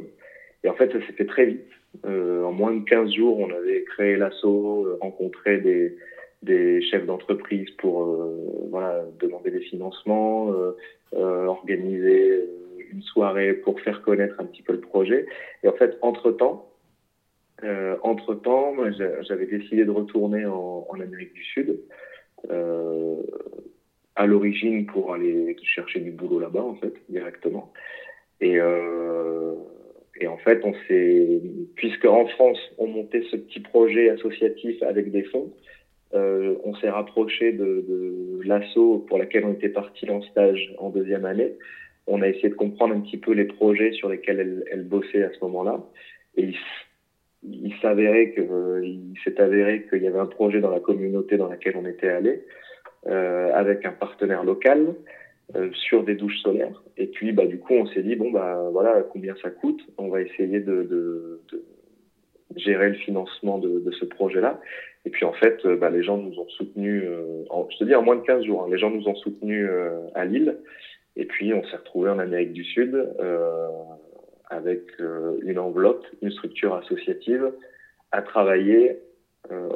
Et 0.63 0.69
en 0.69 0.73
fait, 0.73 0.91
ça 0.91 0.99
s'est 1.17 1.25
très 1.25 1.45
vite. 1.45 1.67
Euh, 2.05 2.43
en 2.43 2.51
moins 2.51 2.73
de 2.73 2.83
15 2.83 3.11
jours, 3.13 3.39
on 3.39 3.49
avait 3.49 3.83
créé 3.83 4.15
l'assaut, 4.15 4.85
euh, 4.85 4.97
rencontré 5.01 5.57
des, 5.59 5.95
des 6.43 6.81
chefs 6.81 7.05
d'entreprise 7.05 7.69
pour 7.77 8.03
euh, 8.03 8.67
voilà, 8.69 9.03
demander 9.19 9.51
des 9.51 9.61
financements, 9.61 10.53
organiser 11.13 12.45
une 12.91 13.01
soirée 13.01 13.53
pour 13.53 13.79
faire 13.81 14.01
connaître 14.01 14.35
un 14.39 14.45
petit 14.45 14.61
peu 14.61 14.73
le 14.73 14.81
projet. 14.81 15.25
Et 15.63 15.67
en 15.67 15.73
fait, 15.73 15.97
entre-temps, 16.01 16.69
entre-temps, 18.03 18.75
j'avais 19.21 19.45
décidé 19.45 19.85
de 19.85 19.91
retourner 19.91 20.45
en, 20.45 20.85
en 20.89 20.99
Amérique 20.99 21.33
du 21.33 21.43
Sud 21.43 21.79
à 24.15 24.25
l'origine 24.25 24.85
pour 24.85 25.13
aller 25.13 25.55
chercher 25.63 25.99
du 26.01 26.11
boulot 26.11 26.39
là-bas, 26.39 26.63
en 26.63 26.75
fait, 26.75 26.93
directement. 27.09 27.71
Et, 28.41 28.59
et 30.21 30.27
en 30.27 30.37
fait, 30.37 30.61
on 30.63 30.73
s'est, 30.87 31.41
puisque 31.75 32.05
en 32.05 32.25
France, 32.27 32.59
on 32.77 32.87
montait 32.87 33.23
ce 33.31 33.35
petit 33.35 33.59
projet 33.59 34.09
associatif 34.09 34.81
avec 34.83 35.11
des 35.11 35.23
fonds, 35.23 35.51
euh, 36.13 36.55
on 36.63 36.73
s'est 36.75 36.89
rapproché 36.89 37.51
de, 37.51 37.85
de 37.87 38.39
l'ASSO 38.43 39.05
pour 39.07 39.17
laquelle 39.17 39.45
on 39.45 39.53
était 39.53 39.69
parti 39.69 40.09
en 40.09 40.21
stage 40.21 40.73
en 40.77 40.89
deuxième 40.89 41.25
année. 41.25 41.53
On 42.07 42.21
a 42.21 42.29
essayé 42.29 42.49
de 42.49 42.55
comprendre 42.55 42.95
un 42.95 43.01
petit 43.01 43.17
peu 43.17 43.33
les 43.33 43.45
projets 43.45 43.91
sur 43.91 44.09
lesquels 44.09 44.39
elle, 44.39 44.63
elle 44.71 44.83
bossait 44.83 45.23
à 45.23 45.31
ce 45.33 45.39
moment-là. 45.41 45.83
Et 46.37 46.53
il, 47.43 47.73
s'avérait 47.81 48.31
que, 48.31 48.81
il 48.83 49.13
s'est 49.23 49.39
avéré 49.41 49.85
qu'il 49.89 50.01
y 50.03 50.07
avait 50.07 50.19
un 50.19 50.27
projet 50.27 50.61
dans 50.61 50.69
la 50.69 50.79
communauté 50.79 51.35
dans 51.35 51.49
laquelle 51.49 51.75
on 51.75 51.85
était 51.85 52.09
allé, 52.09 52.41
euh, 53.07 53.51
avec 53.53 53.85
un 53.85 53.91
partenaire 53.91 54.43
local, 54.43 54.95
euh, 55.55 55.71
sur 55.71 56.03
des 56.03 56.15
douches 56.15 56.39
solaires. 56.39 56.83
Et 56.97 57.07
puis, 57.07 57.31
bah, 57.31 57.45
du 57.45 57.57
coup, 57.57 57.73
on 57.73 57.87
s'est 57.87 58.03
dit, 58.03 58.15
bon, 58.15 58.31
bah, 58.31 58.67
voilà, 58.71 59.01
combien 59.03 59.33
ça 59.41 59.49
coûte? 59.49 59.81
On 59.97 60.09
va 60.09 60.21
essayer 60.21 60.59
de, 60.59 61.41
gérer 62.55 62.89
le 62.89 62.95
financement 62.95 63.57
de, 63.57 63.89
ce 63.91 64.03
projet-là. 64.03 64.59
Et 65.05 65.09
puis, 65.09 65.23
en 65.23 65.31
fait, 65.31 65.65
euh, 65.65 65.77
bah, 65.77 65.89
les 65.89 66.03
gens 66.03 66.17
nous 66.17 66.37
ont 66.37 66.49
soutenus, 66.49 67.03
euh, 67.05 67.45
je 67.69 67.77
te 67.77 67.83
dis, 67.85 67.95
en 67.95 68.03
moins 68.03 68.17
de 68.17 68.23
15 68.23 68.43
jours, 68.43 68.63
hein, 68.63 68.67
les 68.69 68.77
gens 68.77 68.89
nous 68.89 69.07
ont 69.07 69.15
soutenus 69.15 69.69
à 70.15 70.25
Lille. 70.25 70.57
Et 71.15 71.25
puis, 71.25 71.53
on 71.53 71.63
s'est 71.63 71.77
retrouvé 71.77 72.09
en 72.09 72.19
Amérique 72.19 72.51
du 72.51 72.65
Sud 72.65 73.07
avec 74.49 74.81
une 75.41 75.59
enveloppe, 75.59 76.05
une 76.21 76.31
structure 76.31 76.75
associative 76.75 77.51
à 78.11 78.21
travailler 78.21 78.99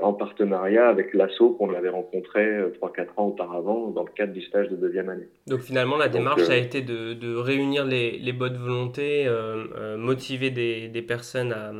en 0.01 0.13
partenariat 0.13 0.87
avec 0.87 1.13
l'ASSO 1.13 1.51
qu'on 1.51 1.73
avait 1.73 1.89
rencontré 1.89 2.45
euh, 2.45 2.73
3-4 2.81 3.07
ans 3.17 3.25
auparavant 3.27 3.87
dans 3.89 4.03
le 4.03 4.11
cadre 4.11 4.33
du 4.33 4.41
stage 4.41 4.69
de 4.69 4.75
deuxième 4.75 5.09
année. 5.09 5.27
Donc 5.47 5.61
finalement, 5.61 5.97
la 5.97 6.09
démarche, 6.09 6.43
ça 6.43 6.53
a 6.53 6.57
été 6.57 6.81
de, 6.81 7.13
de 7.13 7.35
réunir 7.35 7.85
les, 7.85 8.17
les, 8.17 8.33
bonnes 8.33 8.57
volontés, 8.57 9.27
euh, 9.27 9.65
euh, 9.75 9.97
motiver 9.97 10.49
des, 10.49 10.87
des, 10.87 11.01
personnes 11.01 11.53
à, 11.53 11.71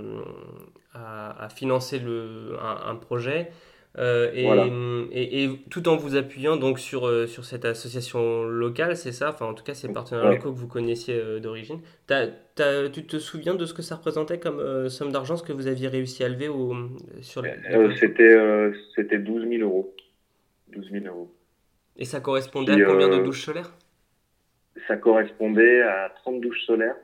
à, 0.94 1.46
à 1.46 1.50
financer 1.50 2.00
le, 2.00 2.56
un, 2.62 2.92
un 2.92 2.96
projet, 2.96 3.50
euh, 3.98 4.32
et, 4.34 4.44
voilà. 4.44 4.68
et, 5.12 5.44
et, 5.44 5.50
tout 5.70 5.90
en 5.90 5.98
vous 5.98 6.16
appuyant 6.16 6.56
donc 6.56 6.80
sur, 6.80 7.08
euh, 7.08 7.28
sur 7.28 7.44
cette 7.44 7.66
association 7.66 8.44
locale, 8.46 8.96
c'est 8.96 9.12
ça? 9.12 9.32
Enfin, 9.32 9.48
en 9.48 9.54
tout 9.54 9.66
cas, 9.66 9.74
ces 9.74 9.92
partenaires 9.92 10.26
ouais. 10.26 10.36
locaux 10.36 10.54
que 10.54 10.58
vous 10.58 10.68
connaissiez 10.68 11.16
euh, 11.16 11.40
d'origine. 11.40 11.80
Tu 12.08 13.06
te 13.06 13.18
souviens 13.18 13.54
de 13.54 13.66
ce 13.66 13.74
que 13.74 13.82
ça 13.82 13.96
représentait 13.96 14.40
comme 14.40 14.60
euh, 14.60 14.88
somme 14.88 15.12
d'argent, 15.12 15.36
ce 15.36 15.44
que 15.44 15.52
vous 15.52 15.68
aviez 15.68 15.90
réussi 15.90 16.24
à 16.24 16.30
lever 16.30 16.48
au, 16.48 16.74
sur 17.22 17.42
les... 17.42 17.52
C'était 18.00 18.38
c'était 18.96 19.20
12 19.20 19.50
000 19.50 19.64
euros. 19.64 19.94
12 20.70 20.90
000 20.92 21.06
euros. 21.06 21.30
Et 21.98 22.06
ça 22.06 22.22
correspondait 22.22 22.74
Puis, 22.74 22.84
à 22.84 22.86
combien 22.86 23.10
de 23.10 23.22
douches 23.22 23.44
solaires? 23.44 23.74
Ça 24.88 24.96
correspondait 24.96 25.82
à 25.82 26.14
30 26.24 26.40
douches 26.40 26.66
solaires. 26.66 26.96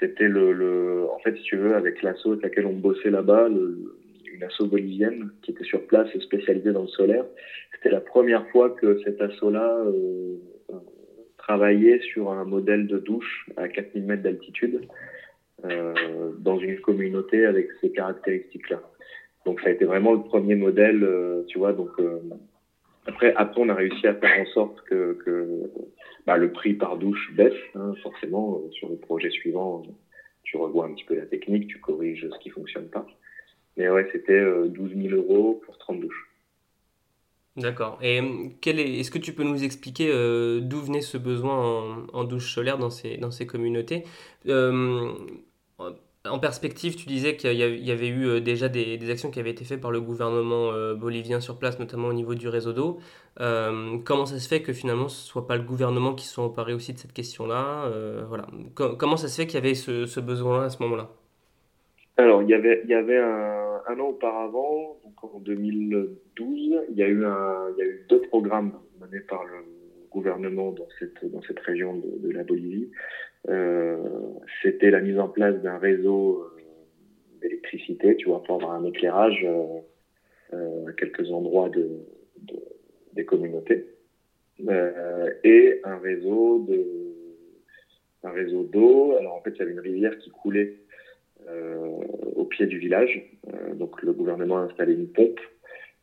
C'était 0.00 0.28
le, 0.28 0.52
le, 0.52 1.06
En 1.14 1.18
fait, 1.18 1.36
si 1.36 1.42
tu 1.42 1.56
veux, 1.56 1.74
avec 1.74 2.02
l'assaut 2.02 2.32
avec 2.32 2.42
laquelle 2.42 2.66
on 2.66 2.72
bossait 2.72 3.10
là-bas, 3.10 3.48
le 3.48 3.96
une 4.36 4.44
asso 4.44 4.66
bolivienne 4.66 5.30
qui 5.42 5.50
était 5.50 5.64
sur 5.64 5.86
place 5.86 6.08
spécialisée 6.18 6.72
dans 6.72 6.82
le 6.82 6.88
solaire. 6.88 7.24
C'était 7.74 7.90
la 7.90 8.00
première 8.00 8.46
fois 8.48 8.70
que 8.70 9.00
cet 9.02 9.20
asso-là 9.20 9.78
euh, 9.86 10.36
travaillait 11.46 12.00
sur 12.00 12.32
un 12.32 12.44
modèle 12.44 12.86
de 12.86 12.98
douche 12.98 13.48
à 13.56 13.68
4000 13.68 14.04
mètres 14.04 14.22
d'altitude 14.22 14.80
euh, 15.64 16.32
dans 16.38 16.58
une 16.58 16.80
communauté 16.80 17.46
avec 17.46 17.68
ces 17.80 17.90
caractéristiques-là. 17.92 18.82
Donc 19.44 19.60
ça 19.60 19.68
a 19.68 19.70
été 19.70 19.84
vraiment 19.84 20.12
le 20.12 20.22
premier 20.22 20.56
modèle, 20.56 21.02
euh, 21.02 21.44
tu 21.48 21.58
vois. 21.58 21.72
Donc 21.72 21.90
euh, 22.00 22.18
après, 23.06 23.32
après 23.36 23.60
on 23.60 23.68
a 23.68 23.74
réussi 23.74 24.06
à 24.06 24.14
faire 24.14 24.40
en 24.40 24.46
sorte 24.46 24.80
que, 24.82 25.14
que 25.24 25.70
bah, 26.26 26.36
le 26.36 26.50
prix 26.50 26.74
par 26.74 26.96
douche 26.98 27.32
baisse, 27.34 27.54
hein, 27.74 27.94
forcément. 28.02 28.60
sur 28.72 28.88
le 28.88 28.96
projet 28.96 29.30
suivant, 29.30 29.84
tu 30.42 30.56
revois 30.56 30.86
un 30.86 30.94
petit 30.94 31.04
peu 31.04 31.14
la 31.14 31.26
technique, 31.26 31.68
tu 31.68 31.78
corriges 31.78 32.28
ce 32.28 32.38
qui 32.40 32.50
fonctionne 32.50 32.88
pas. 32.88 33.06
Mais 33.76 33.88
ouais, 33.88 34.08
c'était 34.12 34.32
euh, 34.32 34.68
12 34.68 34.94
000 35.10 35.14
euros 35.16 35.60
pour 35.64 35.76
30 35.78 36.00
douches. 36.00 36.30
D'accord. 37.56 37.98
Et 38.02 38.20
quel 38.60 38.78
est, 38.78 39.00
est-ce 39.00 39.10
que 39.10 39.18
tu 39.18 39.32
peux 39.32 39.42
nous 39.44 39.64
expliquer 39.64 40.10
euh, 40.10 40.60
d'où 40.60 40.78
venait 40.80 41.00
ce 41.00 41.16
besoin 41.16 41.56
en, 41.56 42.06
en, 42.12 42.24
douche 42.24 42.54
solaire 42.54 42.76
dans 42.76 42.90
ces, 42.90 43.16
dans 43.16 43.30
ces 43.30 43.46
communautés? 43.46 44.04
Euh, 44.46 45.10
En 46.28 46.38
perspective, 46.38 46.96
tu 46.96 47.06
disais 47.06 47.36
qu'il 47.36 47.52
y 47.52 47.90
avait 47.90 48.08
eu 48.08 48.26
euh, 48.26 48.40
déjà 48.40 48.68
des, 48.68 48.96
des, 48.98 49.10
actions 49.10 49.30
qui 49.30 49.40
avaient 49.40 49.50
été 49.50 49.64
faites 49.64 49.80
par 49.80 49.90
le 49.90 50.00
gouvernement 50.00 50.72
euh, 50.72 50.94
bolivien 50.94 51.40
sur 51.40 51.58
place, 51.58 51.78
notamment 51.78 52.08
au 52.08 52.12
niveau 52.12 52.34
du 52.34 52.48
réseau 52.48 52.72
d'eau. 52.72 52.98
Euh, 53.40 53.98
comment 54.04 54.26
ça 54.26 54.38
se 54.38 54.48
fait 54.48 54.62
que 54.62 54.72
finalement 54.72 55.08
ce 55.08 55.22
ne 55.22 55.26
soit 55.26 55.46
pas 55.46 55.56
le 55.56 55.62
gouvernement 55.62 56.14
qui 56.14 56.26
soit 56.26 56.44
emparé 56.44 56.72
aussi 56.74 56.92
de 56.92 56.98
cette 56.98 57.12
question-là? 57.12 57.90
Voilà. 58.28 58.46
comment 58.74 59.16
ça 59.16 59.28
se 59.28 59.40
fait 59.40 59.46
qu'il 59.46 59.54
y 59.54 59.62
avait 59.62 59.74
ce, 59.74 60.06
ce 60.06 60.20
besoin 60.20 60.64
à 60.64 60.70
ce 60.70 60.82
moment-là? 60.82 61.10
Alors, 62.18 62.42
il 62.42 62.48
y 62.48 62.54
avait, 62.54 62.80
il 62.84 62.90
y 62.90 62.94
avait 62.94 63.18
un, 63.18 63.65
un, 63.86 63.98
an 64.00 64.08
auparavant, 64.08 64.98
donc 65.04 65.24
en 65.34 65.40
2012, 65.40 66.84
il 66.90 66.96
y 66.96 67.02
a 67.02 67.08
eu, 67.08 67.24
un, 67.24 67.70
il 67.76 67.78
y 67.78 67.82
a 67.82 67.86
eu 67.86 68.06
deux 68.08 68.20
programmes 68.22 68.72
menés 69.00 69.20
par 69.20 69.44
le 69.44 69.64
gouvernement 70.10 70.72
dans 70.72 70.88
cette, 70.98 71.30
dans 71.30 71.42
cette 71.42 71.60
région 71.60 71.96
de, 71.96 72.30
la 72.30 72.42
Bolivie. 72.42 72.90
Euh, 73.48 73.98
C'était 74.62 74.90
la 74.90 75.00
mise 75.00 75.18
en 75.18 75.28
place 75.28 75.56
d'un 75.62 75.78
réseau 75.78 76.42
euh, 76.42 76.60
d'électricité, 77.40 78.16
tu 78.16 78.28
vois, 78.28 78.42
pour 78.42 78.56
avoir 78.56 78.72
un 78.72 78.84
éclairage 78.84 79.46
euh, 80.52 80.86
à 80.86 80.92
quelques 80.92 81.30
endroits 81.30 81.68
de, 81.68 81.88
de 82.42 82.56
des 83.12 83.24
communautés. 83.24 83.86
Et 85.44 85.80
un 85.84 85.98
réseau 85.98 86.64
de 86.68 87.06
un 88.24 88.30
réseau 88.30 88.64
d'eau. 88.64 89.16
Alors 89.18 89.34
en 89.34 89.40
fait, 89.42 89.50
il 89.50 89.58
y 89.58 89.62
avait 89.62 89.72
une 89.72 89.80
rivière 89.80 90.16
qui 90.18 90.30
coulait 90.30 90.76
au 92.36 92.44
pied 92.44 92.66
du 92.66 92.78
village. 92.78 93.22
Euh, 93.52 93.74
donc 93.74 94.02
le 94.02 94.12
gouvernement 94.12 94.58
a 94.58 94.62
installé 94.62 94.94
une 94.94 95.08
pompe. 95.08 95.40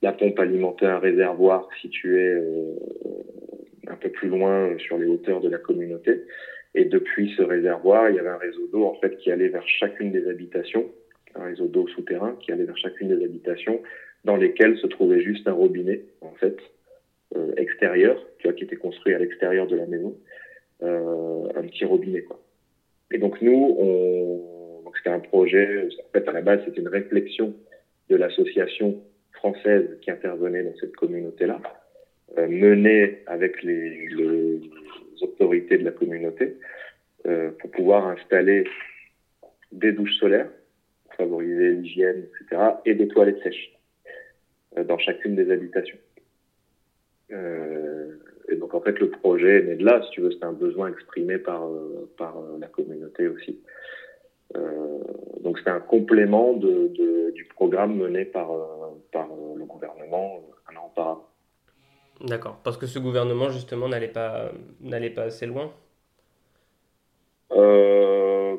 La 0.02 0.12
pompe 0.12 0.39
alimentait 0.39 0.86
un 0.86 1.00
réservoir 1.00 1.70
situé 1.82 2.28
euh, 2.28 2.76
un 3.88 3.96
peu 3.96 4.10
plus 4.10 4.28
loin 4.28 4.78
sur 4.80 4.98
les 4.98 5.06
hauteurs 5.06 5.41
de 5.41 5.50
la 5.50 5.58
communauté. 5.58 6.22
Et 6.76 6.86
depuis 6.86 7.34
ce 7.38 7.44
réservoir, 7.44 8.10
il 8.10 8.16
y 8.16 8.20
avait 8.20 8.30
un 8.30 8.38
réseau 8.38 8.68
d'eau 8.72 8.86
en 8.86 8.96
fait 8.96 9.16
qui 9.18 9.32
allait 9.32 9.50
vers 9.50 9.68
chacune 9.68 10.12
des 10.12 10.28
habitations, 10.28 10.89
un 11.36 11.46
réseau 11.46 11.68
d'eau 11.68 11.88
souterrain 11.88 12.36
qui 12.41 12.52
allait 12.52 12.66
vers 12.66 12.78
chacune 12.78 13.16
des 13.16 13.24
habitations, 13.24 13.82
dans 14.26 14.38
lesquelles 14.38 14.78
se 14.78 14.88
trouvait 14.88 15.22
juste 15.22 15.48
un 15.48 15.54
robinet 15.54 16.02
en 16.22 16.34
fait 16.34 16.58
euh, 17.36 17.54
extérieur, 17.58 18.18
qui 18.39 18.64
était 18.64 18.76
construit 18.76 19.14
à 19.14 19.20
l'extérieur 19.20 19.68
de 19.68 19.76
la 19.76 19.86
maison, 19.86 20.18
euh, 20.82 21.48
un 21.56 21.62
petit 21.64 21.86
robinet. 21.86 22.26
Et 23.12 23.20
donc 23.20 23.41
nous, 23.41 23.76
on, 23.80 24.62
c'était 25.04 25.16
un 25.16 25.20
projet, 25.20 25.88
en 25.88 26.12
fait 26.14 26.28
à 26.28 26.32
la 26.32 26.41
base 26.41 26.62
c'était 26.66 26.80
une 26.80 26.88
réflexion 26.88 27.54
de 28.10 28.16
l'association 28.16 29.01
française 29.34 29.97
qui 30.01 30.12
intervenait 30.12 30.64
dans 30.64 30.76
cette 30.80 30.95
communauté-là, 30.95 31.60
euh, 32.38 32.47
menée 32.47 33.24
avec 33.28 33.62
les, 33.64 34.62
autorités 35.22 35.78
de 35.78 35.86
la 35.86 35.91
communauté 35.91 36.58
euh, 37.28 37.51
pour 37.60 37.72
pouvoir 37.72 38.08
installer 38.08 38.66
des 39.72 39.91
douches 39.91 40.16
solaires, 40.16 40.49
favoriser 41.18 41.72
l'hygiène, 41.72 42.26
etc., 42.41 42.62
et 42.86 42.93
des 42.93 43.08
toilettes 43.08 43.41
sèches 43.43 43.74
euh, 44.78 44.84
dans 44.84 44.97
chacune 44.97 45.36
des 45.36 45.51
habitations. 45.51 45.97
Et 48.49 48.56
donc 48.58 48.76
en 48.76 48.82
fait 48.82 48.99
le 48.99 49.10
projet 49.10 49.60
est 49.60 49.64
né 49.64 49.76
de 49.76 49.86
là, 49.86 50.01
si 50.04 50.12
tu 50.12 50.22
veux, 50.22 50.32
c'est 50.32 50.43
un 50.43 50.54
besoin 50.54 50.89
exprimé 50.91 51.39
par, 51.39 51.68
par 52.18 52.36
la 52.60 52.68
communauté 52.68 53.28
aussi. 53.28 53.60
Euh, 54.56 54.99
donc 55.41 55.60
c'est 55.64 55.70
un 55.70 55.80
complément 55.80 56.54
de, 56.54 56.88
de, 56.89 57.32
du 57.32 57.45
programme 57.45 57.95
mené 57.95 58.26
par, 58.26 58.51
euh, 58.51 58.89
par 59.12 59.28
le 59.28 59.66
gouvernement 59.66 60.41
un 60.72 60.76
an 60.78 60.88
auparavant. 60.91 61.28
D'accord, 62.22 62.60
parce 62.64 62.78
que 62.78 62.86
ce 62.86 62.99
gouvernement 62.99 63.49
justement 63.49 63.89
n'allait 63.89 64.08
pas, 64.08 64.51
n'allait 64.82 65.10
pas 65.10 65.24
assez 65.24 65.45
loin? 65.45 65.72
Euh, 67.51 68.58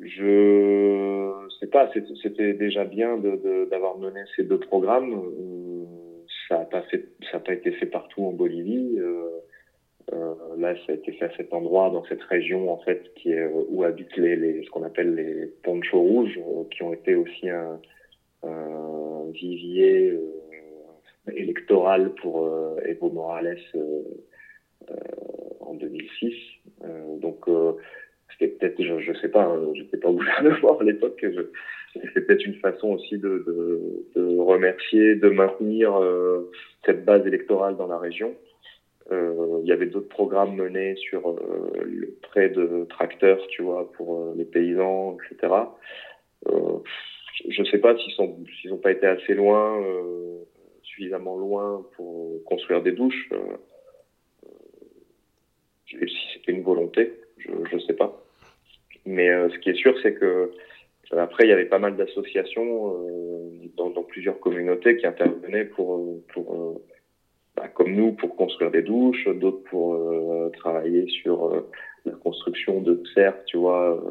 Je 0.00 1.48
sais 1.60 1.66
pas, 1.66 1.90
c'était 2.22 2.54
déjà 2.54 2.84
bien 2.84 3.18
d'avoir 3.18 3.96
de, 3.96 4.00
de, 4.00 4.06
mené 4.06 4.20
ces 4.34 4.44
deux 4.44 4.58
programmes. 4.58 5.20
Ça 6.48 6.58
n'a 6.58 6.64
pas, 6.64 6.82
fait, 6.82 7.08
ça 7.30 7.38
pas 7.38 7.52
été 7.52 7.72
fait 7.72 7.86
partout 7.86 8.24
en 8.24 8.32
Bolivie. 8.32 8.96
Euh, 8.98 9.04
euh, 9.04 9.40
là, 10.58 10.74
ça 10.86 10.92
a 10.92 10.94
été 10.94 11.12
fait 11.12 11.26
à 11.26 11.36
cet 11.36 11.52
endroit, 11.52 11.90
dans 11.90 12.04
cette 12.04 12.22
région 12.22 12.72
en 12.72 12.78
fait, 12.78 13.12
qui 13.14 13.32
est 13.32 13.46
où 13.46 13.84
habitent 13.84 14.16
les, 14.16 14.36
les 14.36 14.64
ce 14.64 14.70
qu'on 14.70 14.82
appelle 14.82 15.14
les 15.14 15.46
ponchos 15.62 16.00
rouges, 16.00 16.38
euh, 16.38 16.64
qui 16.70 16.82
ont 16.82 16.92
été 16.92 17.14
aussi 17.14 17.48
un, 17.48 17.80
vivier 19.32 20.10
euh, 20.10 21.32
électoral 21.32 22.12
pour 22.20 22.44
euh, 22.44 22.76
Evo 22.84 23.10
Morales 23.10 23.58
euh, 23.74 24.02
en 25.60 25.74
2006. 25.74 26.34
donc 27.20 27.44
c'était 28.32 28.48
peut-être, 28.48 28.82
je, 28.82 28.98
je 29.00 29.12
sais 29.20 29.28
pas, 29.28 29.56
je 29.74 29.82
n'étais 29.82 29.98
pas 29.98 30.08
au 30.08 30.14
gouvernement 30.16 30.78
à 30.78 30.84
l'époque. 30.84 31.24
C'était 31.92 32.22
peut-être 32.22 32.44
une 32.44 32.54
façon 32.54 32.88
aussi 32.88 33.18
de 33.18 33.44
remercier 34.16 35.14
de 35.16 35.28
maintenir 35.28 35.92
cette 36.84 37.04
base 37.04 37.26
électorale 37.26 37.76
dans 37.76 37.86
la 37.86 37.98
région. 37.98 38.34
Il 39.10 39.66
y 39.66 39.72
avait 39.72 39.86
d'autres 39.86 40.08
programmes 40.08 40.54
menés 40.56 40.94
sur 40.96 41.36
le 41.84 42.16
prêt 42.22 42.48
de 42.48 42.86
tracteurs, 42.88 43.44
tu 43.48 43.62
vois, 43.62 43.90
pour 43.92 44.32
les 44.36 44.44
paysans, 44.44 45.16
etc. 45.18 45.52
je 46.46 47.60
ne 47.60 47.66
sais 47.66 47.78
pas 47.78 47.96
s'ils 47.96 48.70
n'ont 48.70 48.78
pas 48.78 48.92
été 48.92 49.06
assez 49.06 49.34
loin, 49.34 49.82
suffisamment 50.82 51.36
loin 51.36 51.84
pour 51.96 52.42
construire 52.44 52.82
des 52.82 52.92
douches. 52.92 53.28
si 55.86 55.98
c'était 56.34 56.52
une 56.52 56.62
volonté, 56.62 57.12
je 57.38 57.74
ne 57.74 57.80
sais 57.80 57.94
pas. 57.94 58.22
Mais 59.06 59.28
ce 59.50 59.58
qui 59.58 59.70
est 59.70 59.74
sûr, 59.74 59.94
c'est 60.02 60.14
que 60.14 60.52
après, 61.18 61.44
il 61.44 61.50
y 61.50 61.52
avait 61.52 61.64
pas 61.64 61.78
mal 61.78 61.96
d'associations 61.96 62.94
euh, 62.94 63.68
dans, 63.76 63.90
plusieurs 64.04 64.38
communautés 64.38 64.96
qui 64.96 65.06
intervenaient 65.06 65.64
pour, 65.64 65.96
euh, 65.96 66.84
comme 67.68 67.92
nous, 67.92 68.12
pour 68.12 68.36
construire 68.36 68.70
des 68.70 68.82
douches, 68.82 69.28
d'autres 69.28 69.62
pour 69.70 69.94
euh, 69.94 70.50
travailler 70.58 71.08
sur 71.08 71.64
la 72.04 72.12
construction 72.12 72.80
de 72.80 73.02
serres, 73.14 73.44
tu 73.44 73.58
vois, 73.58 74.02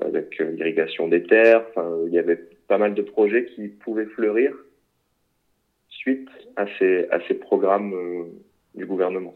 avec 0.00 0.38
l'irrigation 0.38 1.08
des 1.08 1.22
terres. 1.22 1.64
Enfin, 1.70 1.90
il 2.06 2.12
y 2.12 2.18
avait 2.18 2.40
pas 2.68 2.78
mal 2.78 2.94
de 2.94 3.02
projets 3.02 3.46
qui 3.46 3.68
pouvaient 3.68 4.06
fleurir 4.06 4.52
suite 5.88 6.28
à 6.56 6.66
ces, 6.78 7.08
à 7.10 7.18
ces 7.26 7.34
programmes 7.34 8.28
du 8.74 8.86
gouvernement. 8.86 9.34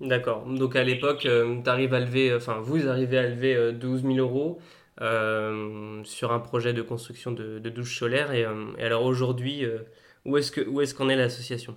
D'accord. 0.00 0.46
Donc 0.46 0.76
à 0.76 0.84
l'époque, 0.84 1.26
à 1.26 1.44
vous 1.44 2.88
arrivez 2.88 3.18
à 3.18 3.28
lever 3.28 3.72
12 3.72 4.02
000 4.02 4.14
euros. 4.18 4.58
Euh, 5.00 6.04
sur 6.04 6.32
un 6.32 6.38
projet 6.38 6.74
de 6.74 6.82
construction 6.82 7.32
de, 7.32 7.58
douches 7.70 7.98
solaires. 7.98 8.32
Et, 8.32 8.44
euh, 8.44 8.66
alors 8.78 9.04
aujourd'hui, 9.04 9.64
euh, 9.64 9.78
où 10.26 10.36
est-ce 10.36 10.52
qu'en 10.52 10.80
est, 10.80 10.96
qu'en 10.96 11.08
est 11.08 11.16
l'association? 11.16 11.76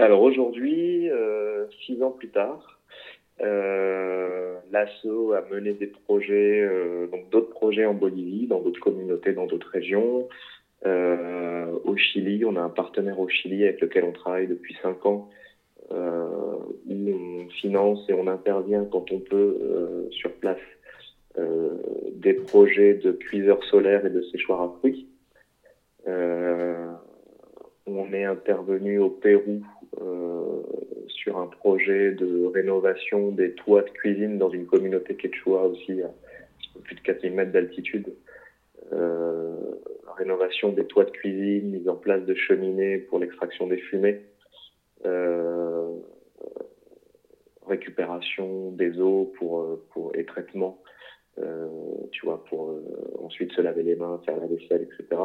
Alors 0.00 0.22
aujourd'hui, 0.22 1.10
six 1.84 2.02
ans 2.02 2.10
plus 2.10 2.30
tard, 2.30 2.80
l'ASSO 3.38 5.32
a 5.34 5.42
mené 5.50 5.74
des 5.74 5.88
projets, 5.88 6.66
donc 7.12 7.28
d'autres 7.28 7.50
projets 7.50 7.84
en 7.84 7.92
Bolivie, 7.92 8.46
dans 8.46 8.60
d'autres 8.60 8.80
communautés, 8.80 9.34
dans 9.34 9.46
d'autres 9.46 9.68
régions. 9.68 10.26
au 10.86 11.96
Chili, 11.96 12.46
on 12.46 12.56
a 12.56 12.60
un 12.62 12.70
partenaire 12.70 13.20
au 13.20 13.28
Chili 13.28 13.62
avec 13.64 13.82
lequel 13.82 14.04
on 14.04 14.12
travaille 14.12 14.46
depuis 14.46 14.74
cinq 14.82 15.04
ans, 15.04 15.28
où 15.90 15.94
on 16.88 17.48
finance 17.60 18.00
et 18.08 18.14
on 18.14 18.26
intervient 18.26 18.86
quand 18.86 19.12
on 19.12 19.18
peut 19.18 20.08
sur 20.12 20.32
place 20.32 20.56
euh, 21.38 21.76
des 22.14 22.32
projets 22.32 22.94
de 22.94 23.12
cuiseurs 23.12 23.62
solaires 23.64 24.06
et 24.06 24.10
de 24.10 24.22
séchoirs 24.32 24.62
à 24.62 24.74
fruits. 24.78 25.06
On 27.92 28.12
est 28.12 28.24
intervenu 28.24 29.00
au 29.00 29.10
Pérou 29.10 29.62
euh, 30.00 30.62
sur 31.08 31.38
un 31.38 31.48
projet 31.48 32.12
de 32.12 32.46
rénovation 32.46 33.32
des 33.32 33.52
toits 33.54 33.82
de 33.82 33.90
cuisine 33.90 34.38
dans 34.38 34.50
une 34.50 34.66
communauté 34.66 35.16
quechua 35.16 35.64
aussi 35.64 36.00
à 36.02 36.10
plus 36.84 36.94
de 36.94 37.00
4000 37.00 37.32
mètres 37.32 37.50
d'altitude. 37.50 38.14
Euh, 38.92 39.56
rénovation 40.16 40.72
des 40.72 40.86
toits 40.86 41.04
de 41.04 41.10
cuisine, 41.10 41.70
mise 41.70 41.88
en 41.88 41.96
place 41.96 42.24
de 42.24 42.34
cheminées 42.34 42.98
pour 42.98 43.18
l'extraction 43.18 43.66
des 43.66 43.78
fumées, 43.78 44.20
euh, 45.04 45.90
récupération 47.66 48.70
des 48.70 49.00
eaux 49.00 49.32
pour, 49.36 50.12
et 50.14 50.24
traitement 50.24 50.82
tu 52.12 52.26
vois, 52.26 52.44
pour 52.44 52.78
ensuite 53.22 53.52
se 53.52 53.62
laver 53.62 53.82
les 53.82 53.96
mains, 53.96 54.20
faire 54.26 54.36
la 54.36 54.46
vaisselle, 54.46 54.82
etc. 54.82 55.16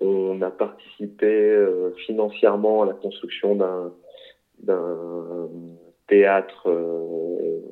on 0.00 0.40
a 0.42 0.50
participé 0.50 1.66
financièrement 2.06 2.82
à 2.82 2.86
la 2.86 2.94
construction 2.94 3.54
d'un 3.54 3.92
d'un 4.62 5.48
théâtre 6.06 6.68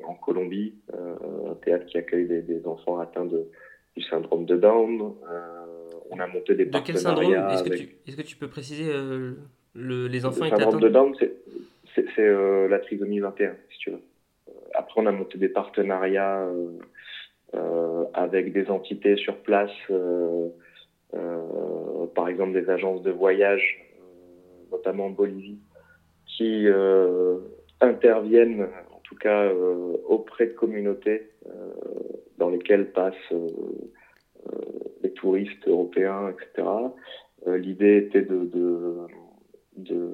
en 0.07 0.13
Colombie, 0.15 0.73
un 0.91 1.53
théâtre 1.63 1.85
qui 1.85 1.97
accueille 1.97 2.25
des, 2.27 2.65
enfants 2.65 2.99
atteints 2.99 3.25
de, 3.25 3.47
du 3.95 4.03
syndrome 4.03 4.45
de 4.45 4.55
Down. 4.55 5.13
on 6.09 6.19
a 6.19 6.27
monté 6.27 6.55
des 6.55 6.65
de 6.65 6.71
partenariats. 6.71 6.79
De 6.79 6.83
quel 6.83 6.97
syndrome? 6.97 7.49
Est-ce 7.51 7.63
que, 7.63 7.75
tu, 7.75 7.97
est 8.07 8.15
que 8.15 8.21
tu 8.27 8.37
peux 8.37 8.47
préciser 8.47 8.91
le, 9.75 10.07
les 10.07 10.25
enfants 10.25 10.45
Le 10.45 10.49
syndrome 10.49 10.79
de 10.79 10.89
Down, 10.89 11.15
c'est 11.19 12.67
la 12.69 12.79
trisomie 12.79 13.19
21, 13.19 13.55
si 13.71 13.79
tu 13.79 13.91
veux. 13.91 14.01
Après, 14.73 15.01
on 15.01 15.05
a 15.05 15.11
monté 15.11 15.37
des 15.37 15.49
partenariats 15.49 16.41
euh, 16.41 16.79
euh, 17.55 18.05
avec 18.13 18.53
des 18.53 18.69
entités 18.69 19.17
sur 19.17 19.37
place, 19.37 19.71
euh, 19.89 20.47
par 21.11 22.27
exemple 22.27 22.53
des 22.53 22.69
agences 22.69 23.01
de 23.01 23.11
voyage, 23.11 23.79
notamment 24.71 25.07
en 25.07 25.09
Bolivie, 25.09 25.59
qui 26.25 26.67
interviennent 27.81 28.67
en 28.91 28.99
tout 29.03 29.15
cas 29.15 29.51
auprès 30.07 30.47
de 30.47 30.53
communautés 30.53 31.29
dans 32.37 32.49
lesquelles 32.49 32.91
passent 32.91 33.33
les 35.03 35.11
touristes 35.11 35.67
européens, 35.67 36.29
etc. 36.29 36.67
L'idée 37.47 37.97
était 37.97 38.21
de, 38.21 38.45
de, 38.45 38.97
de, 39.77 40.13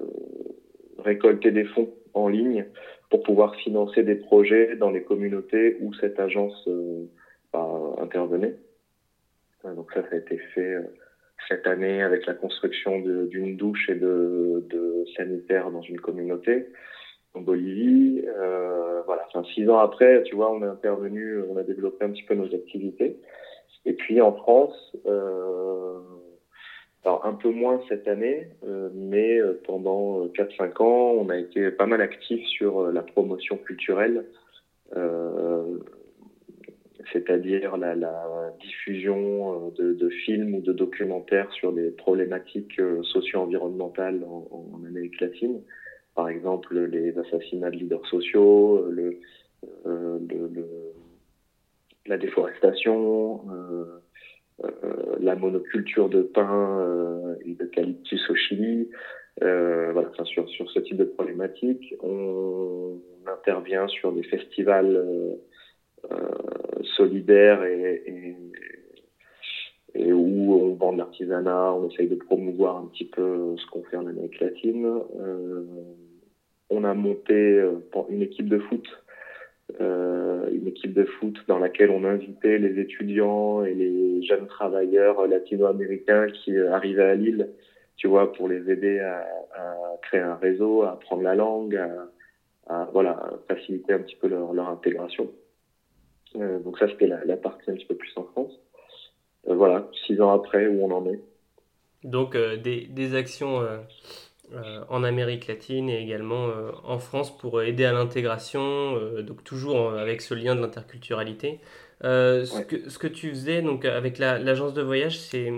récolter 0.99 1.51
des 1.51 1.65
fonds 1.65 1.89
en 2.13 2.27
ligne 2.27 2.65
pour 3.09 3.23
pouvoir 3.23 3.55
financer 3.55 4.03
des 4.03 4.15
projets 4.15 4.75
dans 4.75 4.89
les 4.89 5.03
communautés 5.03 5.77
où 5.81 5.93
cette 5.93 6.19
agence 6.19 6.67
euh, 6.67 7.05
intervenait. 8.01 8.55
Euh, 9.65 9.73
donc 9.73 9.91
ça, 9.93 10.01
ça 10.03 10.15
a 10.15 10.17
été 10.17 10.37
fait 10.53 10.75
euh, 10.75 10.81
cette 11.47 11.67
année 11.67 12.01
avec 12.01 12.25
la 12.25 12.33
construction 12.33 12.99
d'une 12.99 13.57
douche 13.57 13.89
et 13.89 13.95
de, 13.95 14.65
de 14.69 15.05
sanitaires 15.15 15.71
dans 15.71 15.81
une 15.81 15.99
communauté 15.99 16.67
en 17.33 17.41
Bolivie. 17.41 18.23
Euh, 18.25 19.01
voilà, 19.05 19.27
six 19.53 19.69
ans 19.69 19.79
après, 19.79 20.23
tu 20.23 20.35
vois, 20.35 20.51
on 20.51 20.61
a 20.61 20.67
intervenu, 20.67 21.41
on 21.49 21.57
a 21.57 21.63
développé 21.63 22.05
un 22.05 22.09
petit 22.09 22.23
peu 22.23 22.35
nos 22.35 22.53
activités. 22.53 23.19
Et 23.85 23.93
puis 23.93 24.21
en 24.21 24.33
France, 24.33 24.95
euh, 25.05 25.99
alors 27.03 27.25
un 27.25 27.33
peu 27.33 27.49
moins 27.49 27.81
cette 27.87 28.07
année, 28.07 28.47
mais 28.93 29.39
pendant 29.65 30.25
4-5 30.27 30.61
euh, 30.61 30.83
ans, 30.83 31.11
on 31.19 31.29
a 31.29 31.37
été 31.37 31.69
pas 31.69 31.85
mal 31.85 32.01
actif 32.01 32.43
sur 32.47 32.91
la 32.91 33.03
promotion 33.03 33.57
culturelle, 33.57 34.25
c'est-à-dire 37.11 37.77
la, 37.77 37.95
la, 37.95 38.53
diffusion 38.61 39.69
de, 39.77 39.93
de, 39.93 40.09
films 40.09 40.55
ou 40.55 40.61
de 40.61 40.73
documentaires 40.73 41.51
sur 41.51 41.73
des 41.73 41.91
problématiques 41.91 42.81
socio-environnementales 43.03 44.23
en, 44.23 44.47
en, 44.51 44.85
Amérique 44.85 45.19
latine. 45.19 45.61
Par 46.15 46.29
exemple, 46.29 46.77
les 46.77 47.17
assassinats 47.17 47.69
de 47.69 47.75
leaders 47.75 48.05
sociaux, 48.07 48.85
le, 48.89 49.19
le, 49.85 50.19
le 50.29 50.65
la 52.07 52.17
déforestation. 52.17 53.41
Euh, 54.63 55.17
la 55.19 55.35
monoculture 55.35 56.07
de 56.07 56.21
pin 56.21 56.79
euh, 56.79 57.35
et 57.45 57.55
d'eucalyptus 57.55 58.29
au 58.29 58.35
Chili. 58.35 58.89
Euh, 59.43 59.91
voilà, 59.91 60.09
enfin, 60.09 60.23
sur, 60.23 60.47
sur 60.47 60.69
ce 60.71 60.79
type 60.79 60.95
de 60.95 61.03
problématique, 61.03 61.93
on, 62.01 63.01
intervient 63.27 63.87
sur 63.87 64.13
des 64.13 64.23
festivals 64.23 65.03
solidaires 66.95 67.63
et, 67.63 68.35
et, 69.93 70.13
où 70.13 70.53
on 70.53 70.75
vend 70.75 70.91
l'artisanat, 70.91 71.73
on 71.73 71.89
essaye 71.89 72.07
de 72.07 72.15
promouvoir 72.15 72.77
un 72.77 72.85
petit 72.87 73.05
peu 73.05 73.55
ce 73.57 73.65
qu'on 73.67 73.83
fait 73.83 73.97
en 73.97 74.07
Amérique 74.07 74.39
latine. 74.39 74.85
Euh, 75.19 75.63
on 76.69 76.83
a 76.83 76.93
monté 76.93 77.63
une 78.09 78.21
équipe 78.21 78.49
de 78.49 78.59
foot 78.59 78.87
euh, 79.81 80.47
une 80.51 80.67
équipe 80.67 80.93
de 80.93 81.05
foot 81.05 81.35
dans 81.47 81.57
laquelle 81.57 81.89
on 81.89 82.03
invitait 82.03 82.59
les 82.59 82.79
étudiants 82.79 83.63
et 83.63 83.73
les 83.73 84.23
jeunes 84.23 84.47
travailleurs 84.47 85.25
latino-américains 85.27 86.27
qui 86.27 86.55
euh, 86.55 86.71
arrivaient 86.71 87.03
à 87.03 87.15
Lille, 87.15 87.49
tu 87.97 88.07
vois, 88.07 88.31
pour 88.31 88.47
les 88.47 88.69
aider 88.69 88.99
à, 88.99 89.25
créer 90.03 90.21
un 90.21 90.35
réseau, 90.35 90.83
à 90.83 90.91
apprendre 90.91 91.23
la 91.23 91.33
langue, 91.33 91.81
à, 92.67 92.87
voilà, 92.93 93.31
faciliter 93.47 93.93
un 93.93 93.99
petit 93.99 94.15
peu 94.15 94.27
leur 94.27 94.69
intégration. 94.69 95.31
Euh, 96.39 96.59
donc 96.59 96.77
ça, 96.77 96.87
c'était 96.87 97.07
la, 97.07 97.23
la, 97.25 97.37
partie 97.37 97.69
un 97.69 97.75
petit 97.75 97.85
peu 97.85 97.95
plus 97.95 98.11
en 98.15 98.23
France. 98.23 98.51
Euh, 99.47 99.55
voilà, 99.55 99.89
six 100.05 100.19
ans 100.21 100.31
après, 100.31 100.67
où 100.67 100.83
on 100.83 100.91
en 100.91 101.05
est. 101.07 101.19
Donc 102.03 102.35
euh, 102.35 102.57
des, 102.57 102.81
des, 102.87 103.15
actions 103.15 103.61
en 104.89 105.03
Amérique 105.03 105.47
latine 105.47 105.89
et 105.89 105.99
également 105.99 106.49
en 106.83 106.99
France 106.99 107.35
pour 107.35 107.63
aider 107.63 107.83
à 107.83 107.93
l'intégration, 107.93 108.93
donc 109.23 109.43
toujours 109.43 109.93
avec 109.93 110.21
ce 110.21 110.35
lien 110.35 110.55
de 110.55 110.61
l'interculturalité. 110.61 111.59
ce, 112.03 112.61
que, 112.61 112.87
ce 112.87 112.99
que 112.99 113.07
tu 113.07 113.29
faisais 113.29 113.63
donc 113.63 113.85
avec 113.85 114.19
l'agence 114.19 114.75
de 114.75 114.83
voyage, 114.83 115.17
c'est 115.17 115.51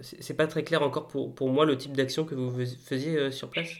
c'est 0.00 0.36
pas 0.36 0.48
très 0.48 0.64
clair 0.64 0.82
encore 0.82 1.06
pour, 1.06 1.32
pour 1.32 1.50
moi 1.50 1.64
le 1.64 1.76
type 1.76 1.92
d'action 1.92 2.24
que 2.24 2.34
vous 2.34 2.50
faisiez 2.84 3.30
sur 3.30 3.48
place 3.48 3.70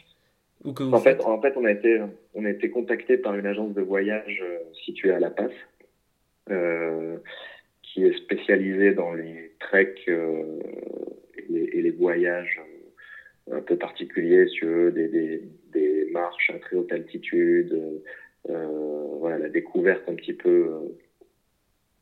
ou 0.64 0.72
que 0.72 0.84
vous 0.84 0.94
en, 0.94 1.00
fait, 1.00 1.20
en 1.24 1.40
fait, 1.42 1.55
on 1.57 1.64
a 1.64 1.72
été, 1.72 2.00
on 2.34 2.44
a 2.44 2.50
été 2.50 2.70
contacté 2.70 3.18
par 3.18 3.34
une 3.34 3.46
agence 3.46 3.74
de 3.74 3.82
voyage 3.82 4.44
située 4.84 5.11
à 5.11 5.18
La 5.18 5.30
Paz, 5.30 5.50
qui 7.82 8.05
est 8.05 8.16
spécialisée 8.18 8.93
dans 8.93 9.12
les 9.12 9.53
treks 9.61 10.09
et 10.09 11.82
les, 11.82 11.90
voyages 11.90 12.61
un 13.51 13.61
peu 13.61 13.76
particuliers 13.76 14.47
sur 14.49 14.93
des, 14.93 15.09
des, 15.09 15.43
des, 15.72 16.11
marches 16.11 16.51
à 16.51 16.59
très 16.59 16.76
haute 16.76 16.93
altitude, 16.93 18.01
voilà, 18.49 19.38
la 19.38 19.49
découverte 19.49 20.03
un 20.09 20.14
petit 20.14 20.32
peu 20.32 20.97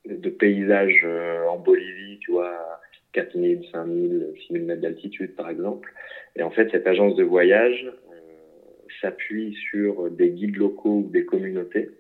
de 0.07 0.31
paysages 0.31 1.07
en 1.49 1.59
Bolivie, 1.59 2.19
tu 2.21 2.33
vois, 2.33 2.81
4000, 3.13 3.67
5000, 3.71 4.35
6000 4.47 4.65
mètres 4.65 4.81
d'altitude 4.81 5.35
par 5.35 5.51
exemple. 5.51 5.93
Et 6.37 6.43
en 6.43 6.51
fait, 6.51 6.71
cette 6.71 6.87
agence 6.87 7.17
de 7.17 7.25
voyage 7.25 7.93
s'appuie 9.01 9.55
sur 9.71 10.11
des 10.11 10.31
guides 10.31 10.57
locaux 10.57 11.05
ou 11.07 11.11
des 11.11 11.25
communautés 11.25 11.91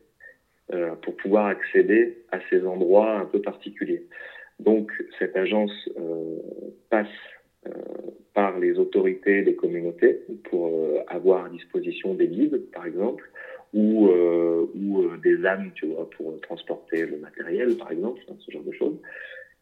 euh, 0.72 0.94
pour 1.02 1.16
pouvoir 1.16 1.46
accéder 1.46 2.18
à 2.30 2.38
ces 2.48 2.64
endroits 2.64 3.18
un 3.18 3.24
peu 3.24 3.40
particuliers. 3.40 4.04
Donc 4.60 4.92
cette 5.18 5.36
agence 5.36 5.72
euh, 5.98 6.38
passe 6.90 7.08
euh, 7.66 7.70
par 8.34 8.58
les 8.58 8.78
autorités 8.78 9.42
des 9.42 9.56
communautés 9.56 10.20
pour 10.44 10.70
avoir 11.08 11.46
à 11.46 11.48
disposition 11.48 12.14
des 12.14 12.28
guides, 12.28 12.60
par 12.72 12.86
exemple, 12.86 13.28
ou, 13.74 14.08
ou 14.08 15.16
des 15.22 15.44
âmes, 15.44 15.70
tu 15.74 15.86
vois, 15.86 16.08
pour 16.10 16.40
transporter 16.40 17.06
le 17.06 17.18
matériel, 17.18 17.76
par 17.76 17.90
exemple, 17.90 18.20
ce 18.38 18.50
genre 18.50 18.62
de 18.62 18.72
choses. 18.72 18.96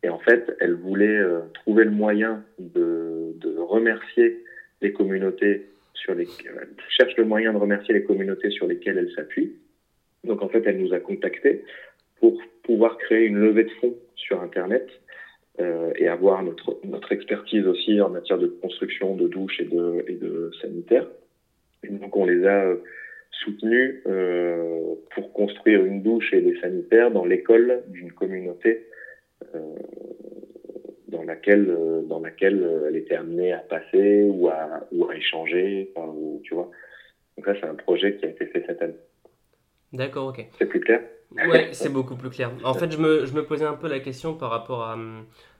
Et 0.03 0.09
en 0.09 0.19
fait, 0.19 0.55
elle 0.61 0.75
voulait 0.75 1.21
trouver 1.55 1.85
le 1.85 1.91
moyen 1.91 2.45
de, 2.59 3.33
de 3.37 3.59
remercier 3.59 4.45
les 4.81 4.93
communautés 4.93 5.67
sur 5.95 6.15
les, 6.15 6.27
cherche 6.97 7.17
le 7.17 7.25
moyen 7.25 7.53
de 7.53 7.59
remercier 7.59 7.95
les 7.95 8.05
communautés 8.05 8.51
sur 8.51 8.67
lesquelles 8.67 8.99
elle 8.99 9.13
s'appuie. 9.13 9.53
Donc 10.29 10.43
en 10.43 10.49
fait, 10.49 10.63
elle 10.67 10.79
nous 10.79 10.93
a 10.95 11.01
contactés 11.01 11.65
pour 12.21 12.39
pouvoir 12.63 12.99
créer 12.99 13.25
une 13.25 13.39
levée 13.39 13.65
de 13.65 13.71
fonds 13.81 13.97
sur 14.15 14.41
Internet 14.41 14.87
euh, 15.61 15.91
et 15.97 16.07
avoir 16.07 16.43
notre, 16.45 17.13
expertise 17.13 17.67
aussi 17.67 18.01
en 18.01 18.11
matière 18.11 18.39
de 18.39 18.47
construction 18.47 19.17
de 19.17 19.27
douches 19.27 19.61
et 19.61 19.65
de, 19.65 20.05
et 20.07 20.15
de 20.15 20.53
sanitaire. 20.61 21.07
Et 21.83 21.89
donc 21.89 22.15
on 22.17 22.27
les 22.27 22.47
a 22.47 22.65
euh, 22.65 22.77
soutenus 23.33 24.03
euh, 24.07 24.95
pour 25.15 25.33
construire 25.33 25.85
une 25.85 26.03
douche 26.03 26.33
et 26.33 26.43
des 26.43 26.61
sanitaires 26.61 27.11
dans 27.11 27.25
l'école 27.25 27.83
d'une 27.89 28.13
communauté 28.13 28.85
dans 31.09 31.23
laquelle 31.23 31.75
dans 32.09 32.21
laquelle 32.21 32.69
elle 32.89 32.97
était 32.97 33.15
amenée 33.15 33.53
à 33.53 33.59
passer 33.59 34.29
ou 34.29 34.49
à 34.49 34.87
échanger 35.17 35.93
donc 35.95 37.47
là 37.47 37.55
c'est 37.61 37.67
un 37.67 37.77
projet 37.77 38.17
qui 38.17 38.27
a 38.27 38.31
été 38.31 38.47
fait 38.47 38.65
cette 38.67 38.83
année 38.83 38.95
d'accord 39.93 40.29
ok 40.29 40.47
c'est 40.59 40.67
plus 40.67 40.81
clair 40.81 41.03
ouais 41.33 41.71
c'est 41.73 41.93
beaucoup 41.93 42.17
plus 42.17 42.31
clair 42.31 42.51
en 42.65 42.75
fait 42.75 42.91
je 42.91 42.99
me, 42.99 43.27
je 43.27 43.33
me 43.33 43.45
posais 43.45 43.65
un 43.65 43.75
peu 43.75 43.89
la 43.89 44.01
question 44.01 44.35
par 44.35 44.51
rapport 44.51 44.83
à, 44.83 44.99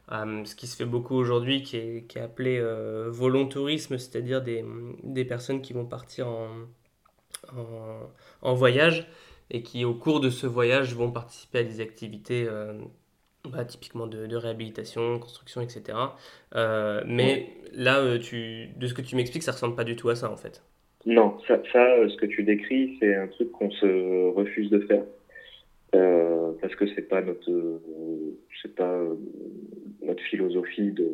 à 0.09 0.25
ce 0.45 0.55
qui 0.55 0.67
se 0.67 0.77
fait 0.77 0.85
beaucoup 0.85 1.15
aujourd'hui 1.15 1.63
qui 1.63 1.77
est, 1.77 2.05
qui 2.09 2.19
est 2.19 2.23
appelé 2.23 2.59
euh, 2.59 3.09
volontourisme 3.11 3.99
c'est-à-dire 3.99 4.43
des, 4.43 4.65
des 5.03 5.25
personnes 5.25 5.61
qui 5.61 5.73
vont 5.73 5.87
partir 5.87 6.29
en, 6.29 6.49
en, 7.57 8.11
en, 8.43 8.55
voyage 8.55 9.09
et 9.51 9.63
qui 9.63 9.85
au 9.85 9.95
cours 9.95 10.21
de 10.21 10.31
ce 10.31 10.47
voyage 10.47 10.95
vont 10.95 11.11
participer 11.11 11.59
à 11.59 11.65
des 11.65 11.81
activités 11.81 12.47
bah, 13.45 13.65
typiquement 13.65 14.07
de, 14.07 14.35
réhabilitation, 14.37 15.19
construction, 15.19 15.61
etc. 15.61 15.97
Euh, 16.55 17.03
mais 17.07 17.57
là, 17.73 17.99
euh, 17.99 18.19
tu, 18.19 18.69
de 18.77 18.87
ce 18.87 18.95
que 18.95 19.01
tu 19.01 19.17
m'expliques, 19.17 19.43
ça 19.43 19.53
ressemble 19.53 19.75
pas 19.75 19.85
du 19.85 19.97
tout 19.97 20.09
à 20.09 20.17
ça 20.17 20.31
en 20.31 20.37
fait. 20.37 20.63
Non, 21.07 21.39
ça, 21.47 21.55
euh, 21.77 22.09
ce 22.09 22.17
que 22.17 22.27
tu 22.27 22.43
décris, 22.43 22.97
c'est 23.01 23.15
un 23.15 23.29
truc 23.29 23.51
qu'on 23.53 23.71
se 23.71 24.31
refuse 24.31 24.71
de 24.71 24.81
faire 24.81 25.05
parce 26.61 26.75
que 26.75 26.87
c'est 26.95 27.09
pas 27.09 27.23
notre, 27.23 27.81
c'est 28.61 28.75
pas 28.75 29.01
notre 30.03 30.23
philosophie 30.25 30.91
de, 30.91 31.09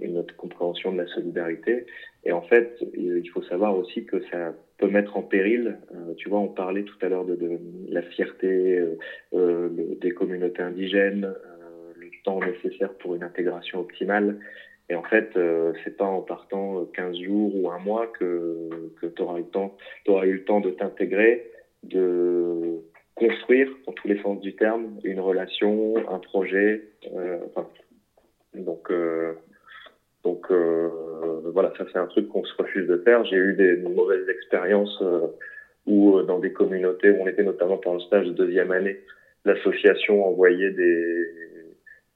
et 0.00 0.08
notre 0.08 0.34
compréhension 0.36 0.92
de 0.92 0.98
la 0.98 1.06
solidarité. 1.08 1.86
Et 2.24 2.32
en 2.32 2.42
fait, 2.42 2.78
il 2.96 3.28
faut 3.30 3.42
savoir 3.42 3.76
aussi 3.76 4.04
que 4.04 4.22
ça 4.30 4.54
peut 4.78 4.88
mettre 4.88 5.16
en 5.16 5.22
péril, 5.22 5.78
euh, 5.92 6.14
tu 6.16 6.28
vois, 6.28 6.38
on 6.38 6.48
parlait 6.48 6.84
tout 6.84 6.96
à 7.02 7.08
l'heure 7.08 7.24
de, 7.24 7.34
de, 7.34 7.58
la 7.88 8.02
fierté 8.02 8.78
euh, 8.78 8.96
euh 9.34 9.68
des 10.00 10.10
communautés 10.10 10.62
indigènes, 10.62 11.24
euh, 11.24 11.92
le 11.96 12.08
temps 12.24 12.40
nécessaire 12.40 12.92
pour 12.94 13.16
une 13.16 13.24
intégration 13.24 13.80
optimale. 13.80 14.38
Et 14.90 14.94
en 14.94 15.02
fait, 15.02 15.30
euh, 15.36 15.72
c'est 15.84 15.96
pas 15.96 16.06
en 16.06 16.22
partant 16.22 16.84
15 16.94 17.16
jours 17.18 17.54
ou 17.54 17.70
un 17.70 17.78
mois 17.78 18.06
que, 18.06 18.68
que 19.00 19.06
tu 19.06 19.22
auras, 19.22 19.38
auras 20.06 20.26
eu 20.26 20.32
le 20.32 20.44
temps 20.44 20.60
de 20.60 20.70
t'intégrer, 20.70 21.50
de 21.82 22.80
construire, 23.14 23.68
dans 23.86 23.92
tous 23.92 24.08
les 24.08 24.20
sens 24.22 24.40
du 24.40 24.54
terme, 24.54 24.98
une 25.04 25.20
relation, 25.20 25.96
un 26.08 26.18
projet. 26.18 26.84
enfin, 27.46 27.68
donc, 28.54 28.90
donc 30.24 30.50
euh, 30.50 30.90
voilà, 31.52 31.72
ça 31.78 31.84
c'est 31.92 31.98
un 31.98 32.06
truc 32.06 32.28
qu'on 32.28 32.44
se 32.44 32.54
refuse 32.56 32.86
de 32.86 32.98
faire. 32.98 33.24
J'ai 33.24 33.36
eu 33.36 33.54
des 33.54 33.76
mauvaises 33.76 34.28
expériences 34.28 34.98
euh, 35.00 35.26
où 35.86 36.18
euh, 36.18 36.24
dans 36.24 36.38
des 36.38 36.52
communautés 36.52 37.10
où 37.10 37.22
on 37.22 37.26
était 37.26 37.44
notamment 37.44 37.78
pendant 37.78 37.96
le 37.96 38.02
stage 38.02 38.26
de 38.26 38.32
deuxième 38.32 38.70
année, 38.70 39.00
l'association 39.44 40.26
envoyait 40.26 40.70
des 40.70 41.26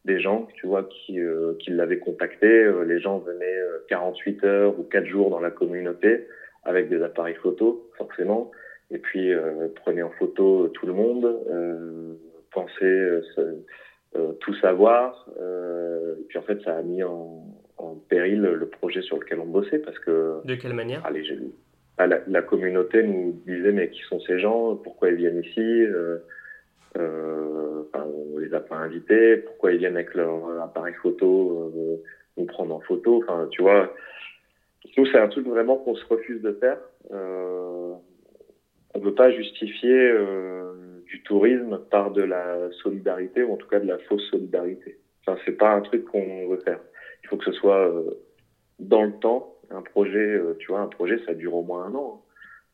des 0.04 0.20
gens, 0.20 0.48
tu 0.54 0.66
vois, 0.66 0.84
qui, 0.84 1.18
qui 1.60 1.70
l'avaient 1.70 1.98
contacté. 1.98 2.70
Les 2.86 2.98
gens 2.98 3.18
venaient 3.18 3.58
48 3.88 4.44
heures 4.44 4.78
ou 4.78 4.82
4 4.82 5.06
jours 5.06 5.30
dans 5.30 5.40
la 5.40 5.50
communauté 5.50 6.26
avec 6.64 6.88
des 6.88 7.02
appareils 7.02 7.36
photo, 7.36 7.88
forcément, 7.96 8.50
et 8.90 8.98
puis 8.98 9.32
euh, 9.32 9.68
prenaient 9.76 10.02
en 10.02 10.10
photo 10.10 10.68
tout 10.68 10.86
le 10.86 10.92
monde, 10.92 11.24
euh, 11.24 12.14
pensaient 12.52 13.20
tout 14.40 14.54
savoir, 14.56 15.26
et 15.38 16.22
puis 16.28 16.38
en 16.38 16.42
fait 16.42 16.60
ça 16.62 16.76
a 16.76 16.82
mis 16.82 17.02
en, 17.02 17.46
en 17.78 17.94
péril 18.08 18.42
le 18.42 18.66
projet 18.66 19.02
sur 19.02 19.18
lequel 19.18 19.40
on 19.40 19.46
bossait 19.46 19.78
parce 19.78 19.98
que. 19.98 20.44
De 20.44 20.54
quelle 20.54 20.74
manière? 20.74 21.04
Allez, 21.04 21.24
ah, 21.98 22.06
la, 22.06 22.20
la, 22.26 22.42
communauté 22.42 23.02
nous 23.02 23.40
disait 23.46 23.72
mais 23.72 23.90
qui 23.90 24.00
sont 24.02 24.20
ces 24.20 24.38
gens? 24.38 24.76
Pourquoi 24.76 25.10
ils 25.10 25.16
viennent 25.16 25.42
ici? 25.42 25.60
Euh, 25.60 25.90
euh, 25.94 26.18
enfin, 26.96 28.06
On 28.06 28.38
les 28.38 28.52
a 28.54 28.60
pas 28.60 28.76
invités. 28.76 29.38
Pourquoi 29.38 29.72
ils 29.72 29.78
viennent 29.78 29.96
avec 29.96 30.14
leur 30.14 30.60
appareil 30.62 30.94
photo 30.94 31.72
euh, 31.74 32.02
nous 32.36 32.46
prendre 32.46 32.74
en 32.74 32.80
photo? 32.80 33.22
Enfin, 33.22 33.48
tu 33.50 33.62
vois. 33.62 33.92
Nous, 34.96 35.06
c'est 35.06 35.18
un 35.18 35.28
truc 35.28 35.46
vraiment 35.46 35.76
qu'on 35.76 35.94
se 35.94 36.04
refuse 36.06 36.42
de 36.42 36.52
faire. 36.52 36.78
Euh, 37.12 37.92
on 38.94 38.98
ne 38.98 39.04
veut 39.04 39.14
pas 39.14 39.30
justifier 39.30 40.10
euh, 40.10 41.02
du 41.06 41.22
tourisme 41.22 41.80
par 41.90 42.10
de 42.10 42.22
la 42.22 42.70
solidarité 42.82 43.42
ou 43.42 43.52
en 43.52 43.56
tout 43.56 43.68
cas 43.68 43.80
de 43.80 43.86
la 43.86 43.98
fausse 43.98 44.28
solidarité. 44.30 44.98
Enfin, 45.26 45.38
c'est 45.44 45.56
pas 45.56 45.72
un 45.72 45.80
truc 45.80 46.04
qu'on 46.04 46.48
veut 46.48 46.60
faire. 46.64 46.80
Il 47.22 47.28
faut 47.28 47.36
que 47.36 47.44
ce 47.44 47.52
soit 47.52 47.88
euh, 47.88 48.10
dans 48.78 49.04
le 49.04 49.12
temps. 49.12 49.54
Un 49.70 49.82
projet, 49.82 50.18
euh, 50.18 50.54
tu 50.58 50.68
vois, 50.68 50.80
un 50.80 50.88
projet, 50.88 51.18
ça 51.24 51.34
dure 51.34 51.54
au 51.54 51.62
moins 51.62 51.86
un 51.86 51.94
an. 51.94 52.22
Hein. 52.22 52.28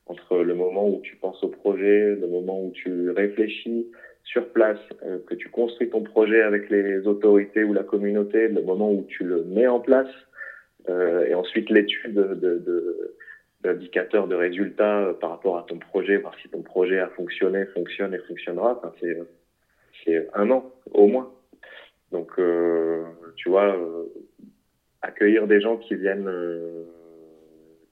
Entre 0.06 0.38
le 0.38 0.54
moment 0.54 0.88
où 0.88 1.00
tu 1.02 1.16
penses 1.16 1.42
au 1.44 1.48
projet, 1.48 2.16
le 2.16 2.26
moment 2.26 2.64
où 2.64 2.70
tu 2.72 3.10
réfléchis 3.10 3.86
sur 4.24 4.48
place, 4.50 4.78
euh, 5.04 5.18
que 5.26 5.34
tu 5.34 5.48
construis 5.48 5.90
ton 5.90 6.02
projet 6.02 6.42
avec 6.42 6.70
les 6.70 7.06
autorités 7.06 7.64
ou 7.64 7.72
la 7.72 7.84
communauté, 7.84 8.48
le 8.48 8.62
moment 8.62 8.92
où 8.92 9.04
tu 9.08 9.24
le 9.24 9.44
mets 9.44 9.66
en 9.66 9.80
place, 9.80 10.08
et 11.26 11.34
ensuite 11.34 11.68
l'étude 11.68 12.14
de, 12.14 12.34
de, 12.34 13.14
d'indicateurs 13.62 14.28
de 14.28 14.34
résultats 14.34 15.14
par 15.20 15.30
rapport 15.30 15.58
à 15.58 15.64
ton 15.64 15.78
projet, 15.78 16.16
voir 16.16 16.34
si 16.40 16.48
ton 16.48 16.62
projet 16.62 16.98
a 17.00 17.08
fonctionné, 17.08 17.66
fonctionne 17.66 18.14
et 18.14 18.18
fonctionnera. 18.18 18.80
C'est, 19.00 19.18
un 20.32 20.50
an 20.50 20.72
au 20.92 21.06
moins. 21.06 21.30
Donc, 22.12 22.30
euh, 22.38 23.04
tu 23.36 23.50
vois, 23.50 23.76
euh, 23.76 24.04
accueillir 25.02 25.46
des 25.46 25.60
gens 25.60 25.76
qui 25.76 25.96
viennent 25.96 26.28
euh, 26.28 26.84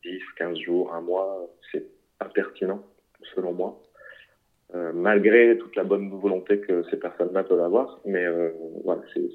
10, 0.03 0.23
15 0.39 0.59
jours, 0.61 0.95
un 0.95 1.03
mois, 1.03 1.51
c'est 1.71 1.85
pas 2.19 2.29
pertinent, 2.31 2.83
selon 3.35 3.53
moi. 3.53 3.83
Euh, 4.75 4.91
malgré 4.93 5.57
toute 5.59 5.77
la 5.77 5.85
bonne 5.85 6.11
volonté 6.11 6.59
que 6.59 6.83
ces 6.91 6.97
personnes-là 6.97 7.45
peuvent 7.45 7.61
avoir. 7.61 8.01
Mais 8.05 8.27
euh, 8.27 8.51
voilà, 8.85 9.01
c'est 9.15 9.31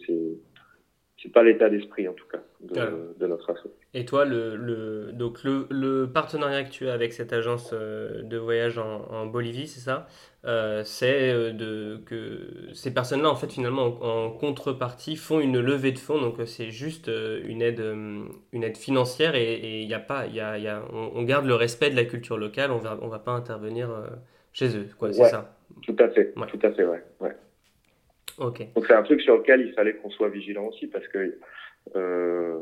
c'est 1.22 1.32
pas 1.32 1.44
l'état 1.44 1.70
d'esprit 1.70 2.08
en 2.10 2.14
tout 2.14 2.26
cas 2.28 2.40
de, 2.62 3.16
de 3.18 3.28
notre 3.28 3.50
association. 3.52 3.72
Et 3.94 4.04
toi, 4.04 4.26
le, 4.26 4.58
le 4.58 5.12
donc 5.14 5.44
le, 5.44 5.68
le, 5.70 6.12
partenariat 6.12 6.64
que 6.66 6.72
tu 6.72 6.90
as 6.90 6.94
avec 6.94 7.14
cette 7.14 7.32
agence 7.32 7.70
euh, 7.72 8.24
de 8.24 8.38
voyage 8.38 8.78
en, 8.78 9.06
en 9.10 9.26
Bolivie, 9.28 9.68
c'est 9.68 9.80
ça? 9.80 10.08
Euh, 10.46 10.82
C'est 10.84 11.54
de 11.54 12.02
que 12.06 12.74
ces 12.74 12.94
personnes-là, 12.94 13.30
en 13.30 13.36
fait, 13.36 13.54
finalement, 13.54 13.86
en, 14.02 14.32
contrepartie, 14.32 15.16
font 15.16 15.40
une 15.40 15.62
levée 15.62 15.94
de 15.94 16.00
fonds. 16.00 16.20
Donc 16.20 16.42
c'est 16.46 16.72
juste 16.72 17.08
une 17.08 17.62
aide, 17.62 17.80
une 18.52 18.64
aide 18.64 18.78
financière 18.78 19.36
et 19.36 19.82
il 19.82 19.88
y 19.88 19.94
a 19.94 20.00
pas, 20.00 20.26
y 20.26 20.42
a, 20.42 20.58
y 20.58 20.68
a, 20.68 20.84
on, 20.92 21.24
garde 21.24 21.46
le 21.46 21.56
respect 21.56 21.90
de 21.90 21.96
la 21.96 22.04
culture 22.04 22.38
locale. 22.38 22.72
On 22.72 22.80
va, 22.80 22.98
on 23.02 23.08
va 23.08 23.20
pas 23.20 23.32
intervenir 23.32 23.90
chez 24.54 24.78
eux, 24.78 24.88
quoi. 24.98 25.14
C'est 25.14 25.26
ça. 25.26 25.56
Tout 25.84 25.96
à 26.00 26.10
fait. 26.10 26.34
Tout 26.34 26.60
à 26.64 26.72
fait, 26.72 26.86
ouais. 26.86 27.04
ouais. 27.20 27.36
Donc 28.76 28.86
c'est 28.88 28.94
un 28.94 29.04
truc 29.04 29.22
sur 29.22 29.38
lequel 29.38 29.62
il 29.62 29.74
fallait 29.74 29.94
qu'on 29.94 30.10
soit 30.10 30.30
vigilant 30.30 30.66
aussi 30.66 30.88
parce 30.88 31.08
que 31.10 31.18
euh, 31.18 31.32
euh 31.96 32.60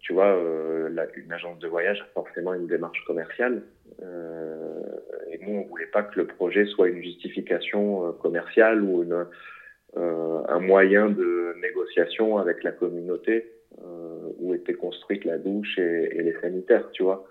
tu 0.00 0.14
vois, 0.14 0.34
euh, 0.34 0.88
la, 0.88 1.06
une 1.16 1.30
agence 1.32 1.58
de 1.58 1.68
voyage 1.68 2.00
a 2.00 2.06
forcément 2.14 2.54
une 2.54 2.66
démarche 2.66 3.04
commerciale 3.06 3.62
et 4.00 5.38
nous 5.40 5.58
on 5.58 5.62
voulait 5.64 5.86
pas 5.86 6.02
que 6.02 6.18
le 6.18 6.26
projet 6.26 6.64
soit 6.66 6.88
une 6.88 7.02
justification 7.02 8.12
commerciale 8.14 8.82
ou 8.82 9.02
une, 9.02 9.26
un 9.96 10.60
moyen 10.60 11.10
de 11.10 11.54
négociation 11.60 12.38
avec 12.38 12.62
la 12.62 12.72
communauté 12.72 13.50
où 14.38 14.54
était 14.54 14.74
construite 14.74 15.24
la 15.24 15.36
douche 15.36 15.78
et, 15.78 16.22
les 16.22 16.36
sanitaires, 16.40 16.90
tu 16.92 17.02
vois. 17.02 17.26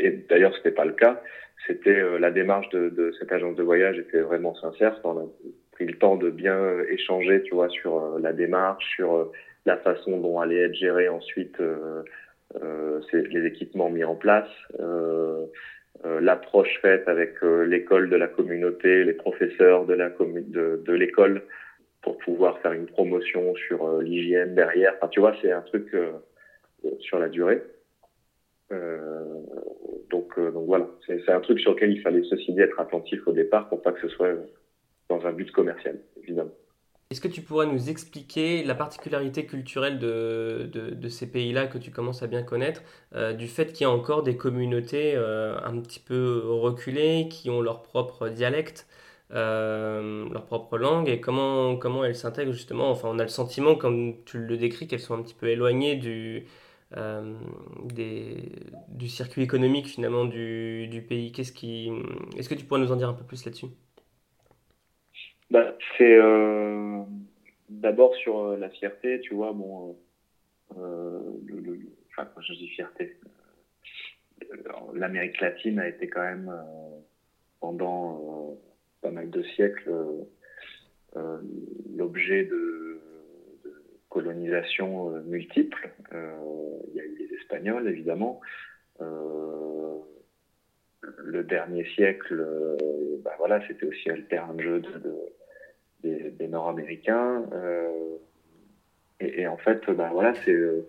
Et 0.00 0.10
d'ailleurs, 0.28 0.54
c'était 0.56 0.70
pas 0.70 0.84
le 0.84 0.92
cas. 0.92 1.22
C'était 1.66 2.18
la 2.18 2.30
démarche 2.30 2.68
de, 2.70 3.12
cette 3.18 3.30
agence 3.32 3.54
de 3.54 3.62
voyage 3.62 3.98
était 3.98 4.20
vraiment 4.20 4.54
sincère. 4.54 4.98
On 5.04 5.18
a 5.18 5.26
pris 5.72 5.86
le 5.86 5.94
temps 5.98 6.16
de 6.16 6.30
bien 6.30 6.58
échanger, 6.88 7.42
tu 7.42 7.54
vois, 7.54 7.68
sur 7.68 8.18
la 8.18 8.32
démarche, 8.32 8.84
sur 8.94 9.30
la 9.66 9.76
façon 9.76 10.18
dont 10.18 10.40
allait 10.40 10.60
être 10.60 10.74
géré 10.74 11.08
ensuite 11.08 11.60
euh, 12.56 13.00
les 13.12 13.46
équipements 13.46 13.90
mis 13.90 14.02
en 14.02 14.16
place, 14.16 14.48
euh, 14.80 15.46
euh, 16.04 16.20
l'approche 16.20 16.80
faite 16.82 17.08
avec 17.08 17.40
l'école 17.42 18.10
de 18.10 18.16
la 18.16 18.26
communauté, 18.26 19.04
les 19.04 19.12
professeurs 19.12 19.86
de 19.86 19.94
la 19.94 20.08
de, 20.10 20.92
l'école 20.92 21.42
pour 22.02 22.18
pouvoir 22.18 22.58
faire 22.60 22.72
une 22.72 22.86
promotion 22.86 23.54
sur 23.54 24.00
l'hygiène 24.00 24.54
derrière. 24.54 24.94
Enfin, 24.96 25.08
tu 25.08 25.20
vois, 25.20 25.36
c'est 25.40 25.52
un 25.52 25.60
truc 25.60 25.94
sur 27.00 27.18
la 27.18 27.28
durée. 27.28 27.62
Donc, 30.10 30.38
donc 30.38 30.66
voilà, 30.66 30.86
c'est 31.06 31.28
un 31.30 31.40
truc 31.40 31.60
sur 31.60 31.72
lequel 31.72 31.92
il 31.92 32.00
fallait 32.00 32.22
ceci 32.28 32.52
dit 32.52 32.60
être 32.60 32.78
attentif 32.80 33.26
au 33.26 33.32
départ 33.32 33.68
pour 33.68 33.82
pas 33.82 33.92
que 33.92 34.00
ce 34.00 34.08
soit 34.08 34.34
dans 35.08 35.26
un 35.26 35.32
but 35.32 35.50
commercial, 35.52 35.98
évidemment. 36.22 36.52
Est-ce 37.10 37.20
que 37.20 37.26
tu 37.26 37.42
pourrais 37.42 37.66
nous 37.66 37.90
expliquer 37.90 38.62
la 38.62 38.76
particularité 38.76 39.44
culturelle 39.44 39.98
de, 39.98 41.08
ces 41.08 41.28
pays-là 41.28 41.66
que 41.66 41.76
tu 41.76 41.90
commences 41.90 42.22
à 42.22 42.28
bien 42.28 42.44
connaître, 42.44 42.82
euh, 43.16 43.32
du 43.32 43.48
fait 43.48 43.72
qu'il 43.72 43.84
y 43.84 43.90
a 43.90 43.90
encore 43.90 44.22
des 44.22 44.36
communautés 44.36 45.14
euh, 45.16 45.58
un 45.64 45.80
petit 45.80 45.98
peu 45.98 46.40
reculées, 46.44 47.26
qui 47.28 47.50
ont 47.50 47.62
leur 47.62 47.82
propre 47.82 48.28
dialecte, 48.28 48.86
euh, 49.32 50.28
leur 50.32 50.46
propre 50.46 50.78
langue, 50.78 51.08
et 51.08 51.20
comment, 51.20 51.76
comment 51.76 52.04
elles 52.04 52.14
s'intègrent 52.14 52.52
justement? 52.52 52.92
Enfin, 52.92 53.08
on 53.10 53.18
a 53.18 53.24
le 53.24 53.28
sentiment, 53.28 53.74
comme 53.74 54.14
tu 54.24 54.38
le 54.38 54.56
décris, 54.56 54.86
qu'elles 54.86 55.00
sont 55.00 55.14
un 55.14 55.22
petit 55.22 55.34
peu 55.34 55.48
éloignées 55.48 55.96
du, 55.96 56.46
des, 56.92 58.36
du 58.88 59.08
circuit 59.08 59.42
économique 59.42 59.86
finalement 59.86 60.24
du, 60.24 60.88
du 60.88 61.02
pays. 61.02 61.32
Qu'est-ce 61.32 61.52
qui... 61.52 61.90
Est-ce 62.36 62.48
que 62.48 62.54
tu 62.54 62.64
pourrais 62.64 62.80
nous 62.80 62.92
en 62.92 62.96
dire 62.96 63.08
un 63.08 63.14
peu 63.14 63.24
plus 63.24 63.44
là-dessus? 63.44 63.66
Bah, 65.50 65.76
C'est 65.98 66.16
euh, 66.16 67.02
d'abord 67.68 68.14
sur 68.16 68.38
euh, 68.38 68.56
la 68.56 68.70
fierté, 68.70 69.20
tu 69.20 69.34
vois, 69.34 69.52
bon, 69.52 69.96
euh, 70.78 71.20
le, 71.44 71.80
enfin, 72.10 72.28
quand 72.34 72.40
je 72.40 72.52
dis 72.54 72.68
fierté, 72.68 73.18
l'Amérique 74.94 75.40
latine 75.40 75.78
a 75.80 75.88
été 75.88 76.08
quand 76.08 76.22
même 76.22 76.52
pendant 77.60 78.56
pas 79.00 79.10
mal 79.10 79.30
de 79.30 79.42
siècles 79.42 79.92
l'objet 81.94 82.44
de, 82.44 83.00
de, 84.10 84.14
colonisation 84.14 85.10
multiples. 85.26 85.90
Il 86.12 86.94
y 86.94 87.00
a 87.00 87.04
eu 87.04 87.16
les 87.18 87.36
Espagnols, 87.36 87.88
évidemment. 87.88 88.40
le 91.18 91.42
dernier 91.44 91.84
siècle, 91.94 92.44
bah 93.24 93.34
voilà, 93.38 93.60
c'était 93.66 93.86
aussi 93.86 94.10
un 94.10 94.20
terrain 94.28 94.54
de 94.54 94.62
jeu 94.62 94.80
de, 94.80 95.30
des, 96.02 96.48
Nord-Américains. 96.48 97.44
Euh, 97.52 98.16
et, 99.20 99.46
en 99.46 99.56
fait, 99.58 99.88
ben 99.90 100.08
voilà, 100.12 100.34
c'est 100.44 100.52
euh, 100.52 100.86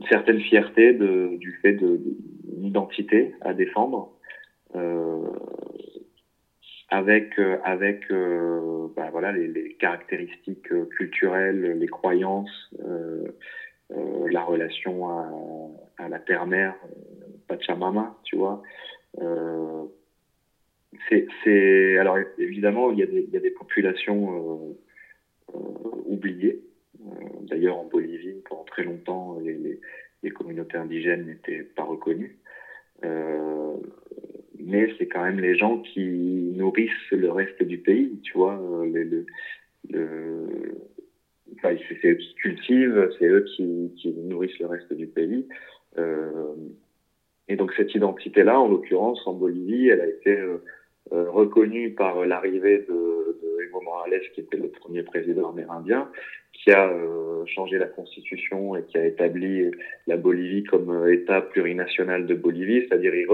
une 0.00 0.06
certaine 0.06 0.40
fierté 0.40 0.92
de, 0.92 1.36
du 1.38 1.52
fait 1.62 1.72
de, 1.72 2.00
l'identité 2.56 3.34
à 3.40 3.54
défendre. 3.54 4.12
Euh, 4.74 5.26
avec 6.96 7.38
avec 7.64 8.08
ben 8.10 9.10
voilà 9.10 9.32
les, 9.32 9.74
caractéristiques 9.74 10.68
culturelles, 10.90 11.78
les 11.78 11.88
croyances, 11.88 12.70
la 13.90 14.42
relation 14.42 15.08
à, 15.98 16.08
la 16.08 16.18
terre-mère, 16.18 16.74
Pachamama, 17.48 18.16
tu 18.24 18.36
vois, 18.36 18.62
c'est, 21.44 21.98
alors 21.98 22.18
évidemment, 22.38 22.90
il 22.92 22.98
y 22.98 23.02
a 23.02 23.06
des, 23.06 23.24
il 23.26 23.30
y 23.30 23.36
a 23.36 23.40
des 23.40 23.50
populations 23.50 24.74
euh, 25.52 25.56
euh, 25.56 26.02
oubliées. 26.06 26.62
Euh, 27.00 27.10
d'ailleurs, 27.42 27.78
en 27.78 27.84
Bolivie, 27.84 28.42
pendant 28.48 28.64
très 28.64 28.84
longtemps, 28.84 29.38
les 29.42 30.30
communautés 30.30 30.78
indigènes 30.78 31.26
n'étaient 31.26 31.62
pas 31.62 31.84
reconnues. 31.84 32.38
Mais 34.58 34.92
c'est 34.98 35.06
quand 35.06 35.24
même 35.24 35.40
les 35.40 35.56
gens 35.56 35.78
qui 35.78 36.52
nourrissent 36.54 37.10
le 37.10 37.30
reste 37.30 37.62
du 37.62 37.78
pays, 37.78 38.20
tu 38.22 38.32
vois. 38.34 38.60
Le, 38.84 39.02
le, 39.02 39.26
le 39.90 40.46
enfin, 41.56 41.76
c'est 42.02 42.08
eux 42.08 42.14
qui 42.14 42.34
cultivent, 42.34 43.10
c'est 43.18 43.26
eux 43.26 43.44
qui, 43.56 43.92
qui, 43.96 44.12
nourrissent 44.12 44.58
le 44.58 44.66
reste 44.66 44.92
du 44.92 45.06
pays. 45.06 45.46
Euh, 45.98 46.54
et 47.48 47.56
donc 47.56 47.72
cette 47.76 47.94
identité-là, 47.94 48.58
en 48.58 48.68
l'occurrence 48.68 49.20
en 49.26 49.34
Bolivie, 49.34 49.88
elle 49.88 50.00
a 50.00 50.08
été 50.08 50.30
euh, 50.30 50.62
reconnu 51.10 51.90
par 51.92 52.24
l'arrivée 52.26 52.78
de, 52.78 53.38
de, 53.42 53.62
Evo 53.64 53.80
Morales, 53.82 54.20
qui 54.34 54.40
était 54.40 54.56
le 54.56 54.68
premier 54.68 55.02
président 55.02 55.50
amérindien, 55.50 56.10
qui 56.54 56.70
a 56.70 56.88
euh, 56.88 57.44
changé 57.46 57.78
la 57.78 57.86
constitution 57.86 58.76
et 58.76 58.84
qui 58.84 58.96
a 58.96 59.04
établi 59.04 59.70
la 60.06 60.16
Bolivie 60.16 60.64
comme 60.64 60.90
euh, 60.90 61.12
État 61.12 61.40
plurinational 61.42 62.26
de 62.26 62.34
Bolivie, 62.34 62.86
c'est-à-dire 62.86 63.14
il, 63.14 63.26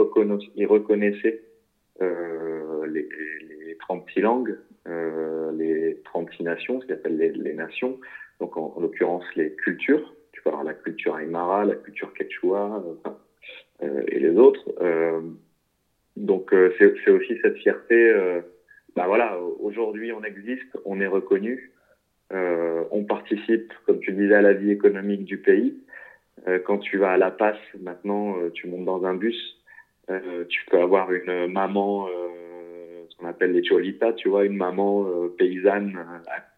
il 0.57 0.67
reconnaissait 0.67 1.43
euh, 2.03 2.87
les, 2.87 3.09
les 3.67 3.77
36 3.77 4.21
langues, 4.21 4.59
euh, 4.89 5.53
les 5.53 6.01
36 6.05 6.43
nations, 6.43 6.81
ce 6.81 6.87
qu'on 6.87 6.95
appelle 6.95 7.19
les, 7.19 7.31
les, 7.31 7.55
nations, 7.55 7.99
donc 8.41 8.57
en, 8.57 8.73
en 8.77 8.81
l'occurrence 8.81 9.25
les 9.37 9.55
cultures, 9.55 10.15
tu 10.33 10.41
avoir 10.49 10.65
la 10.65 10.75
culture 10.75 11.19
aymara, 11.19 11.65
la 11.65 11.77
culture 11.77 12.13
quechua 12.15 12.83
euh, 13.83 14.03
et 14.09 14.19
les 14.19 14.37
autres. 14.37 14.65
Donc 16.21 16.53
euh, 16.53 16.71
c'est 16.79 17.11
aussi 17.11 17.39
cette 17.43 17.57
fierté. 17.57 17.95
Euh, 17.95 18.41
bah 18.95 19.07
voilà, 19.07 19.39
aujourd'hui 19.61 20.13
on 20.13 20.23
existe, 20.23 20.77
on 20.85 21.01
est 21.01 21.07
reconnu, 21.07 21.73
euh, 22.33 22.85
on 22.91 23.05
participe, 23.05 23.73
comme 23.87 24.01
tu 24.01 24.13
disais, 24.13 24.35
à 24.35 24.43
la 24.43 24.53
vie 24.53 24.71
économique 24.71 25.25
du 25.25 25.39
pays. 25.39 25.79
quand 26.65 26.79
tu 26.79 26.99
vas 26.99 27.13
à 27.13 27.17
La 27.17 27.31
Passe, 27.31 27.65
maintenant, 27.81 28.35
tu 28.55 28.67
montes 28.67 28.85
dans 28.85 29.05
un 29.05 29.15
bus, 29.15 29.41
tu 30.49 30.65
peux 30.71 30.79
avoir 30.79 31.13
une 31.13 31.47
maman, 31.47 32.09
ce 33.09 33.17
qu'on 33.17 33.27
appelle 33.27 33.53
les 33.53 33.63
cholitas, 33.63 34.15
tu 34.15 34.29
vois, 34.29 34.45
une 34.45 34.57
maman 34.57 35.07
paysanne 35.39 35.99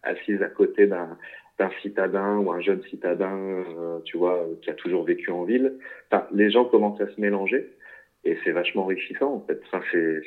assise 0.01 0.41
à 0.41 0.49
côté 0.49 0.87
d'un 0.87 1.69
citadin 1.81 2.37
ou 2.37 2.51
un 2.51 2.61
jeune 2.61 2.81
citadin, 2.83 3.63
tu 4.05 4.17
vois, 4.17 4.47
qui 4.61 4.69
a 4.69 4.73
toujours 4.73 5.03
vécu 5.03 5.29
en 5.31 5.43
ville. 5.43 5.73
Enfin, 6.09 6.25
les 6.33 6.49
gens 6.49 6.65
commencent 6.65 7.01
à 7.01 7.07
se 7.07 7.21
mélanger 7.21 7.69
et 8.23 8.37
c'est 8.43 8.51
vachement 8.51 8.83
enrichissant 8.83 9.35
en 9.35 9.41
fait. 9.41 9.59
Enfin, 9.65 9.81
c'est 9.91 10.21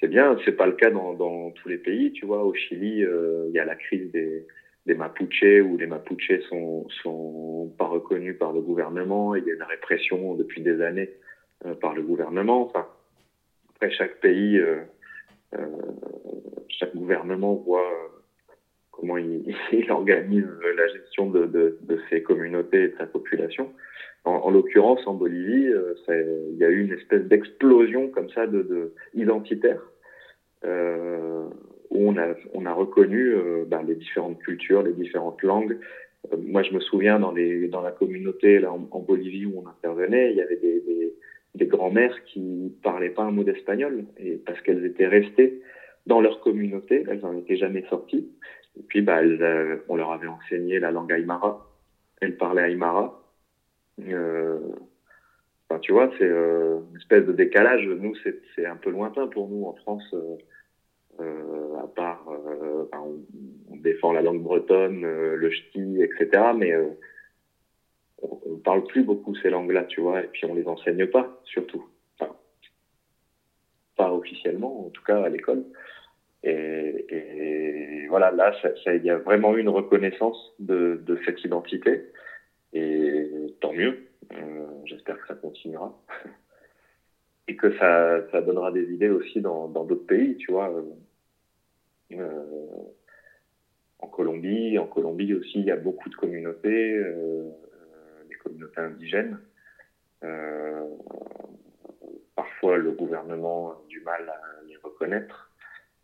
c'est 0.00 0.08
bien, 0.08 0.36
c'est 0.44 0.52
pas 0.52 0.66
le 0.66 0.72
cas 0.72 0.90
dans, 0.90 1.14
dans 1.14 1.50
tous 1.52 1.68
les 1.68 1.78
pays, 1.78 2.12
tu 2.12 2.26
vois. 2.26 2.44
Au 2.44 2.52
Chili, 2.52 3.02
euh, 3.02 3.46
il 3.48 3.54
y 3.54 3.58
a 3.58 3.64
la 3.64 3.76
crise 3.76 4.10
des, 4.12 4.46
des 4.84 4.94
Mapuches 4.94 5.62
où 5.64 5.76
les 5.78 5.86
Mapuches 5.86 6.40
sont 6.50 6.86
sont 7.02 7.74
pas 7.78 7.86
reconnus 7.86 8.36
par 8.38 8.52
le 8.52 8.60
gouvernement. 8.60 9.34
Il 9.34 9.44
y 9.44 9.50
a 9.50 9.54
une 9.54 9.62
répression 9.62 10.34
depuis 10.34 10.60
des 10.60 10.82
années 10.82 11.10
euh, 11.64 11.74
par 11.74 11.94
le 11.94 12.02
gouvernement. 12.02 12.70
Après 13.74 13.90
chaque 13.90 14.20
pays, 14.20 14.58
euh, 14.58 14.82
chaque 16.68 16.94
gouvernement 16.94 17.54
voit 17.54 17.90
comment 18.90 19.16
il, 19.16 19.54
il, 19.72 19.90
organise 19.90 20.46
la 20.76 20.88
gestion 20.88 21.30
de, 21.30 21.46
de, 21.46 21.78
de 21.80 22.00
ses 22.10 22.22
communautés 22.22 22.84
et 22.84 22.88
de 22.88 22.96
sa 22.98 23.06
population. 23.06 23.72
En, 24.26 24.50
l'occurrence, 24.50 25.06
en 25.06 25.14
Bolivie, 25.14 25.68
euh, 25.68 25.94
il 26.50 26.58
y 26.58 26.64
a 26.64 26.68
eu 26.68 26.84
une 26.84 26.92
espèce 26.92 27.22
d'explosion 27.22 28.08
comme 28.08 28.28
ça 28.30 28.46
de, 28.46 28.62
de 28.62 28.92
identitaire 29.14 29.80
euh, 30.64 31.48
où 31.90 32.08
on 32.08 32.16
a, 32.16 32.34
on 32.52 32.66
a 32.66 32.72
reconnu 32.72 33.34
euh, 33.34 33.64
bah, 33.66 33.82
les 33.86 33.94
différentes 33.94 34.38
cultures, 34.40 34.82
les 34.82 34.92
différentes 34.92 35.42
langues. 35.42 35.78
Euh, 36.32 36.36
moi, 36.38 36.62
je 36.62 36.72
me 36.72 36.80
souviens 36.80 37.20
dans, 37.20 37.30
les, 37.30 37.68
dans 37.68 37.82
la 37.82 37.92
communauté 37.92 38.58
là, 38.58 38.72
en, 38.72 39.00
Bolivie 39.00 39.46
où 39.46 39.62
on 39.64 39.68
intervenait, 39.68 40.32
il 40.32 40.36
y 40.36 40.40
avait 40.40 40.56
des, 40.56 40.80
des, 40.80 41.14
des 41.54 41.66
grands-mères 41.66 42.24
qui 42.24 42.74
parlaient 42.82 43.10
pas 43.10 43.22
un 43.22 43.30
mot 43.30 43.44
d'espagnol 43.44 44.04
et 44.18 44.40
parce 44.44 44.60
qu'elles 44.62 44.84
étaient 44.84 45.06
restées 45.06 45.62
dans 46.06 46.20
leur 46.20 46.40
communauté, 46.40 47.04
elles 47.08 47.20
n'en 47.20 47.36
étaient 47.36 47.56
jamais 47.56 47.84
sorties. 47.88 48.28
Et 48.78 48.82
puis, 48.82 49.02
bah, 49.02 49.22
elles, 49.22 49.80
on 49.88 49.96
leur 49.96 50.12
avait 50.12 50.26
enseigné 50.26 50.78
la 50.78 50.90
langue 50.90 51.12
aymara. 51.12 51.66
Elles 52.20 52.36
parlaient 52.36 52.70
aymara. 52.70 53.22
Euh, 54.00 54.58
enfin, 55.68 55.80
tu 55.80 55.92
vois, 55.92 56.10
c'est 56.18 56.24
euh, 56.24 56.80
une 56.90 56.96
espèce 56.96 57.24
de 57.24 57.32
décalage. 57.32 57.86
Nous, 57.86 58.14
c'est 58.54 58.66
un 58.66 58.76
peu 58.76 58.90
lointain 58.90 59.26
pour 59.28 59.48
nous 59.48 59.64
en 59.66 59.74
France. 59.74 60.14
Euh, 61.20 61.76
à 61.78 61.86
part, 61.86 62.26
on, 62.92 63.76
défend 63.76 64.12
la 64.12 64.22
langue 64.22 64.42
bretonne, 64.42 65.02
le 65.02 65.50
ch'ti, 65.50 66.02
etc. 66.02 66.52
Mais 66.56 66.74
on, 68.22 68.40
on 68.46 68.56
parle 68.56 68.84
plus 68.84 69.04
beaucoup 69.04 69.34
ces 69.36 69.50
langues-là, 69.50 69.84
tu 69.84 70.00
vois. 70.00 70.22
Et 70.22 70.28
puis 70.28 70.44
on 70.46 70.54
les 70.54 70.66
enseigne 70.66 71.06
pas, 71.06 71.40
surtout. 71.44 71.84
Pas 73.96 74.12
officiellement, 74.12 74.86
en 74.86 74.90
tout 74.90 75.02
cas 75.04 75.22
à 75.22 75.28
l'école. 75.28 75.64
Et, 76.42 78.06
voilà, 78.08 78.30
là, 78.30 78.52
il 78.86 79.04
y 79.04 79.10
a 79.10 79.18
vraiment 79.18 79.56
eu 79.56 79.60
une 79.60 79.68
reconnaissance 79.68 80.54
de, 80.58 81.00
de 81.04 81.18
cette 81.24 81.42
identité. 81.44 82.02
Et 82.72 83.30
Euh, 83.78 84.66
J'espère 84.84 85.18
que 85.20 85.26
ça 85.26 85.34
continuera. 85.34 85.94
et 87.48 87.56
que 87.56 87.70
ça, 87.76 88.20
ça 88.30 88.40
donnera 88.40 88.72
des 88.72 88.92
idées 88.92 89.08
aussi 89.08 89.40
dans 89.40 89.68
d'autres 89.68 90.06
pays, 90.06 90.36
tu 90.36 90.50
vois. 90.50 90.72
Euh, 92.12 92.66
en 93.98 94.06
Colombie, 94.08 94.78
en 94.78 94.86
Colombie 94.86 95.32
aussi, 95.34 95.60
il 95.60 95.64
y 95.64 95.70
a 95.70 95.76
beaucoup 95.76 96.08
de 96.08 96.14
communautés, 96.14 96.96
euh, 96.96 97.50
des 98.28 98.34
communautés 98.36 98.80
indigènes. 98.80 99.38
Euh, 100.24 100.86
parfois, 102.34 102.78
le 102.78 102.92
gouvernement 102.92 103.70
a 103.70 103.82
du 103.88 104.00
mal 104.00 104.28
à 104.28 104.62
les 104.66 104.76
reconnaître. 104.76 105.50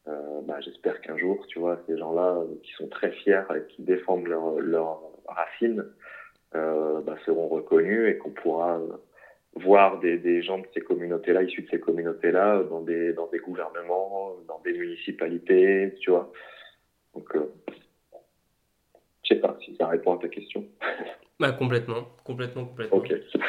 Euh, 0.08 0.40
bah, 0.42 0.60
J'espère 0.60 1.00
qu'un 1.00 1.16
jour, 1.16 1.46
tu 1.48 1.58
vois, 1.58 1.80
ces 1.86 1.96
gens-là 1.96 2.38
euh, 2.38 2.46
qui 2.62 2.72
sont 2.72 2.88
très 2.88 3.12
fiers 3.12 3.42
et 3.54 3.66
qui 3.68 3.82
défendent 3.82 4.26
leurs 4.26 4.58
leur 4.60 5.00
racines 5.26 5.80
euh, 5.80 5.96
bah, 6.54 7.16
seront 7.24 7.48
reconnus 7.48 8.08
et 8.08 8.18
qu'on 8.18 8.30
pourra 8.30 8.78
euh, 8.78 8.96
voir 9.56 9.98
des, 10.00 10.18
des, 10.18 10.42
gens 10.42 10.58
de 10.58 10.66
ces 10.74 10.80
communautés-là, 10.80 11.42
issus 11.42 11.62
de 11.62 11.68
ces 11.68 11.80
communautés-là, 11.80 12.62
dans 12.64 12.80
des, 12.80 13.12
dans 13.12 13.26
des 13.28 13.38
gouvernements, 13.38 14.36
dans 14.48 14.60
des 14.64 14.72
municipalités, 14.72 15.94
tu 16.00 16.10
vois. 16.10 16.32
Donc, 17.14 17.34
euh, 17.36 17.52
je 19.22 19.34
sais 19.34 19.40
pas 19.40 19.56
si 19.64 19.76
ça 19.76 19.88
répond 19.88 20.16
à 20.16 20.22
ta 20.22 20.28
question. 20.28 20.64
Bah, 21.40 21.50
complètement, 21.50 22.06
complètement, 22.22 22.66
complètement. 22.66 22.98
Ok. 22.98 23.12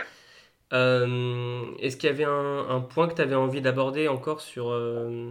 Euh, 0.72 1.66
Est-ce 1.78 1.97
qu'il 1.97 2.10
y 2.10 2.12
avait 2.12 2.24
un, 2.24 2.68
un 2.68 2.82
point 2.82 3.08
que 3.08 3.14
tu 3.14 3.22
avais 3.22 3.36
envie 3.36 3.62
d'aborder 3.62 4.08
encore 4.08 4.41
sur, 4.41 4.72
euh, 4.72 5.30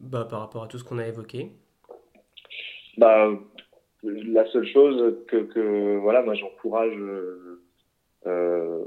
bah, 0.00 0.26
par 0.28 0.40
rapport 0.40 0.64
à 0.64 0.66
tout 0.66 0.76
ce 0.76 0.82
qu'on 0.82 0.98
a 0.98 1.06
évoqué? 1.06 1.52
Bah, 2.98 3.28
La 4.06 4.44
seule 4.46 4.66
chose 4.66 5.16
que, 5.26 5.96
voilà, 5.96 6.22
moi 6.22 6.34
j'encourage, 6.34 6.96
euh, 6.96 7.60
euh 8.26 8.84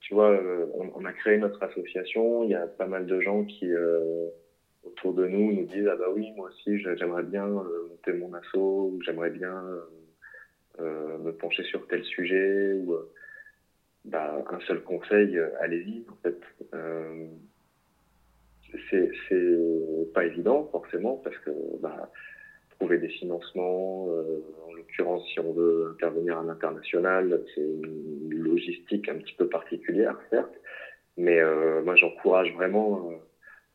tu 0.00 0.14
vois, 0.14 0.30
euh, 0.30 0.66
on, 0.74 1.04
a 1.04 1.12
créé 1.12 1.38
notre 1.38 1.62
association, 1.62 2.44
il 2.44 2.50
y 2.50 2.54
a 2.54 2.66
pas 2.66 2.86
mal 2.86 3.06
de 3.06 3.20
gens 3.20 3.44
qui, 3.44 3.70
autour 4.84 5.14
de 5.14 5.26
nous, 5.26 5.52
nous 5.52 5.64
disent, 5.64 5.88
ah 5.90 5.96
bah 5.96 6.10
oui, 6.12 6.30
moi 6.36 6.48
aussi 6.48 6.78
j'aimerais 6.78 7.22
bien 7.22 7.46
monter 7.46 8.12
mon 8.12 8.32
assaut, 8.34 8.92
ou 8.92 9.00
j'aimerais 9.02 9.30
bien 9.30 9.62
me 10.78 11.30
pencher 11.32 11.62
sur 11.64 11.86
tel 11.86 12.04
sujet, 12.04 12.74
ou 12.74 12.94
bah, 14.04 14.44
un 14.50 14.60
seul 14.60 14.82
conseil, 14.82 15.38
allez-y, 15.60 16.04
en 16.10 16.16
fait. 16.22 16.38
C'est 18.90 20.12
pas 20.14 20.24
évident 20.24 20.68
forcément 20.70 21.16
parce 21.24 21.36
que 21.38 21.50
bah, 21.80 22.10
trouver 22.82 22.98
des 22.98 23.08
financements, 23.08 24.08
euh, 24.08 24.40
en 24.66 24.72
l'occurrence 24.72 25.24
si 25.28 25.38
on 25.38 25.52
veut 25.52 25.90
intervenir 25.92 26.38
à 26.38 26.42
l'international, 26.42 27.40
c'est 27.54 27.60
une 27.60 28.42
logistique 28.42 29.08
un 29.08 29.14
petit 29.18 29.34
peu 29.34 29.48
particulière 29.48 30.18
certes, 30.30 30.60
mais 31.16 31.38
euh, 31.38 31.80
moi 31.82 31.94
j'encourage 31.94 32.52
vraiment. 32.54 33.08
Euh, 33.08 33.14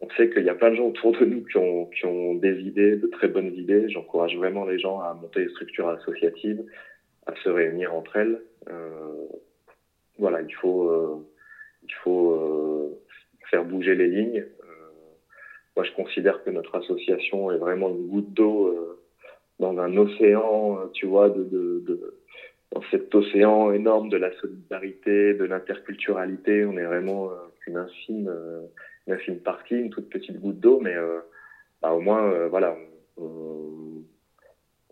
on 0.01 0.09
sait 0.11 0.29
qu'il 0.29 0.43
y 0.43 0.49
a 0.49 0.55
plein 0.55 0.71
de 0.71 0.75
gens 0.75 0.87
autour 0.87 1.13
de 1.13 1.23
nous 1.23 1.45
qui 1.45 1.57
ont, 1.57 1.85
qui 1.85 2.05
ont 2.05 2.35
des 2.35 2.59
idées, 2.59 2.97
de 2.97 3.07
très 3.07 3.29
bonnes 3.29 3.53
idées. 3.55 3.89
J'encourage 3.89 4.35
vraiment 4.35 4.65
les 4.65 4.77
gens 4.77 4.99
à 4.99 5.13
monter 5.13 5.45
des 5.45 5.51
structures 5.51 5.87
associatives, 5.87 6.63
à 7.25 7.33
se 7.43 7.49
réunir 7.49 7.95
entre 7.95 8.17
elles. 8.17 8.41
Voilà, 10.19 10.41
il 10.41 10.53
faut, 10.53 11.25
il 11.83 11.93
faut 12.03 12.99
faire 13.49 13.65
bouger 13.65 13.95
les 13.95 14.07
lignes 14.07 14.45
moi, 15.77 15.85
je 15.85 15.91
considère 15.91 16.43
que 16.43 16.49
notre 16.49 16.75
association 16.75 17.51
est 17.51 17.59
vraiment 17.59 17.89
une 17.89 18.07
goutte 18.07 18.33
d'eau 18.33 18.69
euh, 18.69 18.99
dans 19.59 19.77
un 19.77 19.95
océan, 19.95 20.79
euh, 20.79 20.87
tu 20.91 21.05
vois, 21.05 21.29
dans 21.29 22.81
cet 22.89 23.13
océan 23.13 23.71
énorme 23.71 24.09
de 24.09 24.17
la 24.17 24.35
solidarité, 24.37 25.35
de 25.35 25.43
l'interculturalité. 25.43 26.65
On 26.65 26.79
est 26.79 26.83
vraiment 26.83 27.29
euh, 27.29 27.35
une 27.67 27.77
infime, 27.77 28.35
une 29.05 29.13
infime 29.13 29.37
partie, 29.37 29.75
une 29.75 29.91
toute 29.91 30.09
petite 30.09 30.39
goutte 30.39 30.59
d'eau, 30.59 30.79
mais 30.79 30.95
bah, 31.83 31.93
au 31.93 31.99
moins, 31.99 32.47
voilà, 32.47 32.75
on, 33.17 34.03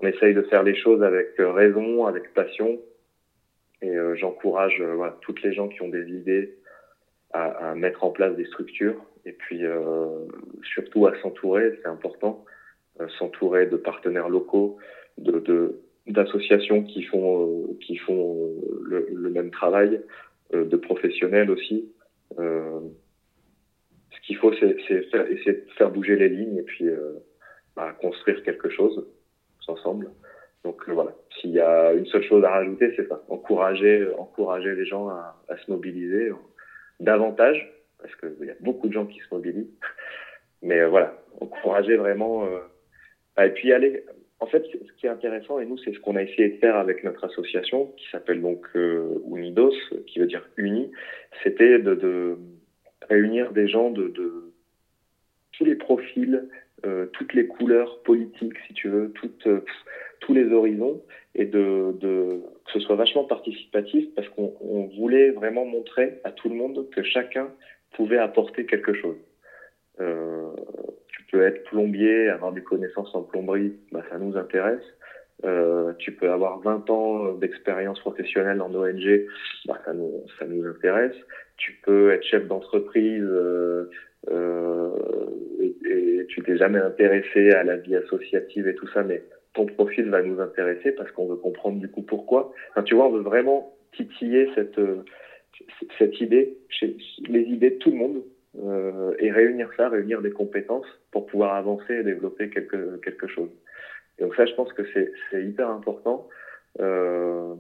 essaye 0.04 0.36
de 0.36 0.44
faire 0.44 0.62
les 0.62 0.76
choses 0.76 1.02
avec 1.02 1.30
raison, 1.40 2.06
avec 2.06 2.32
passion. 2.36 2.80
Et 3.82 3.92
j'encourage 4.18 4.84
toutes 5.22 5.42
les 5.42 5.52
gens 5.52 5.68
qui 5.68 5.82
ont 5.82 5.90
des 5.90 6.08
idées 6.12 6.60
à, 7.36 7.76
mettre 7.76 8.04
en 8.04 8.12
place 8.12 8.36
des 8.36 8.46
structures 8.46 8.96
et 9.26 9.32
puis 9.34 9.66
euh, 9.66 10.26
surtout 10.64 11.08
à 11.08 11.18
s'entourer, 11.22 11.80
c'est 11.82 11.88
important, 11.88 12.46
euh, 13.02 13.08
s'entourer 13.20 13.66
de 13.66 13.78
partenaires 13.78 14.30
locaux, 14.30 14.78
de 15.18 15.82
d'associations 16.08 16.84
qui 16.84 17.02
font 17.04 17.48
euh, 17.48 17.78
qui 17.82 17.98
font 17.98 18.54
le, 18.84 19.30
même 19.30 19.52
travail, 19.52 20.02
de 20.54 20.78
professionnels 20.78 21.52
aussi. 21.52 21.92
Ce 22.38 24.22
qu'il 24.26 24.38
faut, 24.38 24.54
c'est 24.54 24.80
faire, 25.10 25.30
essayer 25.30 25.54
de 25.54 25.66
faire 25.78 25.92
bouger 25.92 26.16
les 26.16 26.30
lignes 26.30 26.58
et 26.58 26.64
puis 26.64 26.86
bah, 27.76 27.94
construire 28.00 28.42
quelque 28.44 28.70
chose 28.70 29.06
ensemble. 29.68 30.10
Donc 30.64 30.88
voilà, 30.88 31.14
s'il 31.36 31.52
y 31.52 31.60
a 31.60 31.92
une 31.94 32.06
seule 32.06 32.24
chose 32.24 32.44
à 32.46 32.52
rajouter, 32.52 32.94
c'est 32.96 33.08
ça 33.08 33.22
encourager 33.28 34.08
encourager 34.18 34.74
les 34.74 34.86
gens 34.86 35.10
à 35.10 35.58
se 35.58 35.70
mobiliser 35.70 36.32
davantage 37.00 37.72
parce 38.06 38.16
qu'il 38.16 38.48
y 38.48 38.52
a 38.52 38.56
beaucoup 38.60 38.88
de 38.88 38.94
gens 38.94 39.06
qui 39.06 39.20
se 39.20 39.34
mobilisent. 39.34 39.74
Mais 40.62 40.80
euh, 40.80 40.88
voilà, 40.88 41.18
encourager 41.40 41.96
vraiment. 41.96 42.46
Euh, 42.46 43.44
et 43.44 43.50
puis 43.50 43.74
aller. 43.74 44.04
En 44.40 44.48
fait, 44.48 44.64
ce 44.66 44.92
qui 45.00 45.06
est 45.06 45.10
intéressant, 45.10 45.60
et 45.60 45.66
nous, 45.66 45.78
c'est 45.78 45.94
ce 45.94 46.00
qu'on 46.00 46.18
a 46.18 46.22
essayé 46.22 46.50
de 46.50 46.58
faire 46.58 46.76
avec 46.76 47.04
notre 47.04 47.24
association, 47.24 47.88
qui 47.98 48.06
s'appelle 48.12 48.42
donc 48.42 48.68
euh, 48.76 49.18
Unidos, 49.34 49.74
qui 50.08 50.20
veut 50.20 50.28
dire 50.28 50.48
uni, 50.58 50.92
c'était 51.42 51.80
de, 51.80 52.38
réunir 53.10 53.54
des 53.54 53.68
gens 53.68 53.92
de, 53.92 54.14
tous 55.54 55.64
les 55.64 55.76
profils, 55.76 56.50
toutes 57.14 57.34
les 57.34 57.48
couleurs 57.48 58.04
politiques, 58.04 58.58
si 58.68 58.74
tu 58.74 58.90
veux, 58.90 59.12
toutes, 59.14 59.48
tous 60.20 60.34
les 60.34 60.52
horizons, 60.52 61.02
et 61.36 61.46
de, 61.46 61.94
de, 62.00 62.42
que 62.66 62.72
ce 62.72 62.80
soit 62.80 62.96
vachement 62.96 63.26
participatif, 63.26 64.08
parce 64.16 64.28
qu'on 64.30 64.90
voulait 64.98 65.32
vraiment 65.32 65.66
montrer 65.66 66.20
à 66.24 66.32
tout 66.32 66.50
le 66.50 66.56
monde 66.56 66.90
que 66.92 67.04
chacun 67.04 67.50
pouvait 67.94 68.18
apporter 68.18 68.66
quelque 68.66 68.94
chose. 68.94 69.18
Euh, 70.00 70.50
tu 71.08 71.24
peux 71.32 71.44
être 71.44 71.64
plombier, 71.66 72.30
avoir 72.30 72.54
des 72.54 72.62
connaissances 72.62 73.14
en 73.14 73.24
plomberie, 73.24 73.74
bah, 73.92 74.04
ça 74.10 74.18
nous 74.18 74.38
intéresse. 74.38 74.84
Euh, 75.44 75.92
tu 76.00 76.14
peux 76.14 76.32
avoir 76.32 76.60
20 76.62 76.90
ans 76.90 77.34
d'expérience 77.34 78.00
professionnelle 78.00 78.62
en 78.62 78.74
ONG, 78.74 79.26
bah, 79.66 79.80
ça, 79.84 79.94
nous, 79.94 80.24
ça 80.40 80.46
nous 80.46 80.66
intéresse. 80.66 81.16
Tu 81.58 81.74
peux 81.84 82.12
être 82.12 82.24
chef 82.24 82.48
d'entreprise 82.48 83.28
euh, 83.28 83.90
euh, 84.32 84.90
et, 85.60 85.76
et, 85.86 86.26
tu 86.28 86.42
t'es 86.42 86.58
jamais 86.58 86.80
intéressé 86.80 87.52
à 87.52 87.64
la 87.64 87.76
vie 87.76 87.96
associative 87.96 88.68
et 88.68 88.76
tout 88.76 88.88
ça, 88.88 89.04
mais 89.04 89.22
ton 89.56 89.66
profil 89.66 90.10
va 90.10 90.22
nous 90.22 90.40
intéresser 90.40 90.92
parce 90.92 91.12
qu'on 91.12 91.28
veut 91.28 91.38
comprendre 91.38 91.80
du 91.80 91.90
coup 91.90 92.04
pourquoi. 92.04 92.54
Enfin, 92.72 92.84
tu 92.84 92.94
vois, 92.94 93.08
on 93.08 93.12
veut 93.12 93.22
vraiment 93.24 93.74
titiller 93.94 94.50
cette 94.56 94.80
cette 95.98 96.20
idée, 96.20 96.58
les 96.82 97.42
idées 97.44 97.72
de 97.72 97.76
tout 97.78 97.90
le 97.90 97.96
monde, 97.96 98.24
euh, 98.64 99.14
et 99.20 99.32
réunir 99.32 99.70
ça, 99.76 99.90
réunir 99.90 100.22
des 100.22 100.32
compétences 100.32 100.86
pour 101.12 101.26
pouvoir 101.26 101.56
avancer 101.56 101.94
et 101.94 102.04
développer 102.04 102.50
quelque, 102.50 102.98
quelque 102.98 103.28
chose. 103.28 103.50
Et 104.18 104.24
donc 104.24 104.36
ça, 104.36 104.46
je 104.46 104.54
pense 104.54 104.72
que 104.74 104.84
c'est 104.94 105.44
hyper 105.44 105.70
important. 105.70 106.28
Euh, 106.80 107.54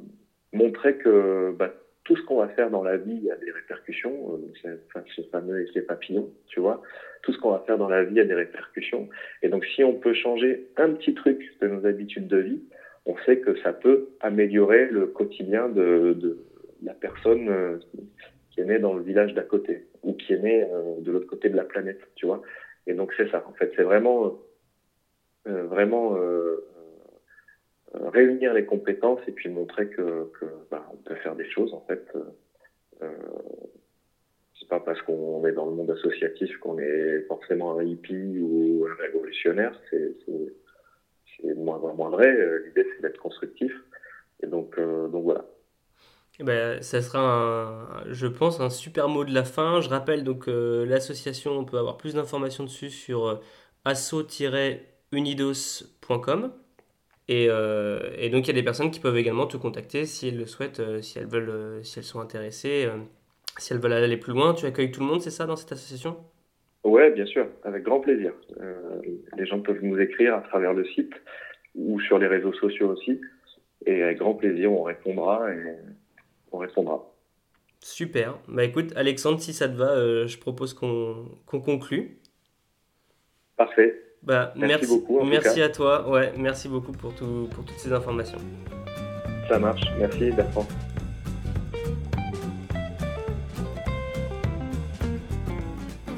montrer 0.54 0.96
que 0.98 1.54
bah, 1.58 1.74
tout 2.06 2.16
ce 2.16 2.22
qu'on 2.22 2.38
va 2.38 2.48
faire 2.50 2.70
dans 2.70 2.84
la 2.84 2.98
vie 2.98 3.30
a 3.30 3.36
des 3.36 3.52
répercussions. 3.52 4.40
Euh, 4.66 4.78
ce 5.16 5.22
fameux 5.24 5.62
effet 5.62 5.82
papillon, 5.82 6.32
tu 6.48 6.60
vois. 6.60 6.82
Tout 7.24 7.34
ce 7.34 7.40
qu'on 7.40 7.52
va 7.52 7.64
faire 7.66 7.78
dans 7.78 7.90
la 7.90 8.04
vie 8.04 8.20
a 8.20 8.26
des 8.26 8.36
répercussions. 8.36 9.10
Et 9.42 9.50
donc, 9.50 9.66
si 9.66 9.84
on 9.84 9.94
peut 9.94 10.14
changer 10.14 10.68
un 10.78 10.92
petit 10.92 11.14
truc 11.16 11.58
de 11.62 11.68
nos 11.68 11.86
habitudes 11.86 12.28
de 12.28 12.38
vie, 12.38 12.62
on 13.08 13.18
sait 13.26 13.40
que 13.40 13.60
ça 13.62 13.74
peut 13.74 14.10
améliorer 14.22 14.86
le 14.86 15.08
quotidien 15.08 15.68
de, 15.68 16.14
de 16.14 16.38
la 16.84 16.94
personne 16.94 17.50
euh, 17.50 17.78
qui 18.52 18.62
est 18.62 18.66
née 18.66 18.80
dans 18.80 18.94
le 18.94 19.02
village 19.02 19.34
d'à 19.34 19.44
côté 19.44 19.86
ou 20.04 20.14
qui 20.14 20.34
est 20.34 20.40
née 20.40 20.64
euh, 20.64 21.00
de 21.00 21.12
l'autre 21.12 21.28
côté 21.28 21.50
de 21.50 21.56
la 21.56 21.64
planète, 21.64 22.00
tu 22.16 22.28
vois. 22.28 22.42
Et 22.88 22.94
donc 22.94 23.14
c'est 23.18 23.30
ça, 23.32 23.44
en 23.48 23.54
fait, 23.54 23.72
c'est 23.76 23.84
vraiment, 23.84 24.40
euh, 25.48 25.64
vraiment 25.66 26.16
réunir 28.12 28.54
les 28.54 28.66
compétences 28.66 29.20
et 29.28 29.32
puis 29.32 29.50
montrer 29.50 29.88
que, 29.90 30.32
que 30.40 30.46
bah, 30.72 30.86
on 30.94 30.98
peut 30.98 31.16
faire 31.16 31.36
des 31.36 31.50
choses, 31.50 31.74
en 31.74 31.82
fait. 31.82 32.06
Euh, 33.02 33.12
c'est 34.60 34.70
pas 34.70 34.80
parce 34.80 35.02
qu'on 35.02 35.46
est 35.46 35.52
dans 35.52 35.66
le 35.66 35.74
monde 35.74 35.92
associatif 35.92 36.58
qu'on 36.58 36.80
est 36.80 37.22
forcément 37.28 37.78
un 37.78 37.84
hippie 37.84 38.40
ou 38.40 38.86
un 38.90 38.96
révolutionnaire, 39.02 39.80
c'est 39.90 40.16
moins, 41.56 41.78
moins 41.94 42.10
vrai. 42.10 42.32
L'idée, 42.66 42.88
c'est 42.96 43.02
d'être 43.02 43.20
constructif. 43.20 43.72
Et 44.42 44.48
donc, 44.48 44.78
euh, 44.78 45.08
donc 45.08 45.24
voilà. 45.24 45.46
Eh 46.40 46.44
ben, 46.44 46.82
ça 46.82 47.02
sera, 47.02 47.20
un, 47.20 48.12
je 48.12 48.28
pense, 48.28 48.60
un 48.60 48.70
super 48.70 49.08
mot 49.08 49.24
de 49.24 49.34
la 49.34 49.44
fin. 49.44 49.80
Je 49.82 49.90
rappelle 49.90 50.24
donc 50.24 50.48
euh, 50.48 50.86
l'association, 50.86 51.52
on 51.52 51.66
peut 51.66 51.78
avoir 51.78 51.98
plus 51.98 52.16
d'informations 52.16 52.66
dessus 52.66 52.90
sur 52.90 53.28
euh, 53.28 53.36
asso-unidos.fr. 57.30 57.34
unidos.com. 57.34 58.20
Et, 58.20 58.26
et, 58.26 58.30
donc 58.30 58.46
il 58.46 58.48
y 58.48 58.52
a 58.52 58.54
des 58.54 58.64
personnes 58.64 58.92
qui 58.92 59.00
peuvent 59.00 59.18
également 59.18 59.48
te 59.48 59.58
contacter 59.58 60.06
si 60.06 60.28
elles 60.28 60.38
le 60.38 60.46
souhaitent, 60.46 60.82
si 61.02 61.20
elles 61.20 61.28
veulent, 61.28 61.84
si 61.84 62.00
elles 62.00 62.06
sont 62.06 62.20
intéressées, 62.20 62.88
si 63.58 63.74
elles 63.74 63.80
veulent 63.80 63.94
aller 63.94 64.18
plus 64.18 64.34
loin. 64.34 64.54
Tu 64.54 64.66
accueilles 64.66 64.92
tout 64.92 65.02
le 65.02 65.08
monde, 65.08 65.22
c'est 65.22 65.32
ça, 65.32 65.46
dans 65.46 65.56
cette 65.56 65.72
association? 65.72 66.18
Oui, 66.84 67.10
bien 67.12 67.26
sûr, 67.26 67.48
avec 67.64 67.84
grand 67.84 68.00
plaisir. 68.00 68.34
les 69.38 69.46
gens 69.46 69.60
peuvent 69.60 69.82
nous 69.82 70.00
écrire 70.00 70.36
à 70.36 70.42
travers 70.42 70.74
le 70.74 70.86
site 70.86 71.14
ou 71.76 72.00
sur 72.00 72.20
les 72.20 72.28
réseaux 72.28 72.54
sociaux 72.54 72.90
aussi. 72.90 73.20
Et 73.86 74.02
avec 74.04 74.18
grand 74.18 74.34
plaisir, 74.34 74.72
on 74.72 74.84
répondra 74.84 75.52
et 75.54 75.76
on 76.52 76.58
répondra. 76.58 77.12
Super. 77.82 78.40
Bah 78.48 78.64
écoute, 78.64 78.94
Alexandre, 78.96 79.40
si 79.40 79.54
ça 79.54 79.70
te 79.70 79.76
va, 79.76 79.92
euh, 79.92 80.26
je 80.26 80.40
propose 80.40 80.74
qu'on 80.74 81.28
conclue. 81.46 82.18
Parfait. 83.58 84.05
Bah, 84.26 84.54
merci, 84.56 84.88
beaucoup. 84.88 85.24
merci 85.24 85.62
à 85.62 85.70
toi. 85.70 86.10
Ouais, 86.10 86.34
merci 86.38 86.68
beaucoup 86.68 86.92
pour, 86.92 87.14
tout, 87.14 87.48
pour 87.54 87.64
toutes 87.64 87.78
ces 87.78 87.94
informations. 87.94 88.40
Ça 89.48 89.60
marche. 89.60 89.84
Merci, 90.00 90.32
Bertrand. 90.32 90.66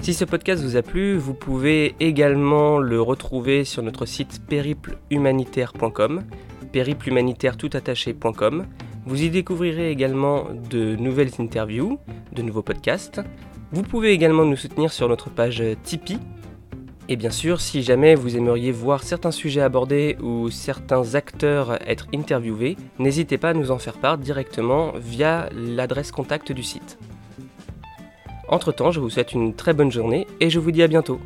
Si 0.02 0.14
ce 0.14 0.24
podcast 0.24 0.64
vous 0.64 0.78
a 0.78 0.82
plu, 0.84 1.18
vous 1.18 1.34
pouvez 1.34 1.94
également 2.00 2.80
le 2.80 3.02
retrouver 3.02 3.66
sur 3.66 3.84
notre 3.84 4.06
site 4.06 4.42
périplehumanitaire.com, 4.48 6.24
périplehumanitaire-toutattaché.com. 6.72 8.68
Vous 9.06 9.24
y 9.24 9.30
découvrirez 9.30 9.92
également 9.92 10.48
de 10.70 10.96
nouvelles 10.96 11.32
interviews, 11.40 12.00
de 12.32 12.42
nouveaux 12.42 12.62
podcasts. 12.62 13.20
Vous 13.74 13.84
pouvez 13.84 14.12
également 14.12 14.46
nous 14.46 14.56
soutenir 14.56 14.94
sur 14.94 15.10
notre 15.10 15.30
page 15.30 15.62
Tipeee. 15.84 16.20
Et 17.10 17.16
bien 17.16 17.32
sûr, 17.32 17.62
si 17.62 17.84
jamais 17.84 18.16
vous 18.16 18.36
aimeriez 18.36 18.74
voir 18.74 19.04
certains 19.04 19.32
sujets 19.32 19.62
abordés 19.62 20.18
ou 20.22 20.50
certains 20.50 21.16
acteurs 21.16 21.80
être 21.90 22.08
interviewés, 22.14 22.76
n'hésitez 23.00 23.38
pas 23.38 23.52
à 23.52 23.54
nous 23.54 23.72
en 23.72 23.78
faire 23.78 23.94
part 23.94 24.18
directement 24.18 24.92
via 24.96 25.48
l'adresse 25.56 26.12
contact 26.12 26.52
du 26.52 26.64
site. 26.64 26.98
Entre-temps, 28.50 28.92
je 28.92 29.00
vous 29.00 29.10
souhaite 29.10 29.32
une 29.32 29.54
très 29.54 29.74
bonne 29.74 29.92
journée 29.92 30.28
et 30.42 30.50
je 30.50 30.60
vous 30.60 30.72
dis 30.72 30.84
à 30.84 30.88
bientôt. 30.88 31.22